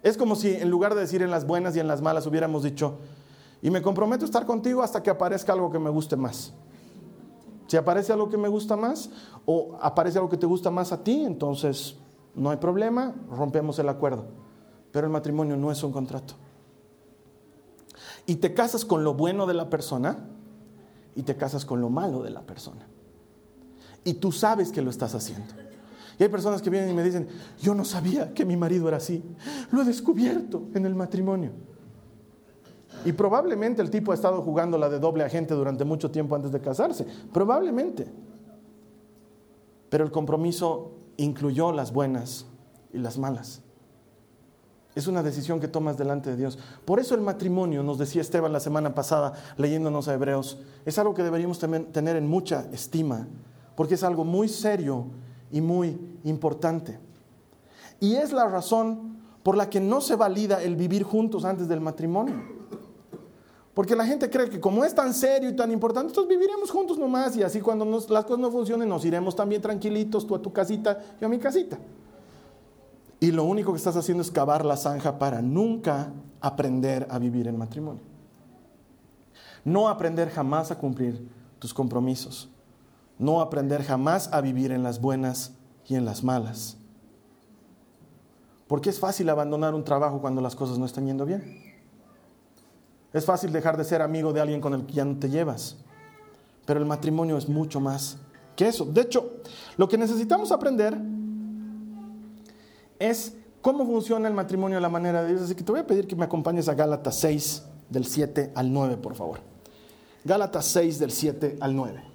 Es 0.05 0.19
como 0.19 0.37
si 0.37 0.55
en 0.55 0.69
lugar 0.69 0.95
de 0.95 1.01
decir 1.01 1.23
en 1.23 1.31
las 1.31 1.47
buenas 1.47 1.75
y 1.75 1.81
en 1.81 1.89
las 1.89 2.03
malas 2.03 2.27
hubiéramos 2.27 2.63
dicho, 2.63 2.99
y 3.63 3.71
me 3.71 3.81
comprometo 3.81 4.27
a 4.27 4.27
estar 4.27 4.45
contigo 4.45 4.83
hasta 4.83 5.03
que 5.03 5.09
aparezca 5.09 5.55
algo 5.55 5.73
que 5.73 5.79
me 5.79 5.89
guste 5.89 6.15
más. 6.15 6.53
Si 7.67 7.79
aparece 7.79 8.13
algo 8.13 8.29
que 8.29 8.37
me 8.37 8.49
gusta 8.49 8.77
más 8.77 9.09
o 9.47 9.79
aparece 9.81 10.19
algo 10.19 10.29
que 10.29 10.37
te 10.37 10.45
gusta 10.45 10.71
más 10.71 10.93
a 10.93 11.03
ti, 11.03 11.25
entonces 11.25 11.97
no 12.35 12.51
hay 12.51 12.59
problema, 12.59 13.15
rompemos 13.31 13.79
el 13.79 13.89
acuerdo. 13.89 14.27
Pero 14.93 15.07
el 15.07 15.13
matrimonio 15.13 15.57
no 15.57 15.73
es 15.73 15.83
un 15.83 15.91
contrato. 15.91 16.35
Y 18.27 18.37
te 18.37 18.53
casas 18.53 18.85
con 18.85 19.05
lo 19.05 19.15
bueno 19.15 19.47
de 19.47 19.55
la 19.55 19.71
persona 19.71 20.19
y 21.15 21.23
te 21.23 21.35
casas 21.35 21.65
con 21.65 21.81
lo 21.81 21.89
malo 21.89 22.23
de 22.23 22.29
la 22.29 22.43
persona. 22.43 22.87
Y 24.05 24.15
tú 24.15 24.33
sabes 24.33 24.71
que 24.71 24.83
lo 24.83 24.91
estás 24.91 25.15
haciendo. 25.15 25.64
Y 26.19 26.23
hay 26.23 26.29
personas 26.29 26.63
que 26.63 26.71
vienen 26.71 26.91
y 26.91 26.95
me 26.95 27.03
dicen, 27.03 27.27
yo 27.61 27.75
no 27.75 27.85
sabía 27.85 28.33
que 28.33 28.45
mi 28.45 28.57
marido 28.57 28.89
era 28.89 28.99
así. 28.99 29.23
Lo 29.73 29.83
he 29.83 29.85
descubierto 29.85 30.65
en 30.75 30.87
el 30.87 30.95
matrimonio. 30.95 31.51
Y 33.05 33.13
probablemente 33.13 33.83
el 33.83 33.91
tipo 33.91 34.13
ha 34.13 34.15
estado 34.15 34.41
jugando 34.43 34.79
la 34.79 34.89
de 34.89 34.99
doble 34.99 35.25
agente 35.25 35.55
durante 35.55 35.85
mucho 35.85 36.11
tiempo 36.11 36.37
antes 36.37 36.53
de 36.53 36.61
casarse. 36.61 37.07
Probablemente. 37.33 38.07
Pero 39.91 40.05
el 40.05 40.11
compromiso 40.11 40.93
incluyó 41.17 41.73
las 41.73 41.93
buenas 41.93 42.47
y 42.93 42.99
las 42.99 43.19
malas. 43.19 43.63
Es 44.95 45.09
una 45.09 45.23
decisión 45.25 45.59
que 45.59 45.69
tomas 45.69 45.99
delante 45.99 46.31
de 46.31 46.37
Dios. 46.37 46.59
Por 46.85 47.01
eso 47.01 47.15
el 47.15 47.21
matrimonio, 47.21 47.83
nos 47.83 47.99
decía 47.99 48.23
Esteban 48.23 48.53
la 48.53 48.61
semana 48.61 48.95
pasada 48.95 49.33
leyéndonos 49.57 50.07
a 50.07 50.15
Hebreos, 50.15 50.59
es 50.85 50.99
algo 50.99 51.15
que 51.15 51.25
deberíamos 51.25 51.59
tener 51.59 52.17
en 52.17 52.29
mucha 52.29 52.69
estima, 52.73 53.27
porque 53.75 53.95
es 53.95 54.05
algo 54.05 54.25
muy 54.25 54.49
serio 54.49 55.07
y 55.51 55.61
muy 55.61 55.99
importante. 56.25 56.99
Y 58.01 58.17
es 58.17 58.33
la 58.33 58.49
razón 58.49 59.19
por 59.43 59.57
la 59.57 59.69
que 59.69 59.81
no 59.81 60.01
se 60.01 60.17
valida 60.17 60.63
el 60.63 60.77
vivir 60.77 61.03
juntos 61.03 61.45
antes 61.45 61.69
del 61.69 61.81
matrimonio. 61.81 62.35
Porque 63.75 63.97
la 63.97 64.07
gente 64.07 64.31
cree 64.31 64.49
que 64.49 64.61
como 64.61 64.85
es 64.85 64.95
tan 64.95 65.13
serio 65.13 65.51
y 65.51 65.57
tan 65.57 65.71
importante, 65.73 66.09
entonces 66.09 66.29
viviremos 66.29 66.71
juntos 66.71 66.97
nomás 66.97 67.37
y 67.37 67.43
así 67.43 67.61
cuando 67.61 67.85
las 67.85 68.25
cosas 68.25 68.39
no 68.39 68.51
funcionen 68.51 68.89
nos 68.89 69.05
iremos 69.05 69.35
también 69.35 69.61
tranquilitos, 69.61 70.27
tú 70.27 70.35
a 70.35 70.41
tu 70.41 70.53
casita, 70.53 70.99
yo 71.21 71.27
a 71.27 71.31
mi 71.31 71.39
casita. 71.39 71.79
Y 73.19 73.33
lo 73.33 73.45
único 73.45 73.73
que 73.73 73.79
estás 73.79 73.97
haciendo 73.97 74.23
es 74.23 74.31
cavar 74.31 74.65
la 74.65 74.77
zanja 74.77 75.19
para 75.19 75.43
nunca 75.43 76.13
aprender 76.41 77.07
a 77.11 77.19
vivir 77.19 77.49
en 77.49 77.59
matrimonio. 77.59 78.03
No 79.65 79.89
aprender 79.89 80.31
jamás 80.31 80.71
a 80.71 80.79
cumplir 80.79 81.27
tus 81.59 81.75
compromisos. 81.75 82.51
No 83.19 83.41
aprender 83.41 83.83
jamás 83.83 84.33
a 84.33 84.41
vivir 84.41 84.73
en 84.73 84.83
las 84.83 85.01
buenas 85.01 85.53
y 85.87 85.95
en 85.95 86.05
las 86.05 86.25
malas. 86.25 86.77
Porque 88.67 88.91
es 88.91 88.99
fácil 88.99 89.29
abandonar 89.29 89.75
un 89.75 89.85
trabajo 89.85 90.21
cuando 90.21 90.41
las 90.41 90.57
cosas 90.57 90.79
no 90.79 90.87
están 90.87 91.07
yendo 91.07 91.25
bien. 91.25 91.63
Es 93.13 93.25
fácil 93.25 93.53
dejar 93.53 93.77
de 93.77 93.85
ser 93.85 94.03
amigo 94.03 94.33
de 94.33 94.41
alguien 94.41 94.61
con 94.61 94.75
el 94.75 94.87
que 94.87 94.95
ya 94.95 95.05
no 95.05 95.19
te 95.19 95.29
llevas. 95.29 95.77
Pero 96.67 96.81
el 96.81 96.87
matrimonio 96.87 97.37
es 97.37 97.49
mucho 97.49 97.79
más 97.81 98.17
que 98.57 98.67
eso. 98.67 98.85
De 98.85 99.03
hecho, 99.03 99.35
lo 99.77 99.89
que 99.89 99.99
necesitamos 99.99 100.51
aprender 100.51 100.99
es 102.99 103.37
cómo 103.61 103.87
funciona 103.87 104.29
el 104.29 104.35
matrimonio 104.35 104.79
de 104.79 104.83
la 104.83 104.89
manera 104.89 105.23
de 105.23 105.31
Dios. 105.31 105.43
Así 105.43 105.55
que 105.55 105.63
te 105.63 105.71
voy 105.71 105.81
a 105.81 105.87
pedir 105.87 106.07
que 106.07 106.17
me 106.17 106.25
acompañes 106.25 106.69
a 106.69 106.75
Gálatas 106.75 107.17
6, 107.17 107.63
del 107.91 108.07
7 108.07 108.53
al 108.55 108.73
9, 108.73 108.97
por 108.97 109.15
favor. 109.15 109.41
Gálatas 110.25 110.65
6, 110.67 110.99
del 110.99 111.13
7 111.13 111.59
al 111.61 111.77
9. 111.77 112.14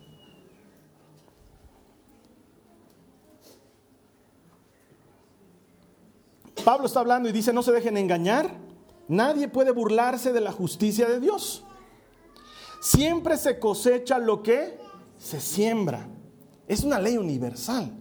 Pablo 6.60 6.86
está 6.86 7.00
hablando 7.00 7.30
y 7.30 7.32
dice, 7.32 7.54
no 7.54 7.64
se 7.64 7.72
dejen 7.72 7.98
engañar, 7.98 8.54
nadie 9.08 9.48
puede 9.48 9.72
burlarse 9.72 10.34
de 10.34 10.42
la 10.42 10.52
justicia 10.52 11.08
de 11.08 11.20
Dios. 11.20 11.64
Siempre 12.82 13.38
se 13.38 13.60
cosecha 13.60 14.18
lo 14.18 14.42
que 14.42 14.80
se 15.18 15.42
siembra. 15.42 16.08
Es 16.68 16.84
una 16.84 17.00
ley 17.00 17.18
universal. 17.18 17.92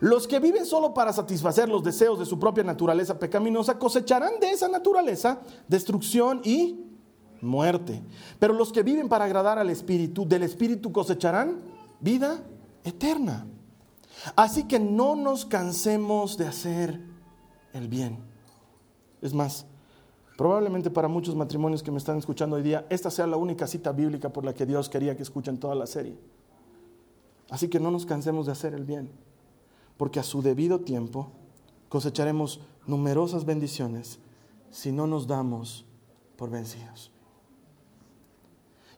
Los 0.00 0.26
que 0.26 0.38
viven 0.38 0.64
solo 0.64 0.94
para 0.94 1.12
satisfacer 1.12 1.68
los 1.68 1.82
deseos 1.82 2.18
de 2.18 2.24
su 2.24 2.38
propia 2.38 2.64
naturaleza 2.64 3.18
pecaminosa 3.18 3.78
cosecharán 3.78 4.40
de 4.40 4.50
esa 4.50 4.68
naturaleza 4.68 5.40
destrucción 5.68 6.40
y 6.44 6.86
muerte. 7.42 8.02
Pero 8.38 8.54
los 8.54 8.72
que 8.72 8.82
viven 8.82 9.08
para 9.08 9.26
agradar 9.26 9.58
al 9.58 9.68
Espíritu, 9.68 10.26
del 10.26 10.42
Espíritu 10.42 10.90
cosecharán 10.92 11.60
vida 12.00 12.42
eterna. 12.84 13.46
Así 14.36 14.64
que 14.64 14.78
no 14.78 15.16
nos 15.16 15.44
cansemos 15.44 16.38
de 16.38 16.46
hacer 16.46 17.09
el 17.72 17.88
bien. 17.88 18.18
Es 19.22 19.34
más, 19.34 19.66
probablemente 20.36 20.90
para 20.90 21.08
muchos 21.08 21.34
matrimonios 21.34 21.82
que 21.82 21.90
me 21.90 21.98
están 21.98 22.18
escuchando 22.18 22.56
hoy 22.56 22.62
día, 22.62 22.86
esta 22.90 23.10
sea 23.10 23.26
la 23.26 23.36
única 23.36 23.66
cita 23.66 23.92
bíblica 23.92 24.30
por 24.30 24.44
la 24.44 24.54
que 24.54 24.66
Dios 24.66 24.88
quería 24.88 25.16
que 25.16 25.22
escuchen 25.22 25.58
toda 25.58 25.74
la 25.74 25.86
serie. 25.86 26.16
Así 27.50 27.68
que 27.68 27.80
no 27.80 27.90
nos 27.90 28.06
cansemos 28.06 28.46
de 28.46 28.52
hacer 28.52 28.74
el 28.74 28.84
bien 28.84 29.10
porque 30.00 30.18
a 30.18 30.22
su 30.22 30.40
debido 30.40 30.80
tiempo 30.80 31.28
cosecharemos 31.90 32.60
numerosas 32.86 33.44
bendiciones 33.44 34.18
si 34.70 34.92
no 34.92 35.06
nos 35.06 35.26
damos 35.26 35.84
por 36.36 36.48
vencidos. 36.48 37.10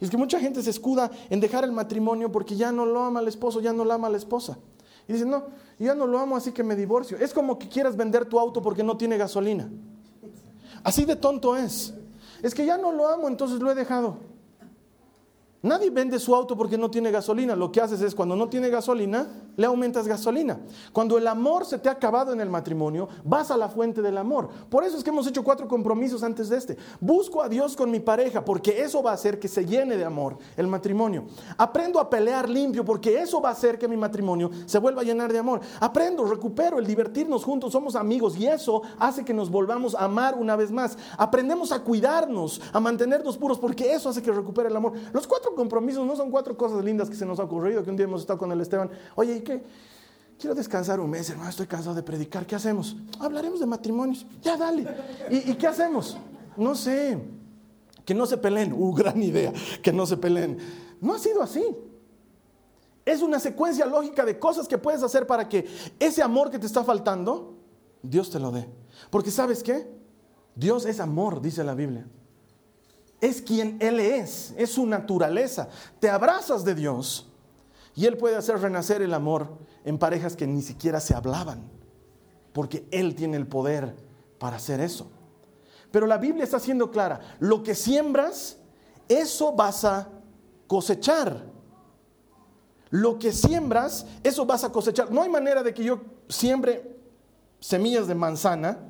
Y 0.00 0.04
es 0.04 0.10
que 0.12 0.16
mucha 0.16 0.38
gente 0.38 0.62
se 0.62 0.70
escuda 0.70 1.10
en 1.28 1.40
dejar 1.40 1.64
el 1.64 1.72
matrimonio 1.72 2.30
porque 2.30 2.54
ya 2.54 2.70
no 2.70 2.86
lo 2.86 3.02
ama 3.02 3.18
el 3.18 3.26
esposo, 3.26 3.60
ya 3.60 3.72
no 3.72 3.84
lo 3.84 3.92
ama 3.92 4.08
la 4.10 4.16
esposa. 4.16 4.58
Y 5.08 5.12
dicen, 5.12 5.30
no, 5.30 5.44
ya 5.78 5.94
no 5.94 6.06
lo 6.06 6.18
amo, 6.18 6.36
así 6.36 6.52
que 6.52 6.62
me 6.62 6.76
divorcio. 6.76 7.18
Es 7.18 7.32
como 7.34 7.58
que 7.58 7.68
quieras 7.68 7.96
vender 7.96 8.24
tu 8.26 8.38
auto 8.38 8.62
porque 8.62 8.82
no 8.82 8.96
tiene 8.96 9.16
gasolina. 9.16 9.68
Así 10.84 11.04
de 11.04 11.16
tonto 11.16 11.56
es. 11.56 11.94
Es 12.42 12.54
que 12.54 12.66
ya 12.66 12.76
no 12.76 12.92
lo 12.92 13.08
amo, 13.08 13.28
entonces 13.28 13.60
lo 13.60 13.70
he 13.70 13.74
dejado. 13.74 14.16
Nadie 15.62 15.90
vende 15.90 16.18
su 16.18 16.34
auto 16.34 16.56
porque 16.56 16.76
no 16.76 16.90
tiene 16.90 17.12
gasolina. 17.12 17.54
Lo 17.54 17.70
que 17.70 17.80
haces 17.80 18.00
es 18.02 18.16
cuando 18.16 18.34
no 18.34 18.48
tiene 18.48 18.68
gasolina, 18.68 19.28
le 19.56 19.66
aumentas 19.66 20.08
gasolina. 20.08 20.58
Cuando 20.92 21.16
el 21.18 21.28
amor 21.28 21.64
se 21.64 21.78
te 21.78 21.88
ha 21.88 21.92
acabado 21.92 22.32
en 22.32 22.40
el 22.40 22.50
matrimonio, 22.50 23.08
vas 23.22 23.52
a 23.52 23.56
la 23.56 23.68
fuente 23.68 24.02
del 24.02 24.18
amor. 24.18 24.48
Por 24.68 24.82
eso 24.82 24.96
es 24.96 25.04
que 25.04 25.10
hemos 25.10 25.24
hecho 25.28 25.44
cuatro 25.44 25.68
compromisos 25.68 26.24
antes 26.24 26.48
de 26.48 26.56
este. 26.56 26.76
Busco 27.00 27.40
a 27.40 27.48
Dios 27.48 27.76
con 27.76 27.92
mi 27.92 28.00
pareja 28.00 28.44
porque 28.44 28.82
eso 28.82 29.04
va 29.04 29.12
a 29.12 29.14
hacer 29.14 29.38
que 29.38 29.46
se 29.46 29.64
llene 29.64 29.96
de 29.96 30.04
amor 30.04 30.36
el 30.56 30.66
matrimonio. 30.66 31.26
Aprendo 31.56 32.00
a 32.00 32.10
pelear 32.10 32.48
limpio 32.48 32.84
porque 32.84 33.20
eso 33.20 33.40
va 33.40 33.50
a 33.50 33.52
hacer 33.52 33.78
que 33.78 33.86
mi 33.86 33.96
matrimonio 33.96 34.50
se 34.66 34.78
vuelva 34.78 35.02
a 35.02 35.04
llenar 35.04 35.32
de 35.32 35.38
amor. 35.38 35.60
Aprendo, 35.78 36.24
recupero 36.24 36.80
el 36.80 36.86
divertirnos 36.88 37.44
juntos, 37.44 37.70
somos 37.70 37.94
amigos 37.94 38.36
y 38.36 38.48
eso 38.48 38.82
hace 38.98 39.24
que 39.24 39.32
nos 39.32 39.48
volvamos 39.48 39.94
a 39.94 40.06
amar 40.06 40.34
una 40.34 40.56
vez 40.56 40.72
más. 40.72 40.98
Aprendemos 41.16 41.70
a 41.70 41.84
cuidarnos, 41.84 42.60
a 42.72 42.80
mantenernos 42.80 43.38
puros 43.38 43.60
porque 43.60 43.92
eso 43.92 44.08
hace 44.08 44.22
que 44.22 44.32
recupere 44.32 44.68
el 44.68 44.76
amor. 44.76 44.94
Los 45.12 45.28
cuatro 45.28 45.51
compromisos 45.54 46.06
no 46.06 46.16
son 46.16 46.30
cuatro 46.30 46.56
cosas 46.56 46.84
lindas 46.84 47.08
que 47.08 47.16
se 47.16 47.26
nos 47.26 47.38
ha 47.38 47.44
ocurrido, 47.44 47.82
que 47.82 47.90
un 47.90 47.96
día 47.96 48.04
hemos 48.04 48.22
estado 48.22 48.38
con 48.38 48.52
el 48.52 48.60
Esteban. 48.60 48.90
Oye, 49.14 49.36
¿y 49.36 49.40
qué? 49.40 49.62
Quiero 50.38 50.54
descansar 50.54 50.98
un 50.98 51.10
mes, 51.10 51.30
hermano, 51.30 51.50
estoy 51.50 51.66
cansado 51.66 51.94
de 51.94 52.02
predicar. 52.02 52.46
¿Qué 52.46 52.56
hacemos? 52.56 52.96
Hablaremos 53.20 53.60
de 53.60 53.66
matrimonios. 53.66 54.26
Ya, 54.42 54.56
dale. 54.56 54.86
¿Y, 55.30 55.54
qué 55.54 55.66
hacemos? 55.66 56.16
No 56.56 56.74
sé. 56.74 57.18
Que 58.04 58.14
no 58.14 58.26
se 58.26 58.36
peleen. 58.36 58.72
Uh, 58.72 58.92
gran 58.92 59.22
idea. 59.22 59.52
Que 59.82 59.92
no 59.92 60.04
se 60.04 60.16
peleen. 60.16 60.58
No 61.00 61.14
ha 61.14 61.18
sido 61.18 61.42
así. 61.42 61.64
Es 63.04 63.22
una 63.22 63.38
secuencia 63.38 63.86
lógica 63.86 64.24
de 64.24 64.38
cosas 64.38 64.66
que 64.66 64.78
puedes 64.78 65.02
hacer 65.02 65.26
para 65.26 65.48
que 65.48 65.66
ese 66.00 66.22
amor 66.22 66.50
que 66.50 66.58
te 66.58 66.66
está 66.66 66.82
faltando, 66.82 67.54
Dios 68.02 68.30
te 68.30 68.40
lo 68.40 68.50
dé. 68.50 68.68
Porque 69.10 69.30
sabes 69.30 69.62
qué? 69.62 69.88
Dios 70.54 70.86
es 70.86 70.98
amor, 71.00 71.40
dice 71.40 71.62
la 71.62 71.74
Biblia 71.74 72.06
es 73.22 73.40
quien 73.40 73.78
Él 73.80 74.00
es, 74.00 74.52
es 74.58 74.72
su 74.72 74.84
naturaleza. 74.84 75.68
Te 76.00 76.10
abrazas 76.10 76.64
de 76.64 76.74
Dios 76.74 77.30
y 77.94 78.04
Él 78.06 78.18
puede 78.18 78.36
hacer 78.36 78.58
renacer 78.58 79.00
el 79.00 79.14
amor 79.14 79.58
en 79.84 79.96
parejas 79.96 80.36
que 80.36 80.46
ni 80.46 80.60
siquiera 80.60 80.98
se 80.98 81.14
hablaban, 81.14 81.62
porque 82.52 82.86
Él 82.90 83.14
tiene 83.14 83.36
el 83.36 83.46
poder 83.46 83.94
para 84.38 84.56
hacer 84.56 84.80
eso. 84.80 85.08
Pero 85.92 86.06
la 86.06 86.18
Biblia 86.18 86.42
está 86.42 86.58
siendo 86.58 86.90
clara, 86.90 87.20
lo 87.38 87.62
que 87.62 87.76
siembras, 87.76 88.58
eso 89.08 89.52
vas 89.52 89.84
a 89.84 90.08
cosechar. 90.66 91.44
Lo 92.90 93.18
que 93.20 93.32
siembras, 93.32 94.04
eso 94.22 94.44
vas 94.44 94.64
a 94.64 94.72
cosechar. 94.72 95.12
No 95.12 95.22
hay 95.22 95.28
manera 95.28 95.62
de 95.62 95.72
que 95.72 95.84
yo 95.84 96.00
siembre 96.28 96.98
semillas 97.60 98.08
de 98.08 98.16
manzana 98.16 98.80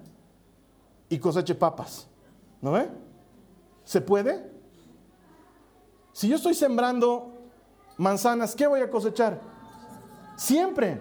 y 1.10 1.18
coseche 1.18 1.54
papas. 1.54 2.08
¿No 2.62 2.72
ve? 2.72 2.88
¿Se 3.84 4.00
puede? 4.00 4.50
Si 6.12 6.28
yo 6.28 6.36
estoy 6.36 6.54
sembrando 6.54 7.32
manzanas, 7.96 8.54
¿qué 8.54 8.66
voy 8.66 8.80
a 8.80 8.90
cosechar? 8.90 9.40
Siempre, 10.36 11.00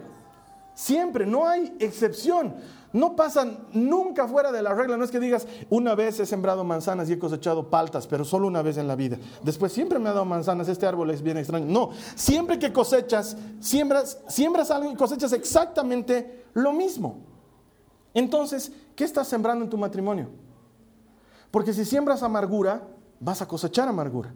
siempre, 0.74 1.26
no 1.26 1.48
hay 1.48 1.76
excepción. 1.80 2.56
No 2.94 3.16
pasan 3.16 3.68
nunca 3.72 4.28
fuera 4.28 4.52
de 4.52 4.62
la 4.62 4.74
regla. 4.74 4.98
No 4.98 5.06
es 5.06 5.12
que 5.12 5.20
digas, 5.20 5.48
una 5.70 5.96
vez 5.96 6.20
he 6.20 6.26
sembrado 6.26 6.64
manzanas 6.64 7.10
y 7.10 7.14
he 7.14 7.20
cosechado 7.20 7.70
paltas, 7.70 8.06
pero 8.06 8.26
solo 8.26 8.48
una 8.48 8.62
vez 8.62 8.78
en 8.78 8.88
la 8.88 8.96
vida. 8.96 9.18
Después 9.44 9.72
siempre 9.72 9.98
me 9.98 10.10
ha 10.10 10.14
dado 10.14 10.26
manzanas, 10.26 10.68
este 10.68 10.86
árbol 10.86 11.10
es 11.12 11.22
bien 11.22 11.38
extraño. 11.38 11.66
No, 11.66 11.92
siempre 12.16 12.60
que 12.60 12.74
cosechas, 12.74 13.38
siembras, 13.62 14.20
siembras 14.28 14.72
algo 14.72 14.92
y 14.92 14.96
cosechas 14.96 15.32
exactamente 15.32 16.46
lo 16.54 16.74
mismo. 16.74 17.20
Entonces, 18.14 18.74
¿qué 18.96 19.06
estás 19.06 19.28
sembrando 19.28 19.64
en 19.64 19.70
tu 19.70 19.78
matrimonio? 19.78 20.30
Porque 21.52 21.74
si 21.74 21.86
siembras 21.86 22.24
amargura, 22.24 22.88
vas 23.20 23.42
a 23.42 23.48
cosechar 23.48 23.88
amargura. 23.88 24.34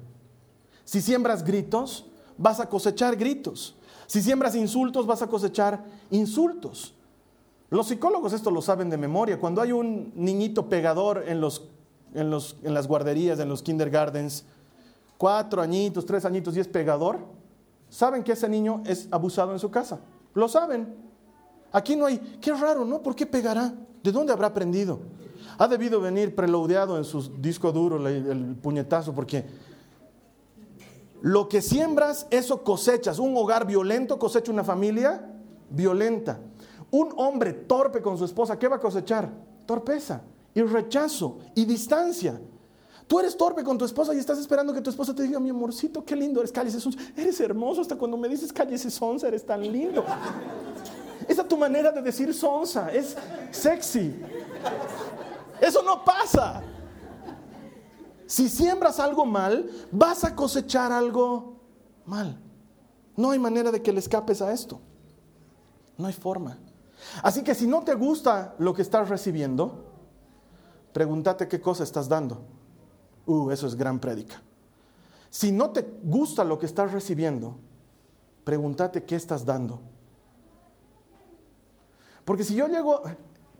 Si 0.84 1.02
siembras 1.02 1.44
gritos, 1.44 2.06
vas 2.38 2.60
a 2.60 2.70
cosechar 2.70 3.16
gritos. 3.16 3.76
Si 4.06 4.22
siembras 4.22 4.54
insultos, 4.56 5.08
vas 5.08 5.22
a 5.22 5.28
cosechar 5.28 5.84
insultos. 6.12 6.94
Los 7.70 7.88
psicólogos 7.88 8.34
esto 8.34 8.52
lo 8.52 8.62
saben 8.62 8.90
de 8.90 8.98
memoria. 8.98 9.40
Cuando 9.40 9.62
hay 9.62 9.72
un 9.72 10.12
niñito 10.16 10.70
pegador 10.70 11.24
en, 11.28 11.42
los, 11.42 11.70
en, 12.14 12.30
los, 12.30 12.58
en 12.64 12.74
las 12.74 12.88
guarderías, 12.88 13.40
en 13.40 13.50
los 13.50 13.64
kindergartens, 13.64 14.46
cuatro 15.18 15.62
añitos, 15.62 16.06
tres 16.06 16.26
añitos 16.26 16.56
y 16.56 16.60
es 16.60 16.68
pegador, 16.68 17.20
saben 17.90 18.24
que 18.24 18.34
ese 18.34 18.48
niño 18.48 18.84
es 18.86 19.08
abusado 19.10 19.54
en 19.54 19.60
su 19.60 19.72
casa. 19.72 20.00
Lo 20.34 20.48
saben. 20.48 20.96
Aquí 21.72 21.96
no 21.96 22.06
hay, 22.06 22.20
qué 22.40 22.54
raro, 22.54 22.86
¿no? 22.86 23.02
¿Por 23.02 23.16
qué 23.16 23.26
pegará? 23.26 23.74
¿De 24.04 24.12
dónde 24.12 24.32
habrá 24.32 24.48
aprendido? 24.48 25.00
Ha 25.58 25.68
debido 25.68 26.02
venir 26.02 26.36
preludeado 26.36 26.98
en 26.98 27.04
su 27.04 27.22
disco 27.38 27.72
duro 27.72 28.06
el, 28.08 28.56
puñetazo, 28.62 29.14
porque 29.14 29.46
lo 31.22 31.48
que 31.48 31.62
siembras, 31.62 32.28
eso 32.30 32.64
cosechas. 32.64 33.20
Un 33.20 33.36
hogar 33.38 33.66
violento 33.66 34.20
cosecha 34.20 34.52
una 34.52 34.64
familia 34.64 35.26
violenta. 35.70 36.40
Un 36.92 37.14
hombre 37.18 37.54
torpe 37.54 38.02
con 38.02 38.18
su 38.18 38.26
esposa, 38.26 38.60
¿qué 38.60 38.68
va 38.68 38.76
a 38.76 38.80
cosechar? 38.80 39.32
Torpeza 39.66 40.22
y 40.54 40.62
rechazo 40.62 41.40
y 41.56 41.66
distancia. 41.66 42.40
Tú 43.08 43.20
eres 43.20 43.38
torpe 43.38 43.64
con 43.64 43.78
tu 43.78 43.86
esposa 43.86 44.14
y 44.16 44.18
estás 44.18 44.40
esperando 44.40 44.74
que 44.74 44.82
tu 44.82 44.90
esposa 44.90 45.14
te 45.14 45.24
diga, 45.24 45.40
mi 45.40 45.50
amorcito, 45.50 46.04
qué 46.04 46.16
lindo 46.16 46.40
eres, 46.40 46.52
cállese 46.52 46.80
sonsa. 46.80 47.00
Eres 47.16 47.40
hermoso 47.40 47.82
hasta 47.82 47.96
cuando 47.96 48.18
me 48.18 48.28
dices 48.28 48.52
cállese 48.52 48.90
sonsa, 48.90 49.28
eres 49.28 49.46
tan 49.46 49.62
lindo. 49.62 50.04
Esa 51.28 51.42
es 51.44 51.48
tu 51.48 51.58
manera 51.58 51.92
de 51.92 52.02
decir 52.02 52.34
sonsa, 52.34 52.92
es 52.92 53.16
sexy. 53.52 54.16
Eso 55.62 55.82
no 55.84 56.04
pasa. 56.04 56.62
Si 58.28 58.50
siembras 58.50 59.00
algo 59.00 59.26
mal, 59.26 59.70
vas 59.92 60.24
a 60.24 60.36
cosechar 60.36 60.92
algo 60.92 61.60
mal. 62.06 62.40
No 63.16 63.32
hay 63.32 63.40
manera 63.40 63.72
de 63.72 63.82
que 63.82 63.94
le 63.94 64.00
escapes 64.00 64.42
a 64.42 64.52
esto. 64.52 64.80
No 65.98 66.08
hay 66.08 66.14
forma. 66.14 66.58
Así 67.22 67.44
que 67.44 67.56
si 67.56 67.68
no 67.68 67.84
te 67.84 67.94
gusta 67.94 68.56
lo 68.58 68.74
que 68.74 68.82
estás 68.82 69.10
recibiendo, 69.10 69.86
pregúntate 70.92 71.48
qué 71.48 71.62
cosa 71.62 71.84
estás 71.84 72.10
dando. 72.10 72.42
Uh, 73.26 73.52
eso 73.52 73.68
es 73.68 73.76
gran 73.76 74.00
prédica. 74.00 74.42
Si 75.30 75.52
no 75.52 75.72
te 75.72 75.82
gusta 76.04 76.44
lo 76.44 76.58
que 76.58 76.66
estás 76.66 76.92
recibiendo, 76.92 77.58
pregúntate 78.44 79.04
qué 79.04 79.16
estás 79.16 79.46
dando. 79.46 79.80
Porque 82.24 82.44
si 82.44 82.56
yo 82.56 82.68
llego, 82.68 83.02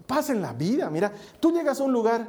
pasa 0.08 0.34
en 0.34 0.42
la 0.42 0.54
vida, 0.54 0.90
mira, 0.90 1.12
tú 1.40 1.52
llegas 1.52 1.80
a 1.80 1.84
un 1.84 1.94
lugar 1.94 2.28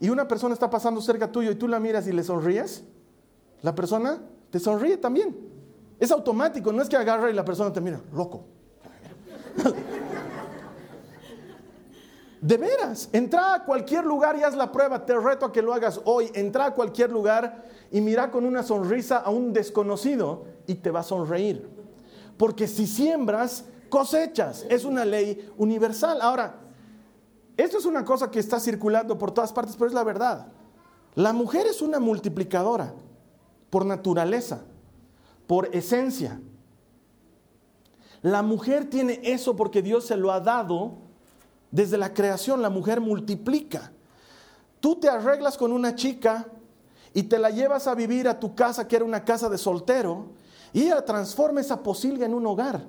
y 0.00 0.08
una 0.08 0.28
persona 0.28 0.54
está 0.54 0.68
pasando 0.70 1.00
cerca 1.00 1.30
tuyo 1.30 1.50
y 1.50 1.54
tú 1.54 1.68
la 1.68 1.80
miras 1.80 2.06
y 2.06 2.12
le 2.12 2.22
sonríes, 2.22 2.84
la 3.62 3.74
persona 3.74 4.20
te 4.50 4.58
sonríe 4.58 4.96
también. 4.96 5.36
Es 5.98 6.10
automático, 6.10 6.72
no 6.72 6.82
es 6.82 6.88
que 6.88 6.96
agarra 6.96 7.30
y 7.30 7.34
la 7.34 7.44
persona 7.44 7.72
te 7.72 7.80
mira, 7.80 8.00
loco. 8.12 8.44
De 12.44 12.58
veras, 12.58 13.08
entra 13.12 13.54
a 13.54 13.64
cualquier 13.64 14.04
lugar 14.04 14.36
y 14.36 14.42
haz 14.42 14.54
la 14.54 14.70
prueba. 14.70 15.06
Te 15.06 15.18
reto 15.18 15.46
a 15.46 15.52
que 15.52 15.62
lo 15.62 15.72
hagas 15.72 15.98
hoy. 16.04 16.30
Entra 16.34 16.66
a 16.66 16.74
cualquier 16.74 17.10
lugar 17.10 17.64
y 17.90 18.02
mira 18.02 18.30
con 18.30 18.44
una 18.44 18.62
sonrisa 18.62 19.16
a 19.16 19.30
un 19.30 19.54
desconocido 19.54 20.44
y 20.66 20.74
te 20.74 20.90
va 20.90 21.00
a 21.00 21.04
sonreír. 21.04 21.66
Porque 22.36 22.68
si 22.68 22.86
siembras, 22.86 23.64
cosechas. 23.88 24.66
Es 24.68 24.84
una 24.84 25.06
ley 25.06 25.50
universal. 25.56 26.20
Ahora, 26.20 26.56
esto 27.56 27.78
es 27.78 27.84
una 27.84 28.04
cosa 28.04 28.30
que 28.30 28.40
está 28.40 28.58
circulando 28.58 29.16
por 29.16 29.32
todas 29.32 29.52
partes, 29.52 29.76
pero 29.76 29.88
es 29.88 29.94
la 29.94 30.04
verdad. 30.04 30.48
La 31.14 31.32
mujer 31.32 31.66
es 31.66 31.80
una 31.82 32.00
multiplicadora 32.00 32.94
por 33.70 33.86
naturaleza, 33.86 34.62
por 35.46 35.74
esencia. 35.74 36.40
La 38.22 38.42
mujer 38.42 38.88
tiene 38.90 39.20
eso 39.22 39.54
porque 39.54 39.82
Dios 39.82 40.06
se 40.06 40.16
lo 40.16 40.32
ha 40.32 40.40
dado 40.40 40.94
desde 41.70 41.98
la 41.98 42.12
creación. 42.12 42.62
La 42.62 42.70
mujer 42.70 43.00
multiplica. 43.00 43.92
Tú 44.80 44.96
te 44.96 45.08
arreglas 45.08 45.56
con 45.56 45.72
una 45.72 45.94
chica 45.94 46.46
y 47.12 47.24
te 47.24 47.38
la 47.38 47.50
llevas 47.50 47.86
a 47.86 47.94
vivir 47.94 48.28
a 48.28 48.40
tu 48.40 48.54
casa, 48.54 48.88
que 48.88 48.96
era 48.96 49.04
una 49.04 49.24
casa 49.24 49.48
de 49.48 49.56
soltero, 49.56 50.32
y 50.72 50.82
ella 50.82 51.04
transforma 51.04 51.60
esa 51.60 51.82
posilga 51.82 52.26
en 52.26 52.34
un 52.34 52.46
hogar. 52.46 52.84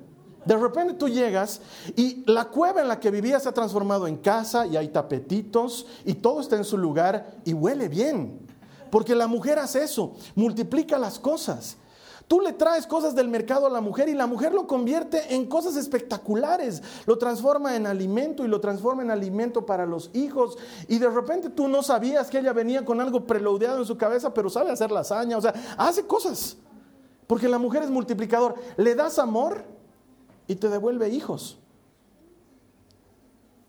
De 0.45 0.55
repente 0.55 0.93
tú 0.93 1.09
llegas 1.09 1.59
y 1.95 2.23
la 2.27 2.45
cueva 2.45 2.81
en 2.81 2.87
la 2.87 2.99
que 2.99 3.11
vivías 3.11 3.43
se 3.43 3.49
ha 3.49 3.53
transformado 3.53 4.07
en 4.07 4.17
casa 4.17 4.67
y 4.67 4.77
hay 4.77 4.89
tapetitos 4.89 5.87
y 6.05 6.13
todo 6.13 6.39
está 6.39 6.55
en 6.55 6.63
su 6.63 6.77
lugar 6.77 7.35
y 7.43 7.53
huele 7.53 7.89
bien. 7.89 8.39
Porque 8.91 9.15
la 9.15 9.27
mujer 9.27 9.59
hace 9.59 9.83
eso, 9.83 10.13
multiplica 10.35 10.97
las 10.99 11.19
cosas. 11.19 11.77
Tú 12.27 12.41
le 12.41 12.53
traes 12.53 12.87
cosas 12.87 13.13
del 13.13 13.27
mercado 13.27 13.67
a 13.67 13.69
la 13.69 13.81
mujer 13.81 14.09
y 14.09 14.13
la 14.13 14.25
mujer 14.25 14.53
lo 14.53 14.65
convierte 14.65 15.35
en 15.35 15.45
cosas 15.45 15.75
espectaculares. 15.75 16.81
Lo 17.05 17.17
transforma 17.17 17.75
en 17.75 17.85
alimento 17.85 18.43
y 18.43 18.47
lo 18.47 18.59
transforma 18.59 19.03
en 19.03 19.11
alimento 19.11 19.65
para 19.65 19.85
los 19.85 20.09
hijos. 20.13 20.57
Y 20.87 20.97
de 20.97 21.09
repente 21.09 21.49
tú 21.49 21.67
no 21.67 21.83
sabías 21.83 22.29
que 22.29 22.39
ella 22.39 22.53
venía 22.53 22.83
con 22.83 22.99
algo 22.99 23.25
preludeado 23.27 23.77
en 23.79 23.85
su 23.85 23.97
cabeza, 23.97 24.33
pero 24.33 24.49
sabe 24.49 24.71
hacer 24.71 24.91
lasaña. 24.91 25.37
O 25.37 25.41
sea, 25.41 25.53
hace 25.77 26.07
cosas. 26.07 26.57
Porque 27.27 27.47
la 27.47 27.59
mujer 27.59 27.83
es 27.83 27.91
multiplicador. 27.91 28.55
Le 28.77 28.95
das 28.95 29.19
amor 29.19 29.74
y 30.47 30.55
te 30.55 30.69
devuelve 30.69 31.09
hijos. 31.09 31.57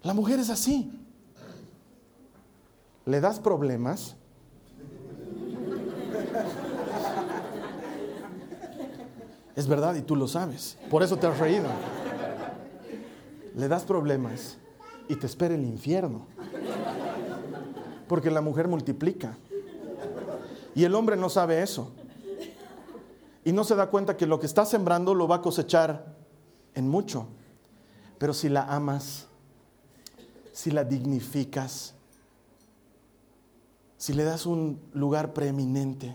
La 0.02 0.14
mujer 0.14 0.38
es 0.38 0.50
así. 0.50 0.92
Le 3.04 3.20
das 3.20 3.38
problemas 3.40 4.16
Es 9.56 9.66
verdad 9.66 9.94
y 9.94 10.02
tú 10.02 10.14
lo 10.16 10.28
sabes. 10.28 10.76
Por 10.90 11.02
eso 11.02 11.16
te 11.16 11.26
has 11.26 11.38
reído. 11.38 11.64
Le 13.56 13.68
das 13.68 13.84
problemas 13.84 14.58
y 15.08 15.16
te 15.16 15.26
espera 15.26 15.54
el 15.54 15.64
infierno. 15.64 16.26
Porque 18.06 18.30
la 18.30 18.42
mujer 18.42 18.68
multiplica. 18.68 19.34
Y 20.74 20.84
el 20.84 20.94
hombre 20.94 21.16
no 21.16 21.30
sabe 21.30 21.62
eso. 21.62 21.90
Y 23.44 23.52
no 23.52 23.64
se 23.64 23.76
da 23.76 23.86
cuenta 23.86 24.18
que 24.18 24.26
lo 24.26 24.38
que 24.38 24.46
está 24.46 24.66
sembrando 24.66 25.14
lo 25.14 25.26
va 25.26 25.36
a 25.36 25.42
cosechar 25.42 26.15
en 26.76 26.88
mucho. 26.88 27.26
Pero 28.18 28.32
si 28.32 28.48
la 28.48 28.62
amas, 28.72 29.26
si 30.52 30.70
la 30.70 30.84
dignificas, 30.84 31.94
si 33.96 34.12
le 34.12 34.22
das 34.22 34.46
un 34.46 34.80
lugar 34.92 35.32
preeminente, 35.32 36.14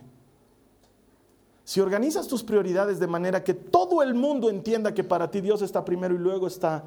si 1.65 1.79
organizas 1.79 2.27
tus 2.27 2.43
prioridades 2.43 2.99
de 2.99 3.07
manera 3.07 3.43
que 3.43 3.53
todo 3.53 4.01
el 4.01 4.13
mundo 4.13 4.49
entienda 4.49 4.93
que 4.93 5.03
para 5.03 5.29
ti 5.29 5.41
Dios 5.41 5.61
está 5.61 5.83
primero 5.83 6.15
y 6.15 6.17
luego 6.17 6.47
está 6.47 6.85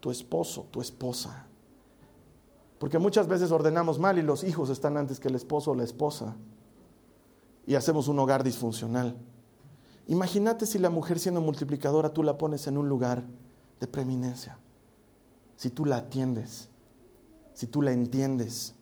tu 0.00 0.10
esposo, 0.10 0.66
tu 0.70 0.80
esposa. 0.80 1.46
Porque 2.78 2.98
muchas 2.98 3.26
veces 3.28 3.50
ordenamos 3.50 3.98
mal 3.98 4.18
y 4.18 4.22
los 4.22 4.44
hijos 4.44 4.68
están 4.68 4.96
antes 4.96 5.20
que 5.20 5.28
el 5.28 5.34
esposo 5.34 5.70
o 5.70 5.74
la 5.74 5.84
esposa. 5.84 6.36
Y 7.66 7.74
hacemos 7.74 8.08
un 8.08 8.18
hogar 8.18 8.44
disfuncional. 8.44 9.16
Imagínate 10.08 10.66
si 10.66 10.78
la 10.78 10.90
mujer 10.90 11.18
siendo 11.18 11.40
multiplicadora 11.40 12.12
tú 12.12 12.22
la 12.22 12.38
pones 12.38 12.66
en 12.66 12.78
un 12.78 12.88
lugar 12.88 13.24
de 13.80 13.86
preeminencia. 13.86 14.58
Si 15.56 15.70
tú 15.70 15.84
la 15.84 15.96
atiendes, 15.96 16.68
si 17.54 17.66
tú 17.66 17.82
la 17.82 17.92
entiendes. 17.92 18.74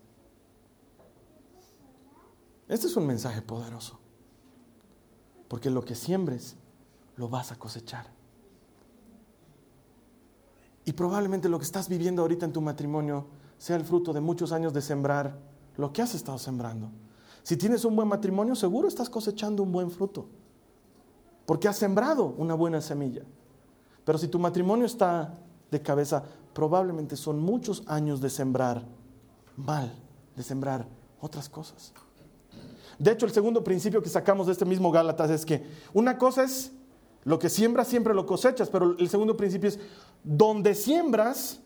Este 2.69 2.87
es 2.87 2.97
un 2.97 3.07
mensaje 3.07 3.41
poderoso. 3.41 3.99
Porque 5.49 5.71
lo 5.71 5.85
que 5.85 5.95
siembres, 5.95 6.57
lo 7.17 7.29
vas 7.29 7.53
a 7.53 7.57
cosechar. 7.57 8.07
Y 10.85 10.93
probablemente 10.93 11.49
lo 11.49 11.59
que 11.59 11.65
estás 11.65 11.89
viviendo 11.89 12.23
ahorita 12.23 12.45
en 12.45 12.53
tu 12.53 12.61
matrimonio 12.61 13.27
sea 13.57 13.77
el 13.77 13.85
fruto 13.85 14.13
de 14.13 14.21
muchos 14.21 14.53
años 14.53 14.75
de 14.75 14.83
sembrar 14.83 15.39
lo 15.77 15.93
que 15.93 16.03
has 16.03 16.15
estado 16.15 16.39
sembrando. 16.39 16.91
Si 17.43 17.57
tienes 17.57 17.85
un 17.85 17.97
buen 17.97 18.09
matrimonio, 18.09 18.55
seguro 18.55 18.89
estás 18.89 19.09
cosechando 19.09 19.63
un 19.63 19.73
buen 19.73 19.91
fruto. 19.91 20.27
Porque 21.47 21.69
has 21.69 21.77
sembrado 21.77 22.35
una 22.39 22.55
buena 22.55 22.81
semilla. 22.81 23.23
Pero 24.05 24.19
si 24.19 24.29
tu 24.29 24.39
matrimonio 24.39 24.87
está 24.87 25.35
de 25.71 25.83
cabeza, 25.83 26.23
probablemente 26.53 27.17
son 27.17 27.41
muchos 27.41 27.83
años 27.87 28.21
de 28.21 28.31
sembrar 28.31 28.85
mal, 29.57 29.93
de 30.37 30.43
sembrar 30.43 30.87
otras 31.21 31.49
cosas. 31.49 31.93
De 32.99 33.11
hecho, 33.11 33.27
el 33.27 33.33
segundo 33.33 33.65
principio 33.65 34.03
que 34.03 34.09
sacamos 34.09 34.47
de 34.47 34.53
este 34.53 34.65
mismo 34.65 34.91
Gálatas 34.91 35.31
es 35.31 35.45
que 35.45 35.67
una 35.93 36.17
cosa 36.17 36.45
es 36.45 36.73
lo 37.25 37.39
que 37.39 37.49
siembras, 37.49 37.89
siempre 37.89 38.15
lo 38.15 38.27
cosechas, 38.27 38.69
pero 38.69 38.97
el 38.99 39.09
segundo 39.09 39.37
principio 39.37 39.69
es 39.69 39.79
donde 40.23 40.75
siembras, 40.75 41.61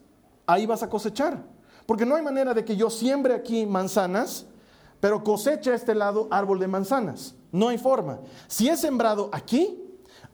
ahí 0.46 0.66
vas 0.66 0.82
a 0.82 0.88
cosechar. 0.88 1.44
Porque 1.84 2.06
no 2.06 2.14
hay 2.14 2.22
manera 2.22 2.54
de 2.54 2.64
que 2.64 2.76
yo 2.76 2.90
siembre 2.90 3.34
aquí 3.34 3.66
manzanas, 3.66 4.46
pero 5.00 5.24
coseche 5.24 5.72
a 5.72 5.74
este 5.74 5.94
lado 5.94 6.28
árbol 6.30 6.58
de 6.58 6.68
manzanas. 6.68 7.34
No 7.50 7.68
hay 7.68 7.78
forma. 7.78 8.20
Si 8.46 8.68
he 8.68 8.76
sembrado 8.76 9.30
aquí, 9.32 9.82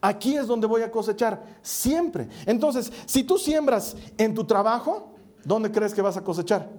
aquí 0.01 0.35
es 0.35 0.47
donde 0.47 0.67
voy 0.67 0.81
a 0.81 0.91
cosechar 0.91 1.43
siempre. 1.61 2.27
Entonces, 2.45 2.91
si 3.05 3.23
tú 3.23 3.37
siembras 3.37 3.95
en 4.17 4.33
tu 4.33 4.43
trabajo, 4.43 5.13
¿dónde 5.43 5.71
crees 5.71 5.93
que 5.93 6.01
vas 6.01 6.17
a 6.17 6.23
cosechar? 6.23 6.69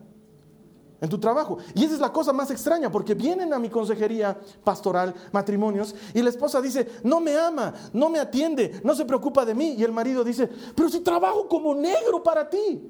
en 1.00 1.08
tu 1.08 1.18
trabajo. 1.18 1.58
Y 1.74 1.84
esa 1.84 1.94
es 1.94 2.00
la 2.00 2.12
cosa 2.12 2.32
más 2.32 2.50
extraña, 2.50 2.90
porque 2.90 3.14
vienen 3.14 3.52
a 3.52 3.58
mi 3.58 3.68
consejería 3.68 4.38
pastoral, 4.64 5.14
matrimonios, 5.32 5.94
y 6.14 6.22
la 6.22 6.30
esposa 6.30 6.60
dice, 6.60 6.88
no 7.04 7.20
me 7.20 7.36
ama, 7.36 7.74
no 7.92 8.08
me 8.08 8.18
atiende, 8.18 8.80
no 8.82 8.94
se 8.94 9.04
preocupa 9.04 9.44
de 9.44 9.54
mí. 9.54 9.74
Y 9.76 9.84
el 9.84 9.92
marido 9.92 10.24
dice, 10.24 10.48
pero 10.74 10.88
si 10.88 11.00
trabajo 11.00 11.48
como 11.48 11.74
negro 11.74 12.22
para 12.22 12.48
ti. 12.48 12.82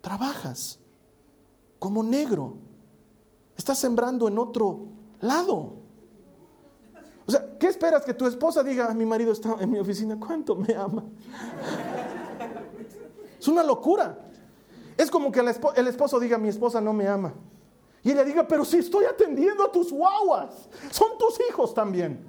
Trabajas 0.00 0.78
como 1.78 2.02
negro. 2.02 2.56
Estás 3.56 3.78
sembrando 3.78 4.26
en 4.28 4.38
otro 4.38 4.88
lado. 5.20 5.74
O 7.26 7.30
sea, 7.30 7.58
¿qué 7.58 7.68
esperas 7.68 8.04
que 8.04 8.14
tu 8.14 8.26
esposa 8.26 8.62
diga, 8.62 8.92
mi 8.94 9.06
marido 9.06 9.32
está 9.32 9.56
en 9.60 9.70
mi 9.70 9.78
oficina, 9.78 10.18
¿cuánto 10.18 10.56
me 10.56 10.74
ama? 10.74 11.04
Es 13.38 13.46
una 13.48 13.62
locura. 13.62 14.18
Es 14.96 15.10
como 15.10 15.30
que 15.30 15.40
el 15.40 15.86
esposo 15.86 16.18
diga, 16.18 16.36
mi 16.38 16.48
esposa 16.48 16.80
no 16.80 16.92
me 16.92 17.06
ama. 17.06 17.32
Y 18.02 18.10
ella 18.10 18.24
diga, 18.24 18.46
pero 18.48 18.64
si 18.64 18.78
estoy 18.78 19.04
atendiendo 19.04 19.62
a 19.64 19.70
tus 19.70 19.92
guaguas, 19.92 20.68
son 20.90 21.18
tus 21.18 21.38
hijos 21.48 21.72
también. 21.72 22.26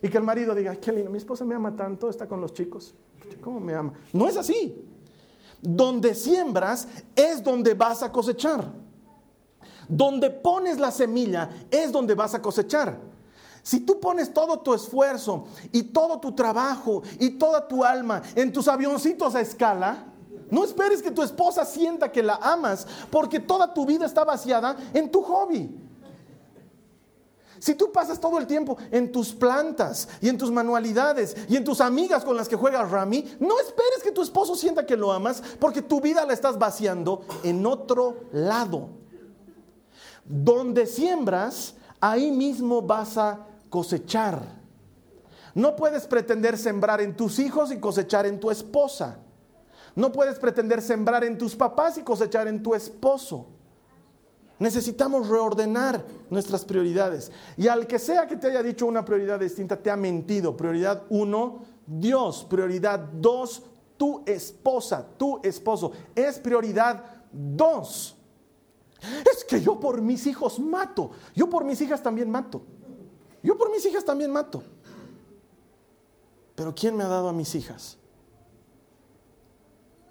Y 0.00 0.08
que 0.08 0.18
el 0.18 0.24
marido 0.24 0.54
diga, 0.54 0.76
qué 0.76 0.92
lindo, 0.92 1.10
mi 1.10 1.18
esposa 1.18 1.44
me 1.44 1.54
ama 1.54 1.74
tanto, 1.74 2.08
está 2.08 2.28
con 2.28 2.40
los 2.40 2.52
chicos. 2.52 2.94
¿Cómo 3.40 3.58
me 3.58 3.74
ama? 3.74 3.92
No 4.12 4.28
es 4.28 4.36
así. 4.36 4.84
Donde 5.60 6.14
siembras 6.14 6.86
es 7.14 7.42
donde 7.42 7.74
vas 7.74 8.02
a 8.02 8.12
cosechar. 8.12 8.72
Donde 9.88 10.30
pones 10.30 10.78
la 10.78 10.90
semilla 10.90 11.50
es 11.70 11.92
donde 11.92 12.14
vas 12.14 12.34
a 12.34 12.42
cosechar. 12.42 12.98
Si 13.62 13.80
tú 13.80 13.98
pones 13.98 14.32
todo 14.32 14.60
tu 14.60 14.74
esfuerzo 14.74 15.46
y 15.72 15.82
todo 15.82 16.20
tu 16.20 16.32
trabajo 16.32 17.02
y 17.18 17.30
toda 17.30 17.66
tu 17.66 17.84
alma 17.84 18.22
en 18.34 18.52
tus 18.52 18.68
avioncitos 18.68 19.34
a 19.34 19.40
escala, 19.40 20.04
no 20.50 20.64
esperes 20.64 21.02
que 21.02 21.10
tu 21.10 21.22
esposa 21.22 21.64
sienta 21.64 22.12
que 22.12 22.22
la 22.22 22.36
amas, 22.36 22.86
porque 23.10 23.40
toda 23.40 23.74
tu 23.74 23.84
vida 23.84 24.06
está 24.06 24.24
vaciada 24.24 24.76
en 24.94 25.10
tu 25.10 25.20
hobby. 25.22 25.68
Si 27.58 27.74
tú 27.74 27.90
pasas 27.90 28.20
todo 28.20 28.38
el 28.38 28.46
tiempo 28.46 28.76
en 28.90 29.10
tus 29.10 29.32
plantas 29.32 30.08
y 30.20 30.28
en 30.28 30.38
tus 30.38 30.52
manualidades 30.52 31.34
y 31.48 31.56
en 31.56 31.64
tus 31.64 31.80
amigas 31.80 32.22
con 32.24 32.36
las 32.36 32.48
que 32.48 32.54
juegas 32.54 32.90
Rami, 32.90 33.24
no 33.40 33.58
esperes 33.58 34.02
que 34.04 34.12
tu 34.12 34.22
esposo 34.22 34.54
sienta 34.54 34.86
que 34.86 34.96
lo 34.96 35.10
amas 35.10 35.42
porque 35.58 35.82
tu 35.82 36.00
vida 36.00 36.24
la 36.26 36.34
estás 36.34 36.58
vaciando 36.58 37.22
en 37.42 37.64
otro 37.66 38.16
lado. 38.32 38.90
Donde 40.28 40.86
siembras, 40.86 41.74
ahí 42.00 42.30
mismo 42.30 42.82
vas 42.82 43.16
a 43.16 43.46
cosechar. 43.70 44.40
No 45.54 45.74
puedes 45.76 46.06
pretender 46.06 46.58
sembrar 46.58 47.00
en 47.00 47.16
tus 47.16 47.38
hijos 47.38 47.72
y 47.72 47.78
cosechar 47.78 48.26
en 48.26 48.38
tu 48.38 48.50
esposa. 48.50 49.18
No 49.94 50.12
puedes 50.12 50.38
pretender 50.38 50.82
sembrar 50.82 51.24
en 51.24 51.38
tus 51.38 51.56
papás 51.56 51.96
y 51.96 52.02
cosechar 52.02 52.46
en 52.48 52.62
tu 52.62 52.74
esposo. 52.74 53.46
Necesitamos 54.58 55.28
reordenar 55.28 56.04
nuestras 56.30 56.64
prioridades. 56.64 57.30
Y 57.56 57.68
al 57.68 57.86
que 57.86 57.98
sea 57.98 58.26
que 58.26 58.36
te 58.36 58.48
haya 58.48 58.62
dicho 58.62 58.86
una 58.86 59.04
prioridad 59.04 59.40
distinta, 59.40 59.76
te 59.76 59.90
ha 59.90 59.96
mentido. 59.96 60.56
Prioridad 60.56 61.02
uno, 61.10 61.60
Dios. 61.86 62.46
Prioridad 62.48 62.98
dos, 62.98 63.62
tu 63.96 64.22
esposa, 64.26 65.06
tu 65.16 65.40
esposo. 65.42 65.92
Es 66.14 66.38
prioridad 66.38 67.04
dos. 67.32 68.15
Es 69.00 69.44
que 69.44 69.60
yo 69.60 69.78
por 69.78 70.00
mis 70.00 70.26
hijos 70.26 70.58
mato. 70.58 71.10
Yo 71.34 71.48
por 71.48 71.64
mis 71.64 71.80
hijas 71.80 72.02
también 72.02 72.30
mato. 72.30 72.62
Yo 73.42 73.56
por 73.56 73.70
mis 73.70 73.84
hijas 73.86 74.04
también 74.04 74.32
mato. 74.32 74.62
Pero 76.54 76.74
¿quién 76.74 76.96
me 76.96 77.04
ha 77.04 77.08
dado 77.08 77.28
a 77.28 77.32
mis 77.32 77.54
hijas? 77.54 77.98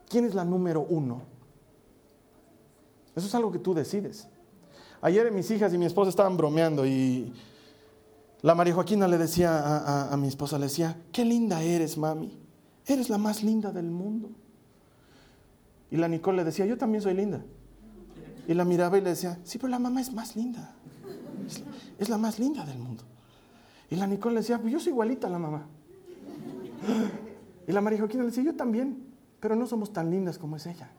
¿Quién 0.08 0.26
es 0.26 0.36
la 0.36 0.46
número 0.46 0.86
uno? 0.88 1.24
Eso 3.16 3.28
es 3.28 3.36
algo 3.36 3.52
que 3.52 3.60
tú 3.60 3.74
decides. 3.74 4.28
Ayer 5.02 5.32
mis 5.32 5.50
hijas 5.52 5.74
y 5.74 5.78
mi 5.78 5.86
esposa 5.86 6.10
estaban 6.10 6.38
bromeando 6.38 6.86
y 6.86 7.34
la 8.42 8.54
María 8.54 8.76
Joaquina 8.76 9.08
le 9.08 9.18
decía 9.18 10.12
a, 10.12 10.16
mi 10.18 10.28
esposa, 10.28 10.60
le 10.60 10.66
decía, 10.66 11.02
qué 11.12 11.26
linda 11.26 11.64
eres, 11.64 11.98
mami. 11.98 12.38
Eres 12.86 13.10
la 13.10 13.18
más 13.18 13.42
linda 13.42 13.72
del 13.72 13.90
mundo. 13.90 14.30
Y 15.90 15.98
la 15.98 16.08
Nicole 16.08 16.38
le 16.38 16.44
decía, 16.44 16.66
yo 16.66 16.78
también 16.78 17.02
soy 17.02 17.16
linda. 17.16 17.44
Y 18.48 18.54
la 18.54 18.66
miraba 18.66 18.98
y 18.98 19.02
le 19.02 19.10
decía, 19.12 19.40
sí, 19.44 19.58
pero 19.58 19.70
la 19.70 19.80
mamá 19.80 20.02
es 20.02 20.14
más 20.14 20.36
linda. 20.36 20.76
Es, 22.00 22.10
la 22.10 22.18
más 22.18 22.40
linda 22.40 22.66
del 22.66 22.78
mundo. 22.78 23.04
Y 23.90 23.96
la 23.96 24.08
Nicole 24.08 24.36
le 24.36 24.42
decía, 24.42 24.60
pues 24.60 24.72
yo 24.72 24.80
soy 24.80 24.92
igualita 24.92 25.28
a 25.28 25.30
la 25.30 25.40
mamá. 25.40 25.66
Y 27.68 27.72
la 27.72 27.82
María 27.82 28.00
Joaquina 28.00 28.24
le 28.24 28.30
decía, 28.30 28.44
yo 28.44 28.56
también, 28.56 29.06
pero 29.40 29.56
no 29.56 29.66
somos 29.66 29.92
tan 29.92 30.10
lindas 30.10 30.38
como 30.38 30.56
es 30.56 30.66
ella. 30.66 30.90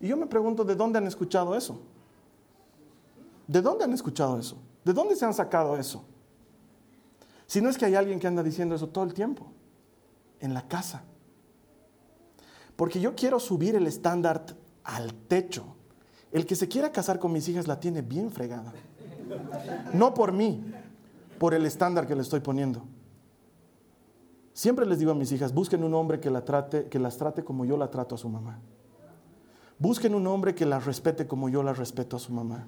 Y 0.00 0.08
yo 0.08 0.16
me 0.16 0.26
pregunto, 0.26 0.64
¿de 0.64 0.74
dónde 0.74 0.98
han 0.98 1.06
escuchado 1.06 1.54
eso? 1.54 1.80
¿De 3.46 3.60
dónde 3.60 3.84
han 3.84 3.92
escuchado 3.92 4.38
eso? 4.38 4.56
¿De 4.84 4.92
dónde 4.92 5.14
se 5.14 5.24
han 5.24 5.34
sacado 5.34 5.76
eso? 5.76 6.04
Si 7.46 7.60
no 7.60 7.68
es 7.68 7.76
que 7.76 7.84
hay 7.84 7.96
alguien 7.96 8.18
que 8.18 8.26
anda 8.26 8.42
diciendo 8.42 8.74
eso 8.74 8.88
todo 8.88 9.04
el 9.04 9.12
tiempo, 9.12 9.46
en 10.40 10.54
la 10.54 10.66
casa. 10.68 11.02
Porque 12.76 13.00
yo 13.00 13.14
quiero 13.14 13.38
subir 13.38 13.74
el 13.74 13.86
estándar 13.86 14.46
al 14.96 15.14
techo. 15.14 15.64
El 16.32 16.46
que 16.46 16.56
se 16.56 16.68
quiera 16.68 16.92
casar 16.92 17.18
con 17.18 17.32
mis 17.32 17.48
hijas 17.48 17.66
la 17.66 17.80
tiene 17.80 18.02
bien 18.02 18.30
fregada. 18.30 18.72
No 19.92 20.14
por 20.14 20.32
mí, 20.32 20.64
por 21.38 21.54
el 21.54 21.66
estándar 21.66 22.06
que 22.06 22.14
le 22.14 22.22
estoy 22.22 22.40
poniendo. 22.40 22.82
Siempre 24.52 24.84
les 24.86 24.98
digo 24.98 25.12
a 25.12 25.14
mis 25.14 25.32
hijas, 25.32 25.54
busquen 25.54 25.84
un 25.84 25.94
hombre 25.94 26.20
que, 26.20 26.30
la 26.30 26.44
trate, 26.44 26.88
que 26.88 26.98
las 26.98 27.16
trate 27.16 27.44
como 27.44 27.64
yo 27.64 27.76
la 27.76 27.90
trato 27.90 28.14
a 28.14 28.18
su 28.18 28.28
mamá. 28.28 28.58
Busquen 29.78 30.14
un 30.14 30.26
hombre 30.26 30.54
que 30.54 30.66
la 30.66 30.78
respete 30.78 31.26
como 31.26 31.48
yo 31.48 31.62
la 31.62 31.72
respeto 31.72 32.16
a 32.16 32.20
su 32.20 32.32
mamá. 32.32 32.66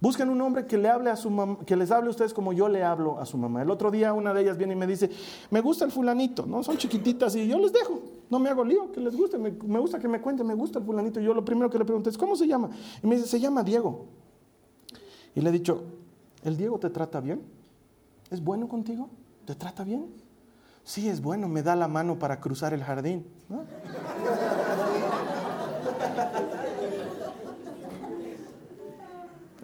Busquen 0.00 0.28
un 0.28 0.40
hombre 0.40 0.66
que, 0.66 0.76
le 0.76 0.88
hable 0.88 1.10
a 1.10 1.16
su 1.16 1.58
que 1.66 1.76
les 1.76 1.90
hable 1.90 2.08
a 2.08 2.10
ustedes 2.10 2.34
como 2.34 2.52
yo 2.52 2.68
le 2.68 2.82
hablo 2.82 3.18
a 3.18 3.26
su 3.26 3.38
mamá. 3.38 3.62
El 3.62 3.70
otro 3.70 3.90
día 3.90 4.12
una 4.12 4.34
de 4.34 4.42
ellas 4.42 4.56
viene 4.56 4.74
y 4.74 4.76
me 4.76 4.86
dice, 4.86 5.10
me 5.50 5.60
gusta 5.60 5.84
el 5.84 5.92
fulanito, 5.92 6.46
¿no? 6.46 6.62
Son 6.62 6.76
chiquititas 6.76 7.34
y 7.36 7.46
yo 7.46 7.58
les 7.58 7.72
dejo, 7.72 8.02
no 8.30 8.38
me 8.38 8.50
hago 8.50 8.64
lío, 8.64 8.92
que 8.92 9.00
les 9.00 9.16
guste, 9.16 9.38
me, 9.38 9.50
gusta 9.50 9.98
que 9.98 10.08
me 10.08 10.20
cuenten, 10.20 10.46
me 10.46 10.54
gusta 10.54 10.78
el 10.78 10.84
fulanito. 10.84 11.20
Y 11.20 11.24
yo 11.24 11.34
lo 11.34 11.44
primero 11.44 11.70
que 11.70 11.78
le 11.78 11.84
pregunté 11.84 12.10
es, 12.10 12.18
¿cómo 12.18 12.36
se 12.36 12.46
llama? 12.46 12.70
Y 13.02 13.06
me 13.06 13.16
dice, 13.16 13.28
se 13.28 13.40
llama 13.40 13.62
Diego. 13.62 14.06
Y 15.34 15.40
le 15.40 15.50
he 15.50 15.52
dicho, 15.52 15.82
¿el 16.42 16.56
Diego 16.56 16.78
te 16.78 16.90
trata 16.90 17.20
bien? 17.20 17.42
¿Es 18.30 18.42
bueno 18.42 18.68
contigo? 18.68 19.08
¿Te 19.44 19.54
trata 19.54 19.84
bien? 19.84 20.06
Sí, 20.82 21.08
es 21.08 21.20
bueno, 21.22 21.48
me 21.48 21.62
da 21.62 21.74
la 21.76 21.88
mano 21.88 22.18
para 22.18 22.40
cruzar 22.40 22.74
el 22.74 22.82
jardín. 22.82 23.26
¿no? 23.48 23.64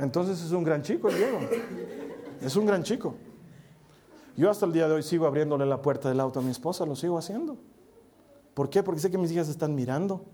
Entonces 0.00 0.42
es 0.42 0.50
un 0.52 0.64
gran 0.64 0.82
chico 0.82 1.08
el 1.08 1.16
Diego. 1.16 1.38
Es 2.40 2.56
un 2.56 2.64
gran 2.64 2.82
chico. 2.82 3.14
Yo 4.36 4.50
hasta 4.50 4.64
el 4.64 4.72
día 4.72 4.88
de 4.88 4.94
hoy 4.94 5.02
sigo 5.02 5.26
abriéndole 5.26 5.66
la 5.66 5.82
puerta 5.82 6.08
del 6.08 6.20
auto 6.20 6.40
a 6.40 6.42
mi 6.42 6.50
esposa, 6.50 6.86
lo 6.86 6.96
sigo 6.96 7.18
haciendo. 7.18 7.58
¿Por 8.54 8.70
qué? 8.70 8.82
Porque 8.82 9.00
sé 9.00 9.10
que 9.10 9.18
mis 9.18 9.30
hijas 9.30 9.48
están 9.48 9.74
mirando. 9.74 10.24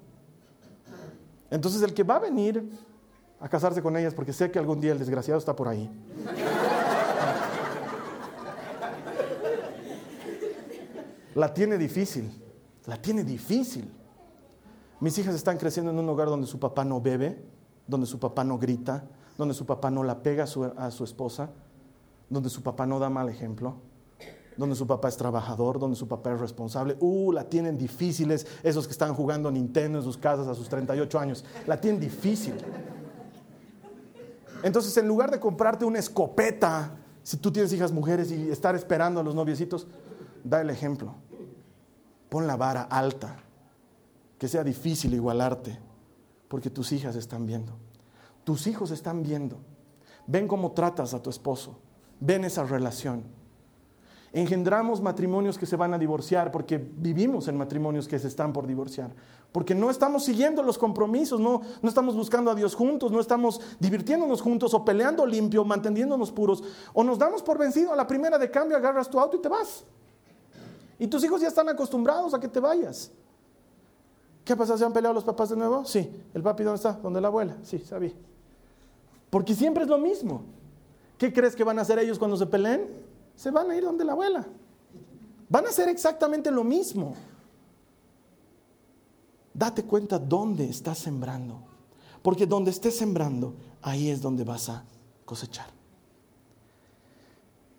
Entonces 1.50 1.83
el 1.83 1.92
que 1.94 2.05
va 2.05 2.16
a 2.16 2.18
venir 2.20 2.70
a 3.40 3.48
casarse 3.48 3.83
con 3.83 3.96
ellas, 3.96 4.14
porque 4.14 4.33
sé 4.33 4.50
que 4.50 4.59
algún 4.59 4.81
día 4.81 4.92
el 4.92 4.98
desgraciado 4.98 5.38
está 5.38 5.55
por 5.57 5.68
ahí. 5.68 5.90
La 11.35 11.52
tiene 11.52 11.76
difícil, 11.76 12.31
la 12.87 13.00
tiene 13.02 13.24
difícil. 13.24 13.92
Mis 15.00 15.18
hijas 15.18 15.35
están 15.35 15.59
creciendo 15.59 15.90
en 15.90 15.98
un 15.98 16.09
hogar 16.09 16.29
donde 16.29 16.46
su 16.46 16.59
papá 16.59 16.85
no 16.85 17.00
bebe, 17.00 17.44
donde 17.87 18.07
su 18.07 18.18
papá 18.18 18.42
no 18.42 18.59
grita, 18.59 19.05
donde 19.37 19.55
su 19.55 19.66
papá 19.66 19.90
no 19.90 20.03
la 20.03 20.22
pega 20.22 20.44
a 20.44 20.90
su, 20.90 21.05
esposa, 21.05 21.51
donde 22.29 22.49
su 22.49 22.62
papá 22.62 22.87
no 22.87 22.99
da 22.99 23.11
mal 23.11 23.29
ejemplo, 23.29 23.77
donde 24.57 24.75
su 24.75 24.87
papá 24.87 25.09
es 25.09 25.16
trabajador, 25.16 25.79
donde 25.79 25.96
su 25.96 26.09
papá 26.09 26.33
es 26.33 26.40
responsable. 26.40 26.96
Uh, 27.01 27.33
la 27.33 27.44
tienen 27.44 27.77
difíciles 27.77 28.46
esos 28.62 28.87
que 28.87 28.92
están 28.92 29.14
jugando 29.14 29.51
Nintendo 29.51 29.99
en 29.99 30.05
sus 30.05 30.16
casas 30.16 30.49
a 30.49 30.55
sus 30.55 30.68
38 30.68 31.18
años. 31.18 31.44
La 31.66 31.81
tienen 31.81 32.01
difícil. 32.01 32.55
Entonces, 34.62 34.96
en 34.96 35.07
lugar 35.07 35.31
de 35.31 35.38
comprarte 35.38 35.85
una 35.85 35.99
escopeta, 35.99 36.96
si 37.22 37.37
tú 37.37 37.53
tienes 37.53 37.72
hijas 37.72 37.92
mujeres 37.92 38.31
y 38.31 38.51
estar 38.51 38.75
esperando 38.75 39.20
a 39.20 39.22
los 39.22 39.35
noviecitos, 39.35 39.87
da 40.42 40.62
el 40.62 40.70
ejemplo. 40.70 41.14
Pon 42.31 42.46
la 42.46 42.57
vara 42.57 42.83
alta 42.83 43.37
que 44.38 44.49
sea 44.49 44.64
difícil 44.64 45.14
igualarte, 45.14 45.79
porque 46.49 46.70
tus 46.70 46.92
hijas 46.92 47.16
están 47.16 47.46
viendo. 47.46 47.72
Tus 48.46 48.68
hijos 48.68 48.92
están 48.92 49.24
viendo. 49.24 49.57
Ven 50.28 50.47
cómo 50.47 50.70
tratas 50.70 51.14
a 51.14 51.20
tu 51.20 51.30
esposo. 51.30 51.80
Ven 52.20 52.44
esa 52.44 52.62
relación. 52.62 53.24
Engendramos 54.32 55.01
matrimonios 55.01 55.59
que 55.59 55.66
se 55.66 55.74
van 55.74 55.92
a 55.94 55.99
divorciar 55.99 56.53
porque 56.53 56.78
vivimos 56.78 57.49
en 57.49 57.57
matrimonios 57.57 58.07
que 58.07 58.20
se 58.20 58.28
están 58.28 58.53
por 58.53 58.68
divorciar. 58.68 59.11
Porque 59.51 59.74
no 59.74 59.90
estamos 59.90 60.24
siguiendo 60.24 60.62
los 60.62 60.78
compromisos, 60.78 61.40
no, 61.40 61.61
no 61.82 61.88
estamos 61.88 62.14
buscando 62.14 62.53
a 62.53 62.55
Dios 62.55 62.76
juntos, 62.76 63.11
no 63.11 63.18
estamos 63.18 63.61
divirtiéndonos 63.80 64.40
juntos 64.40 64.74
o 64.74 64.84
peleando 64.84 65.26
limpio, 65.26 65.64
manteniéndonos 65.64 66.30
puros. 66.30 66.62
O 66.92 67.03
nos 67.03 67.18
damos 67.18 67.42
por 67.42 67.59
vencido 67.59 67.92
a 67.92 67.97
la 67.97 68.07
primera 68.07 68.38
de 68.38 68.49
cambio, 68.49 68.76
agarras 68.76 69.11
tu 69.11 69.18
auto 69.18 69.38
y 69.38 69.40
te 69.40 69.49
vas. 69.49 69.82
Y 71.01 71.09
tus 71.09 71.24
hijos 71.24 71.40
ya 71.40 71.49
están 71.49 71.68
acostumbrados 71.68 72.32
a 72.32 72.38
que 72.38 72.47
te 72.47 72.61
vayas. 72.61 73.11
¿Qué 74.44 74.55
pasa? 74.55 74.78
¿Se 74.78 74.84
han 74.84 74.92
peleado 74.92 75.14
los 75.14 75.24
papás 75.24 75.49
de 75.49 75.57
nuevo? 75.57 75.84
Sí. 75.84 76.09
¿El 76.32 76.44
papi 76.44 76.62
dónde 76.62 76.76
está? 76.76 76.92
¿Dónde 76.92 77.20
la 77.20 77.26
abuela? 77.26 77.57
Sí, 77.64 77.80
sabía. 77.80 78.12
Porque 79.31 79.55
siempre 79.55 79.85
es 79.85 79.89
lo 79.89 79.99
mismo. 79.99 80.43
¿Qué 81.18 81.33
crees 81.33 81.57
que 81.57 81.64
van 81.64 81.79
a 81.79 81.83
hacer 81.83 81.99
ellos 81.99 82.18
cuando 82.18 82.37
se 82.37 82.47
peleen? 82.47 82.87
Se 83.35 83.51
van 83.51 83.70
a 83.70 83.77
ir 83.77 83.85
donde 83.85 84.05
la 84.05 84.12
abuela. 84.12 84.47
Van 85.49 85.66
a 85.66 85.68
hacer 85.68 85.89
exactamente 85.89 86.51
lo 86.51 86.64
mismo. 86.64 87.14
Date 89.53 89.85
cuenta 89.85 90.18
dónde 90.18 90.68
estás 90.68 90.99
sembrando. 90.99 91.62
Porque 92.22 92.47
donde 92.47 92.70
estés 92.70 92.97
sembrando, 92.97 93.55
ahí 93.83 94.11
es 94.11 94.20
donde 94.20 94.45
vas 94.45 94.68
a 94.68 94.85
cosechar. 95.24 95.66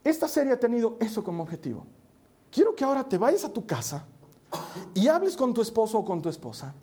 Esta 0.03 0.27
serie 0.27 0.53
ha 0.53 0.59
tenido 0.59 0.97
eso 0.99 1.23
como 1.23 1.43
objetivo. 1.43 1.85
Quiero 2.49 2.73
que 2.73 2.83
ahora 2.83 3.03
te 3.03 3.17
vayas 3.17 3.43
a 3.43 3.51
tu 3.51 3.65
casa 3.65 4.05
y 4.93 5.07
hables 5.07 5.35
con 5.35 5.53
tu 5.53 5.61
esposo 5.61 5.99
o 5.99 6.05
con 6.05 6.21
tu 6.21 6.29
esposa 6.29 6.73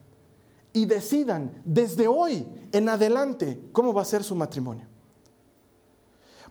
y 0.74 0.84
decidan 0.84 1.62
desde 1.64 2.08
hoy 2.08 2.46
en 2.72 2.88
adelante 2.88 3.70
cómo 3.72 3.94
va 3.94 4.02
a 4.02 4.04
ser 4.04 4.24
su 4.24 4.34
matrimonio. 4.34 4.86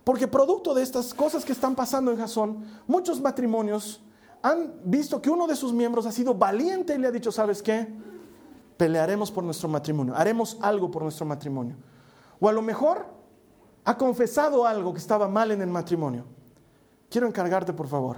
Porque 0.02 0.26
producto 0.26 0.74
de 0.74 0.82
estas 0.82 1.14
cosas 1.14 1.44
que 1.44 1.52
están 1.52 1.76
pasando 1.76 2.10
en 2.10 2.18
Jasón, 2.18 2.64
muchos 2.86 3.20
matrimonios 3.20 4.02
han 4.42 4.74
visto 4.84 5.20
que 5.20 5.30
uno 5.30 5.46
de 5.46 5.54
sus 5.54 5.72
miembros 5.72 6.06
ha 6.06 6.12
sido 6.12 6.34
valiente 6.34 6.94
y 6.94 6.98
le 6.98 7.06
ha 7.06 7.10
dicho, 7.10 7.30
¿sabes 7.30 7.62
qué? 7.62 7.86
Pelearemos 8.78 9.30
por 9.30 9.44
nuestro 9.44 9.68
matrimonio, 9.68 10.14
haremos 10.16 10.56
algo 10.60 10.90
por 10.90 11.02
nuestro 11.02 11.26
matrimonio. 11.26 11.76
O 12.40 12.48
a 12.48 12.52
lo 12.52 12.62
mejor 12.62 13.06
ha 13.84 13.96
confesado 13.96 14.66
algo 14.66 14.92
que 14.92 14.98
estaba 14.98 15.28
mal 15.28 15.50
en 15.50 15.60
el 15.60 15.68
matrimonio. 15.68 16.24
Quiero 17.10 17.26
encargarte, 17.26 17.74
por 17.74 17.88
favor, 17.88 18.16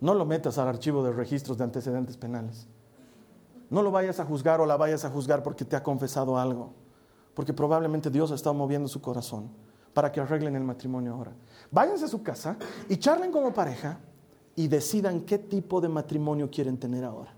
no 0.00 0.14
lo 0.14 0.24
metas 0.24 0.58
al 0.58 0.66
archivo 0.66 1.04
de 1.04 1.12
registros 1.12 1.58
de 1.58 1.64
antecedentes 1.64 2.16
penales. 2.16 2.66
No 3.72 3.82
lo 3.82 3.90
vayas 3.90 4.20
a 4.20 4.26
juzgar 4.26 4.60
o 4.60 4.66
la 4.66 4.76
vayas 4.76 5.06
a 5.06 5.10
juzgar 5.10 5.42
porque 5.42 5.64
te 5.64 5.74
ha 5.74 5.82
confesado 5.82 6.36
algo, 6.36 6.74
porque 7.32 7.54
probablemente 7.54 8.10
Dios 8.10 8.30
ha 8.30 8.34
estado 8.34 8.52
moviendo 8.52 8.86
su 8.86 9.00
corazón 9.00 9.48
para 9.94 10.12
que 10.12 10.20
arreglen 10.20 10.54
el 10.56 10.62
matrimonio 10.62 11.14
ahora. 11.14 11.32
Váyanse 11.70 12.04
a 12.04 12.08
su 12.08 12.22
casa 12.22 12.58
y 12.86 12.98
charlen 12.98 13.32
como 13.32 13.54
pareja 13.54 13.98
y 14.56 14.68
decidan 14.68 15.22
qué 15.22 15.38
tipo 15.38 15.80
de 15.80 15.88
matrimonio 15.88 16.50
quieren 16.50 16.76
tener 16.76 17.02
ahora. 17.02 17.32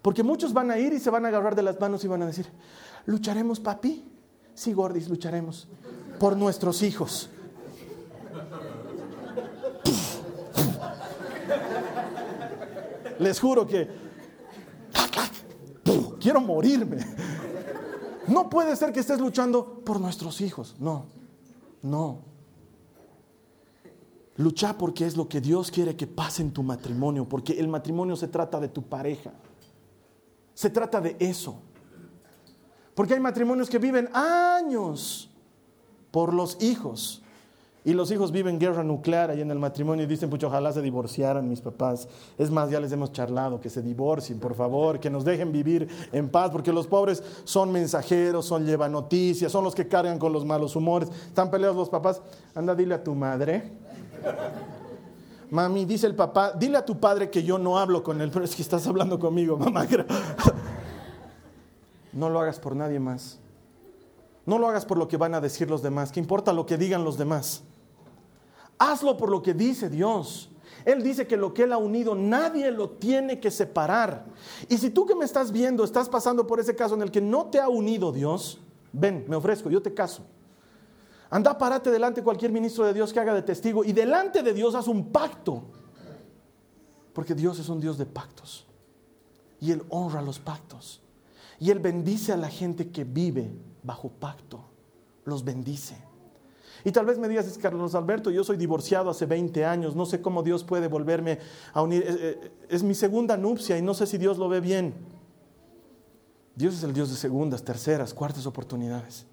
Porque 0.00 0.22
muchos 0.22 0.52
van 0.52 0.70
a 0.70 0.78
ir 0.78 0.92
y 0.92 1.00
se 1.00 1.10
van 1.10 1.24
a 1.24 1.28
agarrar 1.28 1.56
de 1.56 1.64
las 1.64 1.80
manos 1.80 2.04
y 2.04 2.08
van 2.08 2.22
a 2.22 2.26
decir, 2.26 2.46
¿lucharemos 3.04 3.58
papi? 3.58 4.08
Sí, 4.54 4.72
Gordis, 4.72 5.08
lucharemos 5.08 5.66
por 6.20 6.36
nuestros 6.36 6.84
hijos. 6.84 7.30
Les 13.18 13.40
juro 13.40 13.66
que 13.66 14.07
quiero 16.28 16.42
morirme. 16.42 16.98
No 18.26 18.50
puede 18.50 18.76
ser 18.76 18.92
que 18.92 19.00
estés 19.00 19.18
luchando 19.18 19.80
por 19.82 19.98
nuestros 19.98 20.42
hijos. 20.42 20.76
No, 20.78 21.06
no. 21.80 22.18
Lucha 24.36 24.76
porque 24.76 25.06
es 25.06 25.16
lo 25.16 25.26
que 25.26 25.40
Dios 25.40 25.70
quiere 25.70 25.96
que 25.96 26.06
pase 26.06 26.42
en 26.42 26.52
tu 26.52 26.62
matrimonio, 26.62 27.26
porque 27.26 27.58
el 27.58 27.66
matrimonio 27.66 28.14
se 28.14 28.28
trata 28.28 28.60
de 28.60 28.68
tu 28.68 28.82
pareja. 28.82 29.32
Se 30.52 30.68
trata 30.68 31.00
de 31.00 31.16
eso. 31.18 31.62
Porque 32.94 33.14
hay 33.14 33.20
matrimonios 33.20 33.70
que 33.70 33.78
viven 33.78 34.10
años 34.12 35.30
por 36.10 36.34
los 36.34 36.62
hijos. 36.62 37.22
Y 37.88 37.94
los 37.94 38.10
hijos 38.10 38.32
viven 38.32 38.58
guerra 38.58 38.84
nuclear 38.84 39.30
ahí 39.30 39.40
en 39.40 39.50
el 39.50 39.58
matrimonio 39.58 40.04
y 40.04 40.06
dicen, 40.06 40.28
pues 40.28 40.44
ojalá 40.44 40.70
se 40.74 40.82
divorciaran 40.82 41.48
mis 41.48 41.62
papás. 41.62 42.06
Es 42.36 42.50
más, 42.50 42.68
ya 42.68 42.80
les 42.80 42.92
hemos 42.92 43.12
charlado, 43.12 43.62
que 43.62 43.70
se 43.70 43.80
divorcien, 43.80 44.38
por 44.38 44.54
favor, 44.54 45.00
que 45.00 45.08
nos 45.08 45.24
dejen 45.24 45.52
vivir 45.52 45.88
en 46.12 46.28
paz, 46.28 46.50
porque 46.50 46.70
los 46.70 46.86
pobres 46.86 47.22
son 47.44 47.72
mensajeros, 47.72 48.44
son 48.44 48.66
llevan 48.66 48.92
noticias, 48.92 49.50
son 49.50 49.64
los 49.64 49.74
que 49.74 49.88
cargan 49.88 50.18
con 50.18 50.34
los 50.34 50.44
malos 50.44 50.76
humores. 50.76 51.08
Están 51.28 51.50
peleados 51.50 51.78
los 51.78 51.88
papás. 51.88 52.20
Anda, 52.54 52.74
dile 52.74 52.94
a 52.94 53.02
tu 53.02 53.14
madre. 53.14 53.72
Mami, 55.48 55.86
dice 55.86 56.08
el 56.08 56.14
papá, 56.14 56.52
dile 56.52 56.76
a 56.76 56.84
tu 56.84 57.00
padre 57.00 57.30
que 57.30 57.42
yo 57.42 57.56
no 57.56 57.78
hablo 57.78 58.02
con 58.02 58.20
él, 58.20 58.30
pero 58.30 58.44
es 58.44 58.54
que 58.54 58.60
estás 58.60 58.86
hablando 58.86 59.18
conmigo, 59.18 59.56
mamá. 59.56 59.86
No 62.12 62.28
lo 62.28 62.38
hagas 62.38 62.60
por 62.60 62.76
nadie 62.76 63.00
más. 63.00 63.38
No 64.44 64.58
lo 64.58 64.68
hagas 64.68 64.84
por 64.84 64.98
lo 64.98 65.08
que 65.08 65.16
van 65.16 65.32
a 65.32 65.40
decir 65.40 65.70
los 65.70 65.80
demás. 65.80 66.12
¿Qué 66.12 66.20
importa 66.20 66.52
lo 66.52 66.66
que 66.66 66.76
digan 66.76 67.02
los 67.02 67.16
demás? 67.16 67.64
Hazlo 68.78 69.16
por 69.16 69.30
lo 69.30 69.42
que 69.42 69.54
dice 69.54 69.88
Dios. 69.88 70.50
Él 70.84 71.02
dice 71.02 71.26
que 71.26 71.36
lo 71.36 71.52
que 71.52 71.64
Él 71.64 71.72
ha 71.72 71.78
unido 71.78 72.14
nadie 72.14 72.70
lo 72.70 72.90
tiene 72.90 73.40
que 73.40 73.50
separar. 73.50 74.24
Y 74.68 74.78
si 74.78 74.90
tú 74.90 75.04
que 75.04 75.14
me 75.14 75.24
estás 75.24 75.52
viendo 75.52 75.84
estás 75.84 76.08
pasando 76.08 76.46
por 76.46 76.60
ese 76.60 76.74
caso 76.74 76.94
en 76.94 77.02
el 77.02 77.10
que 77.10 77.20
no 77.20 77.46
te 77.46 77.60
ha 77.60 77.68
unido 77.68 78.12
Dios, 78.12 78.58
ven, 78.92 79.24
me 79.28 79.36
ofrezco, 79.36 79.68
yo 79.70 79.82
te 79.82 79.92
caso. 79.92 80.22
Anda, 81.30 81.58
párate 81.58 81.90
delante 81.90 82.20
de 82.20 82.24
cualquier 82.24 82.52
ministro 82.52 82.86
de 82.86 82.94
Dios 82.94 83.12
que 83.12 83.20
haga 83.20 83.34
de 83.34 83.42
testigo 83.42 83.84
y 83.84 83.92
delante 83.92 84.42
de 84.42 84.54
Dios 84.54 84.74
haz 84.74 84.88
un 84.88 85.10
pacto. 85.10 85.64
Porque 87.12 87.34
Dios 87.34 87.58
es 87.58 87.68
un 87.68 87.80
Dios 87.80 87.98
de 87.98 88.06
pactos. 88.06 88.64
Y 89.60 89.72
Él 89.72 89.82
honra 89.90 90.22
los 90.22 90.38
pactos. 90.38 91.02
Y 91.58 91.70
Él 91.70 91.80
bendice 91.80 92.32
a 92.32 92.36
la 92.36 92.48
gente 92.48 92.90
que 92.90 93.04
vive 93.04 93.50
bajo 93.82 94.08
pacto. 94.08 94.60
Los 95.24 95.44
bendice. 95.44 95.96
Y 96.84 96.92
tal 96.92 97.06
vez 97.06 97.18
me 97.18 97.28
digas, 97.28 97.46
es 97.46 97.58
Carlos 97.58 97.94
Alberto, 97.94 98.30
yo 98.30 98.44
soy 98.44 98.56
divorciado 98.56 99.10
hace 99.10 99.26
20 99.26 99.64
años, 99.64 99.96
no 99.96 100.06
sé 100.06 100.20
cómo 100.20 100.42
Dios 100.42 100.64
puede 100.64 100.88
volverme 100.88 101.38
a 101.72 101.82
unir. 101.82 102.52
Es, 102.68 102.82
mi 102.82 102.94
segunda 102.94 103.36
nupcia 103.36 103.76
y 103.76 103.82
no 103.82 103.94
sé 103.94 104.06
si 104.06 104.18
Dios 104.18 104.38
lo 104.38 104.48
ve 104.48 104.60
bien. 104.60 104.94
Dios 106.54 106.74
es 106.74 106.82
el 106.82 106.92
Dios 106.92 107.10
de 107.10 107.16
segundas, 107.16 107.64
terceras, 107.64 108.14
cuartas 108.14 108.46
oportunidades. 108.46 109.26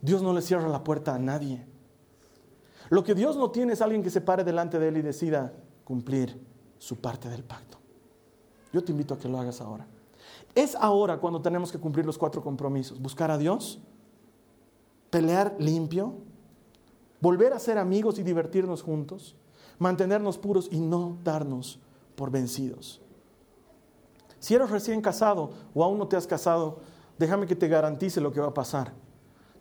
Dios 0.00 0.22
no 0.22 0.32
le 0.32 0.42
cierra 0.42 0.68
la 0.68 0.84
puerta 0.84 1.14
a 1.14 1.18
nadie. 1.18 1.66
Lo 2.90 3.02
que 3.02 3.14
Dios 3.14 3.36
no 3.36 3.50
tiene 3.50 3.72
es 3.72 3.82
alguien 3.82 4.02
que 4.02 4.10
se 4.10 4.20
pare 4.20 4.44
delante 4.44 4.78
de 4.78 4.88
Él 4.88 4.98
y 4.98 5.02
decida 5.02 5.52
cumplir 5.84 6.40
su 6.78 6.96
parte 6.96 7.28
del 7.28 7.42
pacto. 7.42 7.78
Yo 8.72 8.84
te 8.84 8.92
invito 8.92 9.14
a 9.14 9.18
que 9.18 9.28
lo 9.28 9.38
hagas 9.38 9.60
ahora. 9.60 9.86
Es 10.54 10.74
ahora 10.74 11.18
cuando 11.18 11.40
tenemos 11.40 11.72
que 11.72 11.78
cumplir 11.78 12.06
los 12.06 12.18
cuatro 12.18 12.42
compromisos. 12.42 13.00
Buscar 13.00 13.30
a 13.30 13.38
Dios, 13.38 13.80
pelear 15.10 15.56
limpio, 15.58 16.14
volver 17.20 17.52
a 17.52 17.58
ser 17.58 17.78
amigos 17.78 18.18
y 18.18 18.22
divertirnos 18.22 18.82
juntos, 18.82 19.36
mantenernos 19.78 20.38
puros 20.38 20.68
y 20.70 20.80
no 20.80 21.18
darnos 21.22 21.78
por 22.14 22.30
vencidos. 22.30 23.00
Si 24.38 24.54
eres 24.54 24.70
recién 24.70 25.00
casado 25.00 25.50
o 25.74 25.82
aún 25.82 25.98
no 25.98 26.08
te 26.08 26.16
has 26.16 26.26
casado, 26.26 26.80
déjame 27.18 27.46
que 27.46 27.56
te 27.56 27.68
garantice 27.68 28.20
lo 28.20 28.32
que 28.32 28.40
va 28.40 28.48
a 28.48 28.54
pasar. 28.54 28.92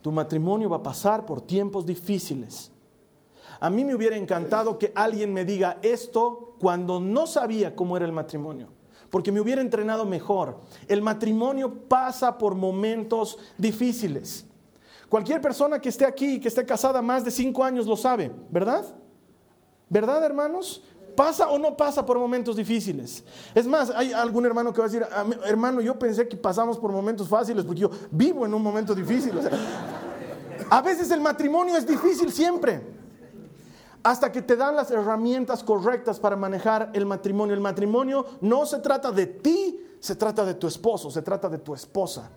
Tu 0.02 0.12
matrimonio 0.12 0.70
va 0.70 0.78
a 0.78 0.84
pasar 0.84 1.26
por 1.26 1.42
tiempos 1.42 1.86
difíciles. 1.86 2.72
A 3.60 3.70
mí 3.70 3.86
me 3.86 3.96
hubiera 3.96 4.18
encantado 4.18 4.78
que 4.78 4.92
alguien 4.96 5.34
me 5.34 5.46
diga 5.46 5.80
esto 5.82 6.56
cuando 6.60 7.00
no 7.00 7.26
sabía 7.26 7.76
cómo 7.76 7.96
era 7.98 8.06
el 8.06 8.12
matrimonio, 8.12 8.68
porque 9.10 9.32
me 9.32 9.40
hubiera 9.40 9.62
entrenado 9.62 10.06
mejor. 10.06 10.60
El 10.88 11.02
matrimonio 11.02 11.88
pasa 11.88 12.38
por 12.38 12.56
momentos 12.56 13.40
difíciles. 13.58 14.46
Cualquier 15.16 15.40
persona 15.40 15.80
que 15.80 15.88
esté 15.88 16.04
aquí, 16.04 16.42
que 16.42 16.50
esté 16.50 16.66
casada 16.66 17.02
más 17.02 17.24
de 17.24 17.32
cinco 17.32 17.64
años, 17.64 17.88
lo 17.88 17.96
sabe, 17.96 18.30
¿verdad? 18.52 18.84
¿Verdad, 19.88 20.22
hermanos? 20.26 20.84
¿Pasa 21.16 21.48
o 21.48 21.58
no 21.58 21.78
pasa 21.78 22.06
por 22.06 22.20
momentos 22.20 22.58
difíciles? 22.58 23.24
Es 23.54 23.66
más, 23.66 23.92
hay 23.92 24.12
algún 24.12 24.46
hermano 24.46 24.74
que 24.74 24.82
va 24.82 24.88
a 24.88 24.90
decir, 24.90 25.08
hermano, 25.46 25.80
yo 25.80 25.98
pensé 25.98 26.28
que 26.28 26.36
pasamos 26.36 26.78
por 26.78 26.92
momentos 26.92 27.30
fáciles 27.30 27.64
porque 27.64 27.80
yo 27.80 27.90
vivo 28.12 28.46
en 28.46 28.54
un 28.54 28.62
momento 28.62 28.94
difícil. 28.94 29.32
a 30.70 30.82
veces 30.82 31.10
el 31.12 31.22
matrimonio 31.22 31.78
es 31.78 31.88
difícil 31.88 32.30
siempre. 32.30 32.82
Hasta 34.04 34.30
que 34.34 34.42
te 34.42 34.58
dan 34.58 34.76
las 34.76 34.92
herramientas 34.92 35.64
correctas 35.64 36.20
para 36.20 36.36
manejar 36.36 36.90
el 36.92 37.06
matrimonio. 37.06 37.56
El 37.56 37.62
matrimonio 37.62 38.26
no 38.42 38.66
se 38.66 38.80
trata 38.80 39.14
de 39.14 39.28
ti, 39.28 39.80
se 39.98 40.18
trata 40.18 40.44
de 40.44 40.56
tu 40.56 40.68
esposo, 40.68 41.10
se 41.10 41.22
trata 41.22 41.48
de 41.48 41.60
tu 41.60 41.74
esposa. 41.74 42.30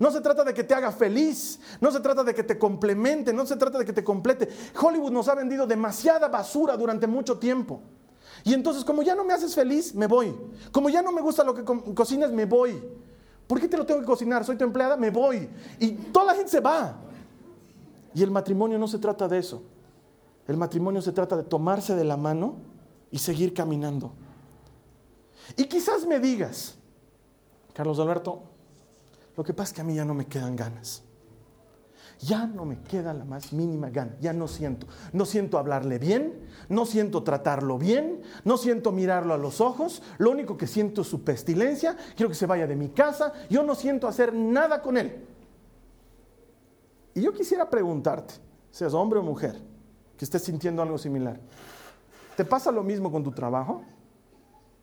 No 0.00 0.10
se 0.10 0.22
trata 0.22 0.42
de 0.44 0.54
que 0.54 0.64
te 0.64 0.72
haga 0.72 0.90
feliz, 0.92 1.60
no 1.78 1.90
se 1.92 2.00
trata 2.00 2.24
de 2.24 2.34
que 2.34 2.42
te 2.42 2.58
complemente, 2.58 3.34
no 3.34 3.44
se 3.44 3.56
trata 3.56 3.78
de 3.78 3.84
que 3.84 3.92
te 3.92 4.02
complete. 4.02 4.48
Hollywood 4.80 5.12
nos 5.12 5.28
ha 5.28 5.34
vendido 5.34 5.66
demasiada 5.66 6.26
basura 6.28 6.74
durante 6.74 7.06
mucho 7.06 7.38
tiempo. 7.38 7.82
Y 8.42 8.54
entonces, 8.54 8.82
como 8.82 9.02
ya 9.02 9.14
no 9.14 9.24
me 9.24 9.34
haces 9.34 9.54
feliz, 9.54 9.94
me 9.94 10.06
voy. 10.06 10.34
Como 10.72 10.88
ya 10.88 11.02
no 11.02 11.12
me 11.12 11.20
gusta 11.20 11.44
lo 11.44 11.54
que 11.54 11.64
cocinas, 11.94 12.32
me 12.32 12.46
voy. 12.46 12.82
¿Por 13.46 13.60
qué 13.60 13.68
te 13.68 13.76
lo 13.76 13.84
tengo 13.84 14.00
que 14.00 14.06
cocinar? 14.06 14.42
Soy 14.42 14.56
tu 14.56 14.64
empleada, 14.64 14.96
me 14.96 15.10
voy. 15.10 15.50
Y 15.78 15.90
toda 15.90 16.24
la 16.24 16.34
gente 16.34 16.50
se 16.50 16.60
va. 16.60 16.96
Y 18.14 18.22
el 18.22 18.30
matrimonio 18.30 18.78
no 18.78 18.88
se 18.88 18.98
trata 18.98 19.28
de 19.28 19.36
eso. 19.36 19.62
El 20.48 20.56
matrimonio 20.56 21.02
se 21.02 21.12
trata 21.12 21.36
de 21.36 21.42
tomarse 21.42 21.94
de 21.94 22.04
la 22.04 22.16
mano 22.16 22.56
y 23.10 23.18
seguir 23.18 23.52
caminando. 23.52 24.12
Y 25.58 25.64
quizás 25.64 26.06
me 26.06 26.18
digas, 26.18 26.76
Carlos 27.74 27.98
Alberto, 27.98 28.44
lo 29.40 29.44
que 29.44 29.54
pasa 29.54 29.70
es 29.70 29.74
que 29.76 29.80
a 29.80 29.84
mí 29.84 29.94
ya 29.94 30.04
no 30.04 30.12
me 30.12 30.26
quedan 30.26 30.54
ganas. 30.54 31.02
Ya 32.18 32.46
no 32.46 32.66
me 32.66 32.82
queda 32.82 33.14
la 33.14 33.24
más 33.24 33.54
mínima 33.54 33.88
gana, 33.88 34.14
ya 34.20 34.34
no 34.34 34.46
siento. 34.46 34.86
No 35.14 35.24
siento 35.24 35.56
hablarle 35.56 35.98
bien, 35.98 36.46
no 36.68 36.84
siento 36.84 37.22
tratarlo 37.22 37.78
bien, 37.78 38.20
no 38.44 38.58
siento 38.58 38.92
mirarlo 38.92 39.32
a 39.32 39.38
los 39.38 39.62
ojos, 39.62 40.02
lo 40.18 40.30
único 40.30 40.58
que 40.58 40.66
siento 40.66 41.00
es 41.00 41.06
su 41.08 41.24
pestilencia, 41.24 41.96
quiero 42.16 42.28
que 42.28 42.34
se 42.34 42.44
vaya 42.44 42.66
de 42.66 42.76
mi 42.76 42.90
casa, 42.90 43.32
yo 43.48 43.62
no 43.62 43.74
siento 43.74 44.06
hacer 44.06 44.34
nada 44.34 44.82
con 44.82 44.98
él. 44.98 45.24
Y 47.14 47.22
yo 47.22 47.32
quisiera 47.32 47.70
preguntarte, 47.70 48.34
seas 48.70 48.92
hombre 48.92 49.20
o 49.20 49.22
mujer, 49.22 49.58
que 50.18 50.26
estés 50.26 50.42
sintiendo 50.42 50.82
algo 50.82 50.98
similar, 50.98 51.40
¿te 52.36 52.44
pasa 52.44 52.70
lo 52.70 52.82
mismo 52.82 53.10
con 53.10 53.24
tu 53.24 53.32
trabajo? 53.32 53.84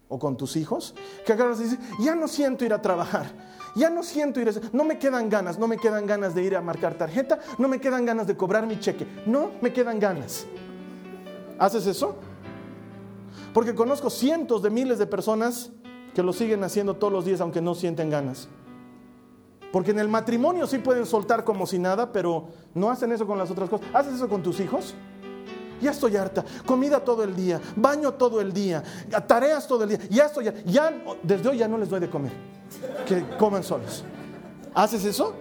¿O 0.10 0.20
con 0.20 0.38
tus 0.38 0.56
hijos? 0.56 0.96
Que 1.26 1.34
agarras 1.34 1.60
y 1.60 1.64
dices, 1.64 1.80
ya 2.00 2.16
no 2.16 2.28
siento 2.28 2.64
ir 2.64 2.74
a 2.74 2.82
trabajar 2.82 3.48
ya 3.78 3.90
no 3.92 4.04
siento 4.04 4.42
ir 4.42 4.50
a... 4.50 4.52
No 4.74 4.84
me 4.84 4.98
quedan 4.98 5.30
ganas, 5.30 5.60
no 5.60 5.68
me 5.68 5.78
quedan 5.78 6.08
ganas 6.08 6.34
de 6.34 6.44
ir 6.44 6.56
a 6.56 6.62
marcar 6.62 6.96
tarjeta, 6.96 7.40
no 7.60 7.68
me 7.68 7.80
quedan 7.80 8.06
ganas 8.06 8.26
de 8.26 8.36
cobrar 8.36 8.66
mi 8.66 8.80
cheque, 8.80 9.08
no 9.26 9.52
me 9.62 9.72
quedan 9.72 10.00
ganas. 10.00 10.48
¿Haces 11.60 11.86
eso? 11.86 12.16
Porque 13.54 13.76
conozco 13.76 14.10
cientos 14.10 14.64
de 14.64 14.72
miles 14.72 14.98
de 14.98 15.06
personas 15.06 15.72
que 16.16 16.24
lo 16.24 16.34
siguen 16.34 16.64
haciendo 16.64 16.96
todos 16.96 17.14
los 17.14 17.26
días 17.26 17.40
aunque 17.40 17.62
no 17.62 17.76
sienten 17.76 18.10
ganas. 18.10 18.50
Porque 19.72 19.92
en 19.92 20.00
el 20.00 20.08
matrimonio 20.08 20.66
sí 20.66 20.80
pueden 20.80 21.06
soltar 21.06 21.44
como 21.44 21.68
si 21.68 21.78
nada, 21.78 22.12
pero 22.12 22.48
no 22.74 22.90
hacen 22.90 23.12
eso 23.12 23.28
con 23.28 23.38
las 23.38 23.52
otras 23.52 23.70
cosas. 23.70 23.88
¿Haces 23.94 24.16
eso 24.16 24.28
con 24.28 24.42
tus 24.42 24.60
hijos? 24.60 24.96
Ya 25.82 25.92
estoy 25.92 26.16
harta. 26.16 26.44
Comida 26.66 27.00
todo 27.00 27.24
el 27.24 27.36
día, 27.36 27.62
baño 27.76 28.14
todo 28.14 28.42
el 28.42 28.52
día, 28.52 28.84
tareas 29.28 29.68
todo 29.68 29.84
el 29.84 29.90
día. 29.90 30.00
Ya 30.10 30.26
estoy 30.26 30.46
ya 30.66 30.92
desde 31.24 31.50
hoy 31.50 31.58
ya 31.58 31.68
no 31.68 31.78
les 31.78 31.90
doy 31.90 32.00
de 32.00 32.10
comer. 32.10 32.32
Que 33.06 33.24
coman 33.38 33.64
solos. 33.64 34.04
¿Haces 34.74 35.06
eso? 35.06 35.34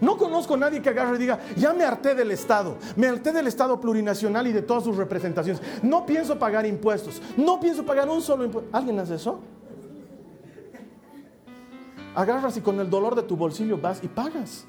No 0.00 0.16
conozco 0.16 0.54
a 0.54 0.56
nadie 0.56 0.82
que 0.82 0.88
agarre 0.88 1.16
y 1.16 1.18
diga, 1.20 1.38
ya 1.56 1.72
me 1.72 1.84
harté 1.84 2.14
del 2.14 2.32
Estado, 2.32 2.76
me 2.96 3.06
harté 3.06 3.32
del 3.32 3.46
Estado 3.46 3.80
plurinacional 3.80 4.46
y 4.46 4.52
de 4.52 4.62
todas 4.62 4.84
sus 4.84 4.96
representaciones. 4.96 5.62
No 5.82 6.04
pienso 6.04 6.38
pagar 6.38 6.66
impuestos, 6.66 7.22
no 7.36 7.60
pienso 7.60 7.84
pagar 7.84 8.08
un 8.08 8.20
solo 8.20 8.44
impuesto. 8.44 8.68
¿Alguien 8.76 8.98
hace 8.98 9.14
eso? 9.14 9.40
Agarras 12.14 12.56
y 12.56 12.60
con 12.60 12.78
el 12.80 12.90
dolor 12.90 13.14
de 13.14 13.22
tu 13.22 13.36
bolsillo 13.36 13.78
vas 13.78 14.02
y 14.02 14.08
pagas. 14.08 14.66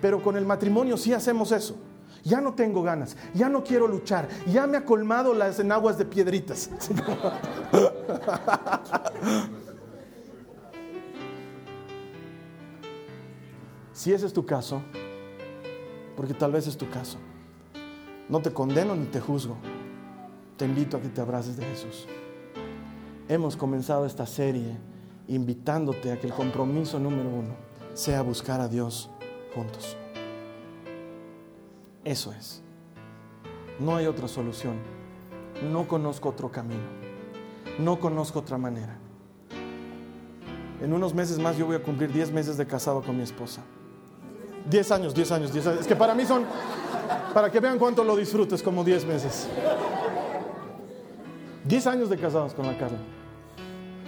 Pero 0.00 0.22
con 0.22 0.36
el 0.36 0.44
matrimonio 0.44 0.96
sí 0.96 1.12
hacemos 1.12 1.52
eso. 1.52 1.76
Ya 2.24 2.40
no 2.40 2.54
tengo 2.54 2.82
ganas, 2.82 3.16
ya 3.34 3.48
no 3.48 3.62
quiero 3.62 3.86
luchar, 3.86 4.28
ya 4.46 4.66
me 4.66 4.78
ha 4.78 4.84
colmado 4.84 5.34
las 5.34 5.60
enaguas 5.60 5.98
de 5.98 6.06
piedritas. 6.06 6.70
Si 13.94 14.12
ese 14.12 14.26
es 14.26 14.32
tu 14.32 14.44
caso, 14.44 14.82
porque 16.16 16.34
tal 16.34 16.50
vez 16.50 16.66
es 16.66 16.76
tu 16.76 16.90
caso, 16.90 17.16
no 18.28 18.42
te 18.42 18.52
condeno 18.52 18.96
ni 18.96 19.06
te 19.06 19.20
juzgo, 19.20 19.56
te 20.56 20.64
invito 20.64 20.96
a 20.96 21.00
que 21.00 21.08
te 21.08 21.20
abraces 21.20 21.56
de 21.56 21.64
Jesús. 21.64 22.06
Hemos 23.28 23.56
comenzado 23.56 24.04
esta 24.04 24.26
serie 24.26 24.76
invitándote 25.28 26.10
a 26.10 26.18
que 26.20 26.26
el 26.26 26.32
compromiso 26.32 26.98
número 26.98 27.28
uno 27.30 27.54
sea 27.94 28.20
buscar 28.22 28.60
a 28.60 28.66
Dios 28.66 29.10
juntos. 29.54 29.96
Eso 32.04 32.32
es. 32.32 32.62
No 33.78 33.96
hay 33.96 34.06
otra 34.06 34.28
solución. 34.28 34.76
No 35.72 35.88
conozco 35.88 36.28
otro 36.28 36.50
camino. 36.50 36.82
No 37.78 37.98
conozco 37.98 38.40
otra 38.40 38.58
manera. 38.58 38.98
En 40.80 40.92
unos 40.92 41.14
meses 41.14 41.38
más 41.38 41.56
yo 41.56 41.66
voy 41.66 41.76
a 41.76 41.82
cumplir 41.82 42.12
10 42.12 42.30
meses 42.30 42.56
de 42.56 42.66
casado 42.66 43.02
con 43.02 43.16
mi 43.16 43.22
esposa. 43.22 43.62
10 44.68 44.90
años, 44.92 45.14
10 45.14 45.32
años, 45.32 45.52
10 45.52 45.66
años. 45.66 45.80
Es 45.80 45.86
que 45.86 45.96
para 45.96 46.14
mí 46.14 46.24
son, 46.24 46.44
para 47.32 47.50
que 47.50 47.60
vean 47.60 47.78
cuánto 47.78 48.04
lo 48.04 48.16
disfrutes, 48.16 48.62
como 48.62 48.84
10 48.84 49.06
meses. 49.06 49.48
10 51.64 51.86
años 51.86 52.10
de 52.10 52.18
casados 52.18 52.54
con 52.54 52.66
la 52.66 52.76
Carla. 52.76 52.98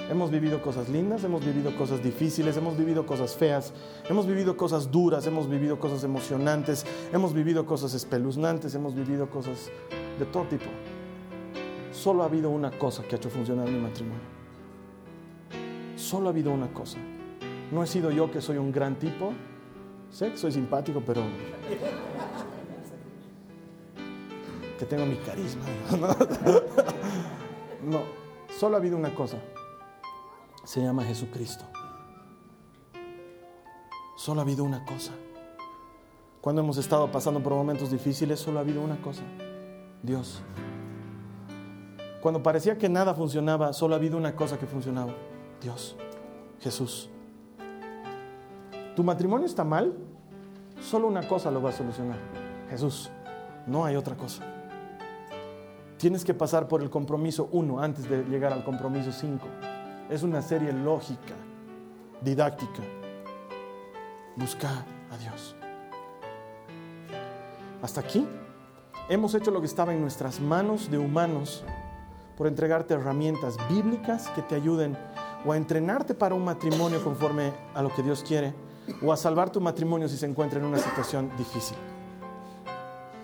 Hemos 0.09 0.31
vivido 0.31 0.63
cosas 0.63 0.89
lindas, 0.89 1.25
hemos 1.25 1.45
vivido 1.45 1.75
cosas 1.77 2.01
difíciles, 2.01 2.57
hemos 2.57 2.79
vivido 2.79 3.05
cosas 3.05 3.35
feas, 3.35 3.73
hemos 4.09 4.25
vivido 4.25 4.57
cosas 4.57 4.93
duras, 4.93 5.27
hemos 5.27 5.51
vivido 5.51 5.81
cosas 5.81 6.05
emocionantes, 6.05 6.87
hemos 7.13 7.35
vivido 7.35 7.67
cosas 7.67 7.93
espeluznantes, 7.93 8.73
hemos 8.77 8.95
vivido 8.95 9.29
cosas 9.29 9.69
de 10.17 10.25
todo 10.27 10.45
tipo. 10.45 10.67
Solo 11.91 12.23
ha 12.23 12.27
habido 12.27 12.51
una 12.51 12.71
cosa 12.71 13.03
que 13.03 13.17
ha 13.17 13.19
hecho 13.19 13.31
funcionar 13.31 13.69
mi 13.69 13.81
matrimonio. 13.81 14.23
Solo 15.97 16.29
ha 16.29 16.31
habido 16.31 16.53
una 16.53 16.73
cosa. 16.73 16.99
No 17.73 17.83
he 17.83 17.87
sido 17.89 18.13
yo 18.13 18.31
que 18.31 18.41
soy 18.41 18.59
un 18.59 18.71
gran 18.71 18.95
tipo. 18.97 19.33
Sé 20.13 20.31
que 20.31 20.37
soy 20.37 20.53
simpático, 20.53 21.03
pero 21.05 21.23
que 24.79 24.85
tengo 24.87 25.05
mi 25.05 25.17
carisma. 25.17 25.65
No, 27.83 28.01
solo 28.59 28.75
ha 28.75 28.79
habido 28.81 28.97
una 28.97 29.15
cosa 29.15 29.37
se 30.67 30.83
llama 30.83 31.05
Jesucristo. 31.05 31.65
Solo 34.17 34.41
ha 34.41 34.43
habido 34.43 34.65
una 34.65 34.85
cosa. 34.85 35.13
Cuando 36.41 36.61
hemos 36.61 36.77
estado 36.77 37.11
pasando 37.11 37.41
por 37.41 37.55
momentos 37.55 37.93
difíciles, 37.93 38.41
solo 38.41 38.59
ha 38.59 38.63
habido 38.63 38.83
una 38.83 39.01
cosa. 39.01 39.23
Dios. 40.03 40.43
Cuando 42.21 42.43
parecía 42.43 42.77
que 42.77 42.89
nada 42.89 43.15
funcionaba, 43.15 43.73
solo 43.73 43.95
ha 43.95 43.99
habido 43.99 44.19
una 44.19 44.35
cosa 44.35 44.59
que 44.59 44.67
funcionaba. 44.67 45.15
Dios. 45.63 45.97
Jesús. 46.61 47.11
¿Tu 48.97 49.05
matrimonio 49.05 49.47
está 49.47 49.63
mal? 49.63 49.95
Solo 50.81 51.07
una 51.07 51.29
cosa 51.29 51.53
lo 51.53 51.63
va 51.63 51.71
a 51.71 51.73
solucionar. 51.73 52.19
Jesús. 52.71 53.09
No 53.69 53.85
hay 53.85 53.95
otra 53.95 54.17
cosa. 54.17 54.43
Tienes 55.97 56.25
que 56.25 56.35
pasar 56.35 56.67
por 56.67 56.83
el 56.83 56.91
compromiso 56.91 57.49
uno 57.53 57.81
antes 57.81 58.09
de 58.11 58.25
llegar 58.25 58.53
al 58.53 58.65
compromiso 58.65 59.13
cinco. 59.13 59.47
Es 60.09 60.23
una 60.23 60.41
serie 60.41 60.73
lógica, 60.73 61.35
didáctica. 62.23 62.83
Busca 64.37 64.85
a 65.11 65.19
Dios. 65.19 65.57
Hasta 67.83 68.01
aquí 68.01 68.27
hemos 69.09 69.35
hecho 69.35 69.51
lo 69.51 69.61
que 69.61 69.67
estaba 69.67 69.93
en 69.93 70.01
nuestras 70.01 70.39
manos 70.41 70.91
de 70.91 70.99
humanos 70.99 71.65
por 72.37 72.47
entregarte 72.47 72.95
herramientas 72.95 73.57
bíblicas 73.69 74.29
que 74.31 74.43
te 74.43 74.55
ayuden 74.55 74.97
o 75.45 75.53
a 75.53 75.57
entrenarte 75.57 76.15
para 76.15 76.35
un 76.35 76.45
matrimonio 76.45 77.03
conforme 77.03 77.53
a 77.75 77.83
lo 77.83 77.93
que 77.93 78.03
Dios 78.03 78.23
quiere 78.27 78.55
o 79.03 79.13
a 79.13 79.17
salvar 79.17 79.51
tu 79.51 79.61
matrimonio 79.61 80.09
si 80.09 80.17
se 80.17 80.27
encuentra 80.27 80.61
en 80.61 80.67
una 80.67 80.79
situación 80.79 81.33
difícil. 81.37 81.77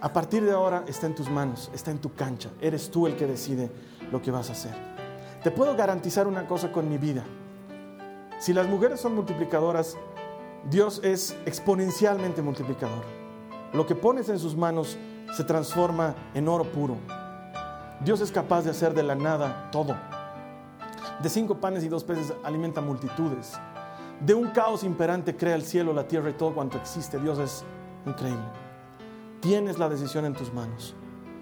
A 0.00 0.12
partir 0.12 0.44
de 0.44 0.50
ahora 0.50 0.84
está 0.88 1.06
en 1.06 1.14
tus 1.14 1.30
manos, 1.30 1.70
está 1.72 1.92
en 1.92 1.98
tu 1.98 2.12
cancha. 2.12 2.50
Eres 2.60 2.90
tú 2.90 3.06
el 3.06 3.14
que 3.14 3.26
decide 3.26 3.70
lo 4.10 4.20
que 4.20 4.32
vas 4.32 4.48
a 4.48 4.52
hacer. 4.52 5.01
Te 5.43 5.51
puedo 5.51 5.74
garantizar 5.74 6.28
una 6.28 6.47
cosa 6.47 6.70
con 6.70 6.88
mi 6.88 6.99
vida. 6.99 7.24
Si 8.38 8.53
las 8.53 8.68
mujeres 8.68 9.01
son 9.01 9.16
multiplicadoras, 9.16 9.97
Dios 10.70 11.01
es 11.03 11.36
exponencialmente 11.47 12.43
multiplicador. 12.43 13.05
Lo 13.72 13.84
que 13.84 13.97
pones 13.97 14.28
en 14.28 14.38
sus 14.38 14.57
manos 14.57 14.97
se 15.36 15.43
transforma 15.43 16.14
en 16.34 16.47
oro 16.47 16.64
puro. 16.64 16.97
Dios 18.05 18.20
es 18.20 18.30
capaz 18.30 18.62
de 18.62 18.70
hacer 18.70 18.95
de 18.95 19.03
la 19.03 19.16
nada 19.16 19.68
todo. 19.72 19.97
De 21.20 21.28
cinco 21.28 21.57
panes 21.57 21.82
y 21.82 21.88
dos 21.88 22.05
peces 22.05 22.32
alimenta 22.45 22.80
multitudes. 22.80 23.55
De 24.20 24.34
un 24.34 24.51
caos 24.51 24.84
imperante 24.84 25.36
crea 25.36 25.57
el 25.57 25.62
cielo, 25.62 25.93
la 25.93 26.07
tierra 26.07 26.30
y 26.30 26.34
todo 26.34 26.55
cuanto 26.55 26.78
existe. 26.78 27.18
Dios 27.18 27.40
es 27.40 27.64
increíble. 28.07 28.45
Tienes 29.40 29.80
la 29.80 29.88
decisión 29.88 30.24
en 30.24 30.34
tus 30.34 30.53
manos. 30.53 30.95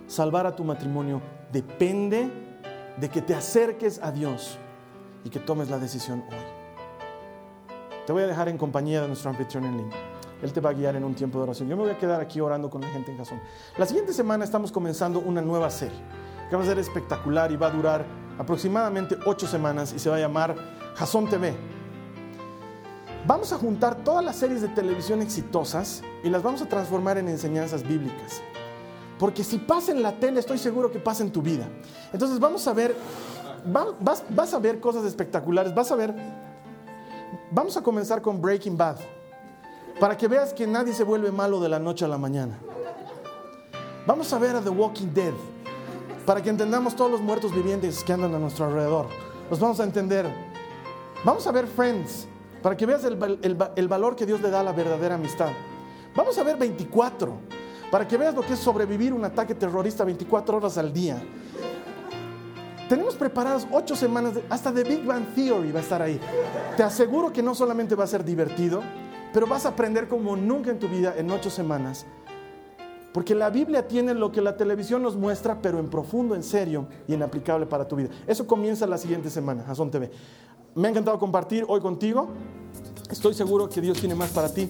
Salvar 0.07 0.47
a 0.47 0.57
tu 0.57 0.65
matrimonio 0.65 1.21
depende 1.53 2.50
de 2.97 3.09
que 3.09 3.23
te 3.23 3.35
acerques 3.35 4.01
a 4.03 4.13
Dios 4.13 4.59
y 5.25 5.31
que 5.31 5.39
tomes 5.39 5.71
la 5.71 5.79
decisión 5.79 6.25
hoy. 6.29 6.61
Te 8.07 8.13
voy 8.13 8.23
a 8.23 8.27
dejar 8.27 8.49
en 8.49 8.59
compañía 8.59 9.03
de 9.03 9.09
nuestro 9.09 9.31
anfitrión 9.31 9.65
en 9.65 9.77
línea. 9.77 9.99
Él 10.43 10.53
te 10.53 10.61
va 10.61 10.71
a 10.71 10.73
guiar 10.73 10.97
en 10.97 11.05
un 11.05 11.15
tiempo 11.15 11.39
de 11.39 11.45
oración. 11.45 11.69
Yo 11.69 11.77
me 11.77 11.83
voy 11.83 11.93
a 11.93 11.99
quedar 11.99 12.21
aquí 12.21 12.41
orando 12.41 12.71
con 12.71 12.81
la 12.81 12.89
gente 12.89 13.13
en 13.13 13.19
Jason. 13.19 13.41
La 13.77 13.87
siguiente 13.87 14.13
semana 14.13 14.45
estamos 14.45 14.73
comenzando 14.73 15.21
una 15.21 15.43
nueva 15.43 15.71
serie 15.71 15.99
que 16.49 16.57
va 16.57 16.63
a 16.63 16.67
ser 16.67 16.79
espectacular 16.79 17.53
y 17.53 17.57
va 17.57 17.69
a 17.69 17.71
durar 17.71 18.05
aproximadamente 18.39 19.17
ocho 19.27 19.47
semanas 19.47 19.93
y 19.93 19.99
se 19.99 20.11
va 20.11 20.17
a 20.17 20.19
llamar 20.19 20.57
Jason 20.97 21.29
TV. 21.29 21.55
Vamos 23.27 23.53
a 23.53 23.59
juntar 23.59 23.97
todas 24.03 24.25
las 24.25 24.37
series 24.37 24.63
de 24.63 24.69
televisión 24.69 25.21
exitosas 25.21 26.03
y 26.25 26.31
las 26.31 26.43
vamos 26.43 26.63
a 26.63 26.67
transformar 26.67 27.19
en 27.19 27.29
enseñanzas 27.29 27.87
bíblicas. 27.87 28.43
Porque 29.21 29.45
si 29.45 29.59
pasa 29.59 29.93
en 29.93 30.03
la 30.03 30.13
tele, 30.13 30.41
estoy 30.41 30.57
seguro 30.57 30.91
que 30.91 30.99
pasa 30.99 31.23
en 31.23 31.31
tu 31.31 31.43
vida. 31.43 31.69
Entonces 32.11 32.41
vamos 32.41 32.67
a 32.67 32.73
ver, 32.73 32.97
vas, 34.01 34.25
vas 34.31 34.55
a 34.55 34.59
ver 34.59 34.81
cosas 34.81 35.05
espectaculares, 35.05 35.75
vas 35.75 35.93
a 35.93 35.95
ver, 35.95 36.15
vamos 37.51 37.77
a 37.77 37.83
comenzar 37.83 38.23
con 38.23 38.41
Breaking 38.41 38.79
Bad, 38.79 38.97
para 40.01 40.17
que 40.17 40.27
veas 40.27 40.55
que 40.55 40.67
nadie 40.67 40.95
se 40.95 41.05
vuelve 41.05 41.31
malo 41.31 41.61
de 41.61 41.69
la 41.69 41.79
noche 41.79 42.07
a 42.07 42.09
la 42.09 42.17
mañana. 42.17 42.59
Vamos 44.07 44.33
a 44.33 44.39
ver 44.39 44.57
a 44.57 44.63
The 44.63 44.71
Walking 44.71 45.13
Dead, 45.13 45.35
para 46.25 46.43
que 46.43 46.49
entendamos 46.49 46.97
todos 46.97 47.11
los 47.11 47.21
muertos 47.21 47.55
vivientes 47.55 48.03
que 48.03 48.15
andan 48.15 48.35
a 48.35 48.39
nuestro 48.39 48.65
alrededor. 48.65 49.07
Los 49.51 49.61
vamos 49.61 49.79
a 49.81 49.85
entender. 49.85 50.27
Vamos 51.27 51.47
a 51.47 51.53
ver 51.53 51.67
Friends, 51.67 52.27
para 52.63 52.75
que 52.75 52.87
veas 52.87 53.05
el, 53.05 53.19
el 53.77 53.89
valor 53.89 54.17
que 54.17 54.25
Dios 54.25 54.41
le 54.41 54.49
da 54.49 54.61
a 54.61 54.65
la 54.65 54.73
verdadera 54.73 55.17
amistad. 55.17 55.51
Vamos 56.17 56.39
a 56.39 56.43
ver 56.43 56.57
24 56.57 57.60
para 57.91 58.07
que 58.07 58.17
veas 58.17 58.35
lo 58.35 58.43
que 58.43 58.53
es 58.53 58.59
sobrevivir 58.59 59.13
un 59.13 59.25
ataque 59.25 59.55
terrorista 59.55 60.05
24 60.05 60.57
horas 60.57 60.79
al 60.79 60.93
día. 60.93 61.23
Tenemos 62.89 63.15
preparadas 63.15 63.67
ocho 63.71 63.95
semanas, 63.95 64.35
hasta 64.49 64.73
de 64.73 64.83
Big 64.83 65.05
Bang 65.05 65.25
Theory 65.35 65.71
va 65.71 65.79
a 65.79 65.83
estar 65.83 66.03
ahí. 66.03 66.19
Te 66.77 66.83
aseguro 66.83 67.33
que 67.33 67.43
no 67.43 67.55
solamente 67.55 67.95
va 67.95 68.05
a 68.05 68.09
ser 68.09 68.25
divertido, 68.25 68.83
pero 69.33 69.47
vas 69.47 69.65
a 69.65 69.71
aprender 69.71 70.09
como 70.09 70.37
nunca 70.37 70.71
en 70.71 70.79
tu 70.79 70.89
vida 70.89 71.15
en 71.17 71.31
ocho 71.31 71.51
semanas. 71.51 72.07
Porque 73.13 73.35
la 73.35 73.51
Biblia 73.51 73.89
tiene 73.89 74.15
lo 74.15 74.31
que 74.31 74.41
la 74.41 74.57
televisión 74.57 75.03
nos 75.03 75.17
muestra, 75.17 75.61
pero 75.61 75.79
en 75.79 75.89
profundo, 75.89 76.35
en 76.35 76.45
serio 76.45 76.87
y 77.09 77.15
en 77.15 77.23
aplicable 77.23 77.67
para 77.67 77.87
tu 77.87 77.97
vida. 77.97 78.09
Eso 78.27 78.47
comienza 78.47 78.87
la 78.87 78.99
siguiente 78.99 79.31
semana, 79.31 79.65
Jason 79.67 79.91
TV. 79.91 80.11
Me 80.75 80.87
ha 80.87 80.91
encantado 80.91 81.19
compartir 81.19 81.65
hoy 81.69 81.81
contigo. 81.81 82.29
Estoy 83.11 83.35
seguro 83.35 83.69
que 83.69 83.81
Dios 83.81 83.99
tiene 83.99 84.15
más 84.15 84.31
para 84.31 84.53
ti. 84.53 84.69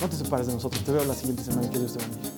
No 0.00 0.08
te 0.08 0.16
separes 0.16 0.46
de 0.46 0.52
nosotros. 0.52 0.84
Te 0.84 0.92
veo 0.92 1.04
la 1.04 1.14
siguiente 1.14 1.42
semana. 1.42 1.70
Que 1.70 1.78
Dios 1.78 1.94
te 1.94 2.04
bendiga. 2.04 2.37